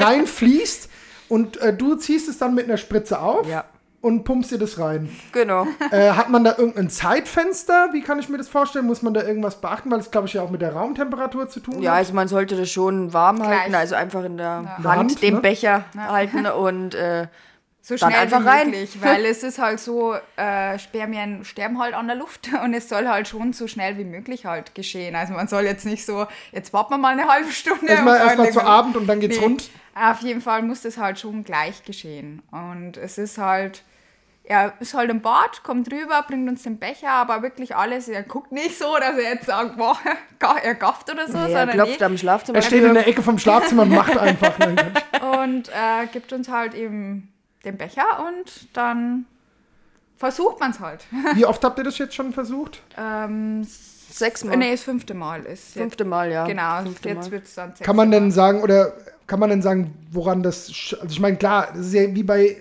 reinfließt. 0.00 0.90
Und 1.28 1.58
äh, 1.58 1.72
du 1.76 1.94
ziehst 1.94 2.28
es 2.28 2.38
dann 2.38 2.54
mit 2.54 2.64
einer 2.64 2.76
Spritze 2.78 3.20
auf 3.20 3.46
Ja. 3.48 3.64
und 4.00 4.24
pumpst 4.24 4.50
dir 4.50 4.58
das 4.58 4.78
rein. 4.78 5.10
Genau. 5.32 5.66
Äh, 5.90 6.10
hat 6.12 6.30
man 6.30 6.42
da 6.42 6.54
irgendein 6.56 6.88
Zeitfenster? 6.90 7.90
Wie 7.92 8.00
kann 8.00 8.18
ich 8.18 8.28
mir 8.28 8.38
das 8.38 8.48
vorstellen? 8.48 8.86
Muss 8.86 9.02
man 9.02 9.14
da 9.14 9.22
irgendwas 9.22 9.60
beachten? 9.60 9.90
Weil 9.90 9.98
das, 9.98 10.10
glaube 10.10 10.26
ich, 10.26 10.32
ja 10.32 10.42
auch 10.42 10.50
mit 10.50 10.62
der 10.62 10.72
Raumtemperatur 10.72 11.48
zu 11.48 11.60
tun 11.60 11.80
Ja, 11.82 11.92
hat. 11.92 11.98
also 11.98 12.14
man 12.14 12.28
sollte 12.28 12.56
das 12.56 12.70
schon 12.70 13.12
warm 13.12 13.46
halten, 13.46 13.68
Gleich. 13.70 13.80
also 13.80 13.94
einfach 13.94 14.24
in 14.24 14.38
der 14.38 14.62
der 14.62 14.76
Hand, 14.78 14.86
Hand, 14.86 15.22
den 15.22 15.34
ne? 15.34 15.40
Becher 15.40 15.84
halten 15.96 16.46
und 16.58 16.94
äh, 16.94 17.26
so 17.80 17.96
schnell 17.96 18.14
einfach 18.14 18.42
wie 18.42 18.48
rein. 18.48 18.70
möglich, 18.70 18.98
weil 19.00 19.24
es 19.24 19.42
ist 19.42 19.58
halt 19.58 19.80
so, 19.80 20.14
äh, 20.36 20.78
Spermien 20.78 21.44
sterben 21.44 21.78
halt 21.78 21.94
an 21.94 22.06
der 22.06 22.16
Luft 22.16 22.50
und 22.64 22.74
es 22.74 22.88
soll 22.88 23.08
halt 23.08 23.28
schon 23.28 23.52
so 23.52 23.66
schnell 23.66 23.96
wie 23.98 24.04
möglich 24.04 24.46
halt 24.46 24.74
geschehen. 24.74 25.16
Also 25.16 25.32
man 25.32 25.48
soll 25.48 25.64
jetzt 25.64 25.86
nicht 25.86 26.04
so, 26.04 26.26
jetzt 26.52 26.72
warten 26.72 26.92
wir 26.92 26.98
mal 26.98 27.12
eine 27.12 27.28
halbe 27.28 27.50
Stunde. 27.50 27.86
Erstmal 27.86 28.18
erst 28.18 28.38
mal 28.38 28.52
zu 28.52 28.62
Abend 28.62 28.96
und 28.96 29.06
dann 29.06 29.20
geht's 29.20 29.38
Nee, 29.38 29.44
rund. 29.44 29.70
Auf 29.94 30.20
jeden 30.20 30.40
Fall 30.40 30.62
muss 30.62 30.82
das 30.82 30.98
halt 30.98 31.18
schon 31.18 31.44
gleich 31.44 31.82
geschehen. 31.84 32.42
Und 32.50 32.96
es 32.96 33.18
ist 33.18 33.38
halt, 33.38 33.82
er 34.44 34.74
ist 34.80 34.94
halt 34.94 35.10
im 35.10 35.22
Bad, 35.22 35.62
kommt 35.62 35.92
rüber, 35.92 36.24
bringt 36.26 36.48
uns 36.48 36.62
den 36.62 36.78
Becher, 36.78 37.10
aber 37.10 37.42
wirklich 37.42 37.74
alles, 37.74 38.08
er 38.08 38.22
guckt 38.22 38.52
nicht 38.52 38.78
so, 38.78 38.96
dass 38.96 39.16
er 39.16 39.34
jetzt 39.34 39.46
sagt, 39.46 39.76
boah, 39.76 39.98
er 40.62 40.74
gafft 40.74 41.10
oder 41.10 41.26
so, 41.26 41.38
er 41.38 41.46
sondern 41.46 41.70
klopft 41.70 42.00
nee. 42.00 42.06
am 42.06 42.18
Schlafzimmer. 42.18 42.58
Er 42.58 42.62
steht 42.62 42.84
in 42.84 42.94
der 42.94 43.08
Ecke 43.08 43.22
vom 43.22 43.38
Schlafzimmer 43.38 43.82
und 43.82 43.90
macht 43.90 44.16
einfach. 44.16 44.58
Und 45.40 45.68
äh, 45.68 46.06
gibt 46.12 46.32
uns 46.32 46.48
halt 46.48 46.74
eben 46.74 47.32
den 47.64 47.76
Becher 47.76 48.26
und 48.26 48.68
dann 48.76 49.26
versucht 50.16 50.60
man 50.60 50.70
es 50.72 50.80
halt. 50.80 51.04
Wie 51.34 51.44
oft 51.46 51.62
habt 51.64 51.78
ihr 51.78 51.84
das 51.84 51.98
jetzt 51.98 52.14
schon 52.14 52.32
versucht? 52.32 52.82
ähm, 52.96 53.66
Sechsmal. 54.10 54.56
nee, 54.56 54.70
das 54.72 54.82
fünfte 54.82 55.12
Mal 55.14 55.40
ist 55.40 55.48
jetzt. 55.48 55.72
Fünfte 55.74 56.04
Mal, 56.04 56.32
ja. 56.32 56.46
Genau, 56.46 56.82
Fünfte 56.82 57.10
jetzt 57.10 57.30
wird 57.30 57.44
es 57.44 57.54
dann 57.54 57.68
sechste 57.70 57.84
Kann 57.84 57.94
man 57.96 58.10
denn 58.10 58.30
sagen, 58.30 58.62
oder 58.62 58.94
kann 59.26 59.38
man 59.38 59.50
denn 59.50 59.60
sagen, 59.62 59.94
woran 60.10 60.42
das, 60.42 60.68
also 61.00 61.06
ich 61.12 61.20
meine, 61.20 61.36
klar, 61.36 61.68
das 61.74 61.86
ist 61.88 61.92
ja 61.94 62.14
wie 62.14 62.22
bei 62.22 62.56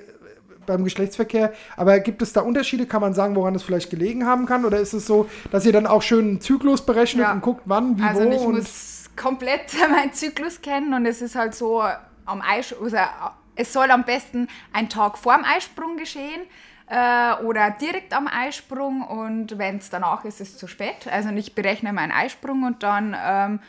beim 0.66 0.84
Geschlechtsverkehr, 0.84 1.54
aber 1.78 2.02
gibt 2.02 2.22
es 2.22 2.34
da 2.34 2.42
Unterschiede? 2.42 2.86
Kann 2.86 3.00
man 3.00 3.14
sagen, 3.14 3.38
woran 3.38 3.54
das 3.54 3.64
vielleicht 3.64 3.90
gelegen 3.90 4.26
haben 4.26 4.46
kann? 4.46 4.66
Oder 4.66 4.80
ist 4.80 4.92
es 4.92 5.08
so, 5.08 5.30
dass 5.50 5.66
ihr 5.66 5.72
dann 5.72 5.88
auch 5.88 6.02
schön 6.02 6.28
einen 6.28 6.42
Zyklus 6.42 6.86
berechnet 6.86 7.24
Ja. 7.24 7.32
und 7.32 7.40
guckt, 7.42 7.62
wann, 7.64 7.98
wie, 7.98 8.04
Also 8.04 8.26
wo? 8.26 8.30
ich 8.32 8.42
und 8.42 8.56
muss 8.58 9.06
komplett 9.16 9.74
meinen 9.90 10.12
Zyklus 10.12 10.60
kennen 10.62 10.94
und 10.94 11.06
es 11.06 11.22
ist 11.22 11.36
halt 11.38 11.56
so 11.56 11.82
am 12.26 12.42
Eisprung, 12.42 12.84
also 12.84 12.98
es 13.58 13.74
soll 13.74 13.92
am 13.92 14.04
besten 14.04 14.48
ein 14.74 14.90
Tag 14.90 15.18
vor 15.18 15.36
dem 15.36 15.46
Eisprung 15.46 15.98
geschehen 15.98 16.42
äh, 16.88 17.34
oder 17.44 17.72
direkt 17.72 18.14
am 18.14 18.28
Eisprung 18.28 19.02
und 19.02 19.58
wenn 19.58 19.78
es 19.78 19.90
danach 19.90 20.24
ist, 20.26 20.40
ist 20.40 20.54
es 20.54 20.58
zu 20.58 20.68
spät. 20.68 21.08
Also 21.12 21.30
ich 21.30 21.54
berechne 21.56 21.94
meinen 21.94 22.12
Eisprung 22.12 22.64
und 22.64 22.84
dann 22.84 23.16
ähm, 23.20 23.60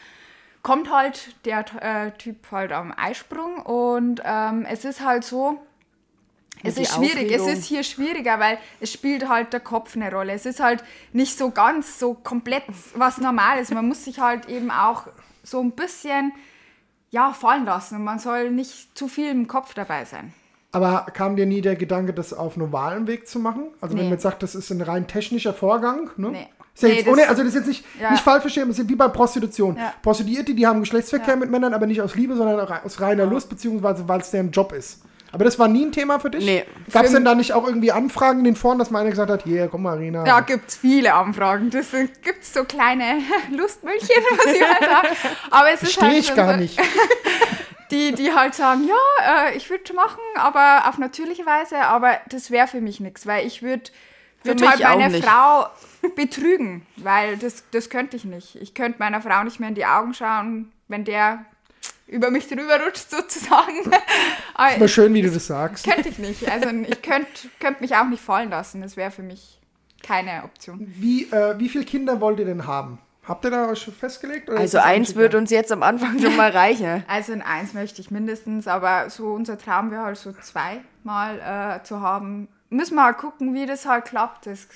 kommt 0.62 0.92
halt 0.92 1.34
der 1.44 1.64
äh, 1.80 2.10
Typ 2.12 2.50
halt 2.50 2.72
am 2.72 2.92
Eisprung 2.96 3.58
und 3.58 4.22
ähm, 4.24 4.66
es 4.70 4.84
ist 4.84 5.04
halt 5.04 5.24
so, 5.24 5.60
es 6.62 6.76
ist 6.76 6.94
schwierig, 6.94 7.30
es 7.30 7.40
Aufregung. 7.40 7.48
ist 7.48 7.64
hier 7.64 7.82
schwieriger, 7.84 8.40
weil 8.40 8.58
es 8.80 8.92
spielt 8.92 9.28
halt 9.28 9.52
der 9.52 9.60
Kopf 9.60 9.94
eine 9.94 10.12
Rolle. 10.12 10.32
Es 10.32 10.44
ist 10.44 10.60
halt 10.60 10.82
nicht 11.12 11.38
so 11.38 11.50
ganz 11.50 11.98
so 11.98 12.14
komplett 12.14 12.64
was 12.94 13.18
Normales. 13.18 13.70
Man 13.70 13.86
muss 13.86 14.04
sich 14.04 14.18
halt 14.18 14.46
eben 14.48 14.70
auch 14.70 15.06
so 15.42 15.60
ein 15.60 15.72
bisschen 15.72 16.32
ja, 17.10 17.32
fallen 17.32 17.64
lassen 17.64 17.96
und 17.96 18.04
man 18.04 18.18
soll 18.18 18.50
nicht 18.50 18.96
zu 18.96 19.08
viel 19.08 19.30
im 19.30 19.46
Kopf 19.48 19.74
dabei 19.74 20.04
sein. 20.04 20.32
aber 20.72 21.06
kam 21.14 21.34
dir 21.36 21.46
nie 21.46 21.62
der 21.62 21.76
Gedanke, 21.76 22.12
das 22.12 22.32
auf 22.34 22.56
normalem 22.58 23.06
Weg 23.06 23.26
zu 23.26 23.38
machen? 23.38 23.68
Also 23.80 23.94
wenn 23.94 23.98
Nee. 23.98 24.02
man 24.04 24.12
jetzt 24.12 24.22
sagt, 24.22 24.42
das 24.42 24.54
ist 24.54 24.70
ein 24.70 24.82
rein 24.82 25.06
technischer 25.06 25.54
Vorgang, 25.54 26.10
ne? 26.18 26.30
Nee. 26.30 26.46
Ist 26.74 26.82
ja 26.82 26.88
Nee, 26.90 26.94
jetzt 26.96 27.06
das- 27.06 27.12
ohne, 27.14 27.28
also 27.28 27.42
das 27.42 27.48
ist 27.48 27.54
jetzt 27.56 27.66
nicht, 27.68 27.84
Ja. 28.00 28.10
nicht 28.12 28.22
falsch 28.22 28.42
verstehen, 28.42 28.68
es 28.70 28.78
ist 28.78 28.88
wie 28.88 28.94
bei 28.94 29.08
Prostitution. 29.08 29.76
Ja. 29.76 29.94
Prostituierte, 30.02 30.54
die 30.54 30.66
haben 30.66 30.80
Geschlechtsverkehr 30.80 31.36
mit 31.36 31.50
Männern, 31.50 31.72
aber 31.74 31.86
nicht 31.86 32.00
aus 32.02 32.14
Liebe, 32.14 32.36
sondern 32.36 32.60
aus 32.84 33.00
reiner 33.00 33.26
Lust, 33.26 33.48
beziehungsweise 33.48 34.06
weil 34.08 34.20
es 34.20 34.30
deren 34.30 34.50
Job 34.52 34.72
ist. 34.72 35.02
Aber 35.32 35.44
das 35.44 35.58
war 35.58 35.68
nie 35.68 35.84
ein 35.84 35.92
Thema 35.92 36.18
für 36.18 36.30
dich? 36.30 36.44
Nee. 36.44 36.64
Gab 36.90 37.04
es 37.04 37.12
denn 37.12 37.24
da 37.24 37.34
nicht 37.34 37.52
auch 37.52 37.66
irgendwie 37.66 37.92
Anfragen 37.92 38.38
in 38.38 38.44
den 38.44 38.56
Foren, 38.56 38.78
dass 38.78 38.90
mal 38.90 39.00
einer 39.00 39.10
gesagt 39.10 39.30
hat, 39.30 39.44
hier, 39.44 39.68
komm 39.68 39.82
mal, 39.82 39.98
Rina. 39.98 40.24
Da 40.24 40.40
gibt 40.40 40.68
es 40.68 40.76
viele 40.76 41.12
Anfragen. 41.14 41.70
Das 41.70 41.90
gibt 41.90 42.42
es 42.42 42.54
so 42.54 42.64
kleine 42.64 43.20
Lustmüllchen, 43.50 44.22
muss 44.30 44.54
ich 44.54 44.60
mal 44.60 44.88
sagen. 44.88 45.08
Aber 45.50 45.68
es 45.72 45.82
ist 45.82 45.94
Verstehe 45.94 46.08
halt 46.08 46.18
ich 46.18 46.34
gar 46.34 46.54
so, 46.54 46.60
nicht. 46.60 46.80
die, 47.90 48.12
die 48.12 48.32
halt 48.32 48.54
sagen, 48.54 48.88
ja, 48.88 49.48
äh, 49.48 49.56
ich 49.56 49.68
würde 49.70 49.92
machen, 49.94 50.20
aber 50.36 50.88
auf 50.88 50.98
natürliche 50.98 51.44
Weise, 51.44 51.78
aber 51.78 52.18
das 52.30 52.50
wäre 52.50 52.66
für 52.66 52.80
mich 52.80 53.00
nichts, 53.00 53.26
weil 53.26 53.46
ich 53.46 53.62
würde 53.62 53.90
mich 54.44 54.62
halt 54.66 54.80
meine 54.80 55.10
nicht. 55.10 55.24
Frau 55.24 55.66
betrügen, 56.16 56.86
weil 56.96 57.36
das, 57.36 57.64
das 57.70 57.90
könnte 57.90 58.16
ich 58.16 58.24
nicht. 58.24 58.56
Ich 58.56 58.74
könnte 58.74 58.98
meiner 58.98 59.20
Frau 59.20 59.42
nicht 59.44 59.60
mehr 59.60 59.68
in 59.68 59.74
die 59.74 59.86
Augen 59.86 60.14
schauen, 60.14 60.72
wenn 60.88 61.04
der 61.04 61.44
über 62.08 62.30
mich 62.30 62.48
drüber 62.48 62.80
rutscht 62.84 63.10
sozusagen. 63.10 63.84
Aber 64.54 64.74
Aber 64.74 64.88
schön, 64.88 65.14
wie 65.14 65.22
du 65.22 65.30
das 65.30 65.46
sagst. 65.46 65.84
könnte 65.84 66.08
ich 66.08 66.18
nicht. 66.18 66.50
Also 66.50 66.68
ich 66.68 67.02
könnte 67.02 67.28
könnt 67.60 67.80
mich 67.80 67.94
auch 67.94 68.08
nicht 68.08 68.22
fallen 68.22 68.50
lassen. 68.50 68.80
Das 68.82 68.96
wäre 68.96 69.10
für 69.10 69.22
mich 69.22 69.60
keine 70.02 70.44
Option. 70.44 70.78
Wie, 70.96 71.24
äh, 71.24 71.58
wie 71.58 71.68
viele 71.68 71.84
Kinder 71.84 72.20
wollt 72.20 72.38
ihr 72.38 72.44
denn 72.46 72.66
haben? 72.66 72.98
Habt 73.24 73.44
ihr 73.44 73.50
da 73.50 73.68
euch 73.68 73.82
schon 73.82 73.92
festgelegt? 73.92 74.48
Also 74.48 74.78
eins 74.78 75.14
wird 75.14 75.34
uns 75.34 75.50
jetzt 75.50 75.70
am 75.70 75.82
Anfang 75.82 76.18
schon 76.18 76.34
mal 76.34 76.50
reichen. 76.50 77.04
Also 77.08 77.32
in 77.32 77.42
eins 77.42 77.74
möchte 77.74 78.00
ich 78.00 78.10
mindestens, 78.10 78.66
aber 78.66 79.10
so 79.10 79.26
unser 79.32 79.58
Traum 79.58 79.90
wäre 79.90 80.02
halt 80.02 80.16
so 80.16 80.32
zweimal 80.32 81.78
äh, 81.78 81.82
zu 81.84 82.00
haben. 82.00 82.48
Müssen 82.70 82.94
wir 82.94 83.04
halt 83.04 83.18
gucken, 83.18 83.54
wie 83.54 83.66
das 83.66 83.84
halt 83.86 84.06
klappt. 84.06 84.46
Das, 84.46 84.66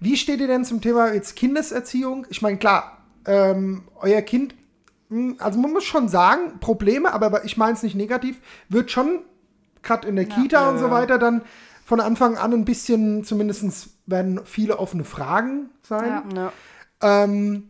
Wie 0.00 0.16
steht 0.16 0.40
ihr 0.40 0.48
denn 0.48 0.64
zum 0.64 0.80
Thema 0.80 1.12
jetzt 1.12 1.36
Kindeserziehung? 1.36 2.26
Ich 2.30 2.42
meine, 2.42 2.58
klar, 2.58 2.98
ähm, 3.26 3.84
euer 4.00 4.22
Kind, 4.22 4.54
also 5.38 5.58
man 5.58 5.72
muss 5.72 5.84
schon 5.84 6.08
sagen, 6.08 6.60
Probleme, 6.60 7.12
aber 7.12 7.44
ich 7.44 7.56
meine 7.56 7.72
es 7.72 7.82
nicht 7.82 7.96
negativ, 7.96 8.40
wird 8.68 8.90
schon 8.90 9.20
gerade 9.82 10.06
in 10.06 10.16
der 10.16 10.26
Kita 10.26 10.70
und 10.70 10.78
so 10.78 10.90
weiter 10.90 11.18
dann 11.18 11.42
von 11.84 12.00
Anfang 12.00 12.36
an 12.36 12.52
ein 12.52 12.64
bisschen, 12.64 13.24
zumindest 13.24 13.90
werden 14.06 14.40
viele 14.44 14.78
offene 14.78 15.04
Fragen 15.04 15.70
sein. 15.82 16.22
Ja. 16.34 16.52
Ja. 17.00 17.24
Ähm, 17.24 17.68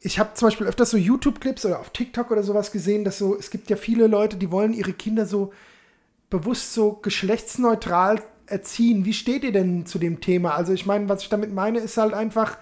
ich 0.00 0.18
habe 0.18 0.34
zum 0.34 0.48
Beispiel 0.48 0.66
öfters 0.66 0.90
so 0.90 0.98
YouTube-Clips 0.98 1.64
oder 1.64 1.80
auf 1.80 1.90
TikTok 1.90 2.30
oder 2.30 2.42
sowas 2.42 2.70
gesehen, 2.70 3.04
dass 3.04 3.18
so, 3.18 3.36
es 3.36 3.50
gibt 3.50 3.70
ja 3.70 3.76
viele 3.76 4.06
Leute, 4.08 4.36
die 4.36 4.50
wollen 4.50 4.74
ihre 4.74 4.92
Kinder 4.92 5.24
so 5.24 5.52
bewusst 6.28 6.74
so 6.74 6.92
geschlechtsneutral 6.92 8.22
erziehen. 8.46 9.04
Wie 9.04 9.14
steht 9.14 9.42
ihr 9.42 9.52
denn 9.52 9.86
zu 9.86 9.98
dem 9.98 10.20
Thema? 10.20 10.54
Also 10.54 10.72
ich 10.72 10.86
meine, 10.86 11.08
was 11.08 11.22
ich 11.22 11.28
damit 11.28 11.54
meine, 11.54 11.78
ist 11.78 11.96
halt 11.96 12.14
einfach, 12.14 12.58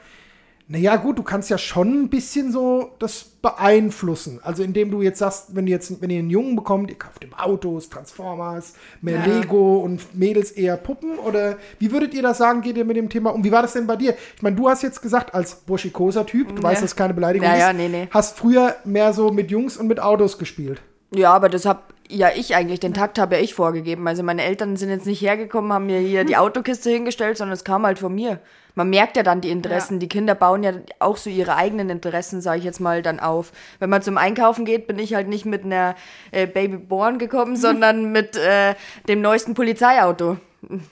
naja 0.67 0.97
gut, 0.97 1.19
du 1.19 1.23
kannst 1.23 1.51
ja 1.51 1.59
schon 1.59 2.05
ein 2.05 2.09
bisschen 2.09 2.51
so 2.51 2.93
das 2.99 3.25
beeinflussen. 3.25 4.41
Also 4.43 4.63
indem 4.63 4.91
du 4.91 5.03
jetzt 5.03 5.19
sagst, 5.19 5.55
wenn 5.55 5.67
ihr 5.67 5.73
jetzt, 5.75 6.01
wenn 6.01 6.11
ihr 6.11 6.19
einen 6.19 6.31
Jungen 6.31 6.57
bekommt, 6.57 6.91
ihr 6.91 6.99
kauft 6.99 7.23
ihm 7.23 7.35
Autos, 7.35 7.91
Transformers, 7.91 8.75
mehr 9.03 9.19
Ja. 9.19 9.27
Lego 9.27 9.79
und 9.79 10.15
Mädels 10.19 10.51
eher 10.53 10.77
Puppen 10.77 11.19
oder 11.19 11.57
wie 11.79 11.91
würdet 11.93 12.15
ihr 12.15 12.23
das 12.23 12.39
sagen, 12.39 12.63
geht 12.63 12.77
ihr 12.77 12.85
mit 12.85 12.97
dem 12.97 13.09
Thema 13.09 13.35
um? 13.35 13.45
Wie 13.45 13.53
war 13.53 13.63
das 13.63 13.75
denn 13.75 13.87
bei 13.87 13.97
dir? 13.97 14.15
Ich 14.37 14.43
meine, 14.43 14.57
du 14.57 14.69
hast 14.69 14.83
jetzt 14.83 15.03
gesagt, 15.03 15.35
als 15.35 15.55
burschikoser 15.57 16.27
Typ, 16.27 16.55
du 16.57 16.63
weißt, 16.63 16.83
dass 16.83 16.97
keine 16.97 17.15
Beleidigung 17.15 17.47
Ja, 17.49 17.71
ist, 17.71 17.77
nee, 17.77 17.89
nee. 17.89 18.09
hast 18.11 18.39
früher 18.39 18.77
mehr 18.85 19.13
so 19.13 19.31
mit 19.31 19.51
Jungs 19.51 19.77
und 19.77 19.87
mit 19.87 20.01
Autos 20.01 20.39
gespielt. 20.39 20.81
Ja, 21.15 21.33
aber 21.33 21.49
das 21.49 21.65
hab 21.67 21.94
ja 22.09 22.31
ich 22.35 22.55
eigentlich, 22.55 22.81
den 22.81 22.95
Takt 22.95 23.19
habe 23.19 23.37
ja 23.37 23.43
ich 23.43 23.55
vorgegeben. 23.55 24.07
Also 24.07 24.23
meine 24.23 24.43
Eltern 24.43 24.77
sind 24.77 24.91
jetzt 24.91 25.07
nicht 25.07 25.21
hergekommen, 25.21 25.73
haben 25.73 25.87
mir 25.87 26.01
hier 26.01 26.25
die 26.25 26.37
Autokiste 26.39 26.91
hingestellt, 26.91 27.39
sondern 27.39 27.55
es 27.55 27.65
kam 27.65 27.87
halt 27.87 27.99
von 27.99 28.15
mir. 28.15 28.41
Man 28.75 28.91
merkt 28.91 29.17
ja 29.17 29.23
dann 29.23 29.41
die 29.41 29.51
Interessen. 29.51 29.95
Ja. 29.95 29.99
Die 30.01 30.09
Kinder 30.09 30.35
bauen 30.35 30.65
ja 30.65 30.73
auch 30.99 31.17
so 31.17 31.31
ihre 31.31 31.55
eigenen 31.57 31.91
Interessen, 31.91 32.41
sage 32.41 32.59
ich 32.59 32.65
jetzt 32.65 32.81
mal, 32.81 33.03
dann 33.03 33.21
auf. 33.21 33.53
Wenn 33.79 33.91
man 33.91 34.03
zum 34.03 34.19
Einkaufen 34.19 34.65
geht, 34.65 34.87
bin 34.87 34.99
ich 34.99 35.15
halt 35.15 35.29
nicht 35.29 35.47
mit 35.47 35.65
einer 35.65 35.95
äh, 36.33 36.47
Baby 36.47 36.79
Born 36.79 37.19
gekommen, 37.19 37.57
sondern 37.59 38.11
mit 38.11 38.37
äh, 38.37 38.75
dem 39.09 39.21
neuesten 39.21 39.55
Polizeiauto. 39.55 40.39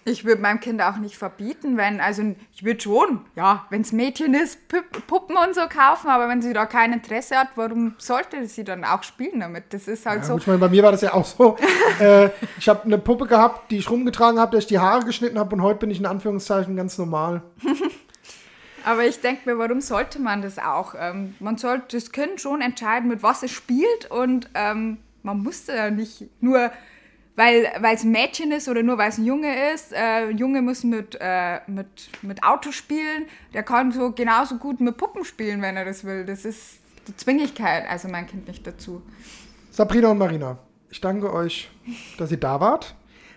Ich 0.04 0.24
würde 0.24 0.42
meinem 0.42 0.60
Kind 0.60 0.80
auch 0.82 0.96
nicht 0.96 1.16
verbieten, 1.16 1.76
wenn, 1.76 2.00
also 2.00 2.22
ich 2.52 2.64
würde 2.64 2.80
schon, 2.80 3.20
ja, 3.36 3.66
wenn 3.70 3.80
es 3.82 3.92
Mädchen 3.92 4.34
ist, 4.34 4.68
Pup- 4.68 5.06
Puppen 5.06 5.36
und 5.36 5.54
so 5.54 5.62
kaufen, 5.68 6.08
aber 6.10 6.28
wenn 6.28 6.42
sie 6.42 6.52
da 6.52 6.66
kein 6.66 6.92
Interesse 6.92 7.36
hat, 7.36 7.48
warum 7.56 7.94
sollte 7.98 8.46
sie 8.46 8.64
dann 8.64 8.84
auch 8.84 9.02
spielen 9.02 9.40
damit? 9.40 9.64
Das 9.70 9.88
ist 9.88 10.06
halt 10.06 10.20
Ja, 10.20 10.24
so. 10.26 10.36
ich 10.38 10.46
meine, 10.46 10.58
bei 10.58 10.68
mir 10.68 10.82
war 10.82 10.92
das 10.92 11.00
ja 11.02 11.14
auch 11.14 11.24
so. 11.26 11.56
äh, 12.00 12.30
ich 12.58 12.68
habe 12.68 12.84
eine 12.84 12.98
Puppe 12.98 13.26
gehabt, 13.26 13.70
die 13.70 13.78
ich 13.78 13.88
rumgetragen 13.90 14.38
habe, 14.40 14.50
der 14.52 14.58
ich 14.60 14.66
die 14.66 14.78
Haare 14.78 15.04
geschnitten 15.04 15.38
habe 15.38 15.54
und 15.54 15.62
heute 15.62 15.78
bin 15.80 15.90
ich 15.90 15.98
in 15.98 16.06
Anführungszeichen 16.06 16.76
ganz 16.76 16.98
normal. 16.98 17.42
Aber 18.84 19.04
ich 19.04 19.20
denke 19.20 19.48
mir, 19.48 19.58
warum 19.58 19.80
sollte 19.80 20.18
man 20.20 20.42
das 20.42 20.58
auch? 20.58 20.94
Ähm, 20.98 21.36
man 21.38 21.56
sollte 21.56 21.96
das 21.96 22.10
Kind 22.10 22.40
schon 22.40 22.60
entscheiden, 22.60 23.08
mit 23.08 23.22
was 23.22 23.42
es 23.44 23.52
spielt 23.52 24.10
und 24.10 24.50
ähm, 24.54 24.98
man 25.22 25.38
muss 25.42 25.66
da 25.66 25.74
ja 25.76 25.90
nicht 25.90 26.24
nur, 26.42 26.72
weil 27.36 27.72
es 27.94 28.04
ein 28.04 28.10
Mädchen 28.10 28.52
ist 28.52 28.68
oder 28.68 28.82
nur 28.82 28.98
weil 28.98 29.08
es 29.08 29.18
ein 29.18 29.24
Junge 29.24 29.72
ist. 29.72 29.92
Äh, 29.92 30.30
Junge 30.30 30.62
muss 30.62 30.84
mit, 30.84 31.16
äh, 31.20 31.60
mit, 31.66 32.10
mit 32.22 32.42
Auto 32.44 32.72
spielen, 32.72 33.26
der 33.54 33.62
kann 33.62 33.92
so 33.92 34.12
genauso 34.12 34.56
gut 34.56 34.80
mit 34.80 34.96
Puppen 34.96 35.24
spielen, 35.24 35.62
wenn 35.62 35.76
er 35.76 35.84
das 35.84 36.04
will. 36.04 36.24
Das 36.24 36.44
ist 36.44 36.80
die 37.08 37.16
Zwingigkeit, 37.16 37.88
also 37.88 38.08
mein 38.08 38.26
Kind 38.26 38.48
nicht 38.48 38.66
dazu. 38.66 39.02
Sabrina 39.70 40.08
und 40.08 40.18
Marina, 40.18 40.58
ich 40.90 41.00
danke 41.00 41.32
euch, 41.32 41.70
dass 42.18 42.30
ihr 42.30 42.40
da 42.40 42.60
wart. 42.60 42.94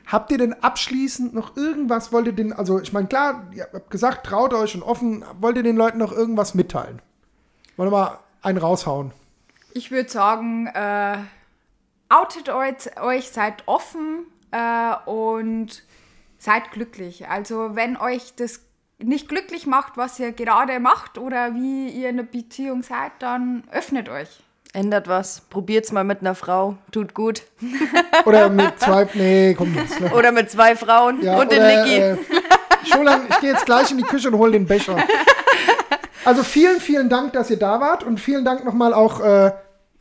Habt 0.08 0.32
ihr 0.32 0.38
denn 0.38 0.54
abschließend 0.54 1.34
noch 1.34 1.58
irgendwas, 1.58 2.12
wollt 2.12 2.28
ihr 2.28 2.34
den, 2.34 2.54
also 2.54 2.80
ich 2.80 2.94
meine, 2.94 3.08
klar, 3.08 3.48
ihr 3.54 3.68
habt 3.74 3.90
gesagt, 3.90 4.26
traut 4.26 4.54
euch 4.54 4.76
und 4.76 4.84
offen, 4.84 5.26
wollt 5.40 5.58
ihr 5.58 5.64
den 5.64 5.78
Leuten 5.78 5.98
noch 5.98 6.12
irgendwas 6.12 6.54
mitteilen? 6.54 7.02
Wollen 7.76 7.92
wir 7.92 7.98
mal 7.98 8.20
einen 8.44 8.60
raushauen? 8.60 9.12
Ich 9.74 9.90
würde 9.90 10.10
sagen, 10.10 10.68
äh, 10.68 11.18
outet 12.10 12.50
euch, 12.50 13.30
seid 13.30 13.64
offen 13.68 14.26
äh, 14.52 14.96
und 15.06 15.84
seid 16.38 16.72
glücklich. 16.72 17.28
Also 17.28 17.76
wenn 17.76 17.98
euch 17.98 18.36
das 18.36 18.62
nicht 18.98 19.28
glücklich 19.28 19.68
macht, 19.68 19.98
was 19.98 20.20
ihr 20.20 20.32
gerade 20.32 20.80
macht 20.80 21.18
oder 21.18 21.54
wie 21.54 21.90
ihr 21.90 22.10
in 22.10 22.20
einer 22.20 22.28
Beziehung 22.28 22.84
seid, 22.84 23.12
dann 23.20 23.64
öffnet 23.72 24.10
euch. 24.10 24.42
Ändert 24.74 25.08
was. 25.08 25.42
Probiert's 25.50 25.92
mal 25.92 26.04
mit 26.04 26.20
einer 26.20 26.36
Frau. 26.36 26.78
Tut 26.92 27.14
gut. 27.14 27.44
Oder 28.26 28.50
mit 28.50 28.78
zwei, 28.78 29.08
nee, 29.14 29.54
komm 29.58 29.74
jetzt. 29.74 30.02
Ne? 30.02 30.14
Oder 30.14 30.34
mit 30.34 30.52
zwei 30.52 30.76
Frauen 30.76 31.22
Ja, 31.22 31.38
und 31.38 31.50
den 31.50 31.60
oder, 31.60 31.86
Niki. 31.86 31.96
Äh, 31.96 32.18
Scholan, 32.84 33.22
ich 33.30 33.40
gehe 33.40 33.54
jetzt 33.54 33.66
gleich 33.66 33.90
in 33.92 33.98
die 34.00 34.04
Küche 34.04 34.28
und 34.28 34.38
hole 34.38 34.52
den 34.52 34.66
Becher. 34.66 34.98
Also 36.26 36.44
vielen, 36.44 36.82
vielen 36.82 37.08
Dank, 37.08 37.34
dass 37.34 37.50
ihr 37.50 37.58
da 37.58 37.80
wart 37.80 38.04
und 38.04 38.20
vielen 38.20 38.44
Dank 38.44 38.66
nochmal 38.66 38.94
auch, 38.94 39.22
äh, 39.22 39.52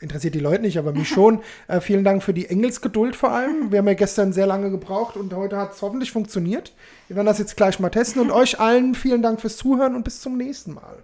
interessiert 0.01 0.35
die 0.35 0.41
Leute 0.41 0.63
nicht, 0.63 0.79
aber 0.79 0.93
mich 0.93 1.09
schon, 1.09 1.41
äh, 1.69 1.81
vielen 1.81 2.05
Dank 2.05 2.23
für 2.23 2.35
die 2.35 2.47
Engelsgeduld 2.47 3.17
vor 3.17 3.31
allem. 3.31 3.71
Wir 3.71 3.79
haben 3.79 3.89
ja 3.89 3.95
gestern 3.95 4.33
sehr 4.33 4.47
lange 4.47 4.71
gebraucht 4.71 5.17
und 5.17 5.33
heute 5.35 5.57
hat 5.57 5.73
es 5.73 5.83
hoffentlich 5.83 6.13
funktioniert. 6.13 6.73
Wir 7.09 7.17
werden 7.17 7.27
das 7.27 7.39
jetzt 7.39 7.57
gleich 7.57 7.81
mal 7.81 7.91
testen 7.91 8.21
und 8.23 8.31
euch 8.33 8.61
allen 8.61 8.95
vielen 8.95 9.23
Dank 9.23 9.41
fürs 9.41 9.57
Zuhören 9.57 9.95
und 9.95 10.05
bis 10.05 10.21
zum 10.21 10.37
nächsten 10.37 10.75
Mal. 10.75 10.99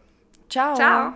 Ciao. 0.48 0.74
Ciao. 0.74 1.12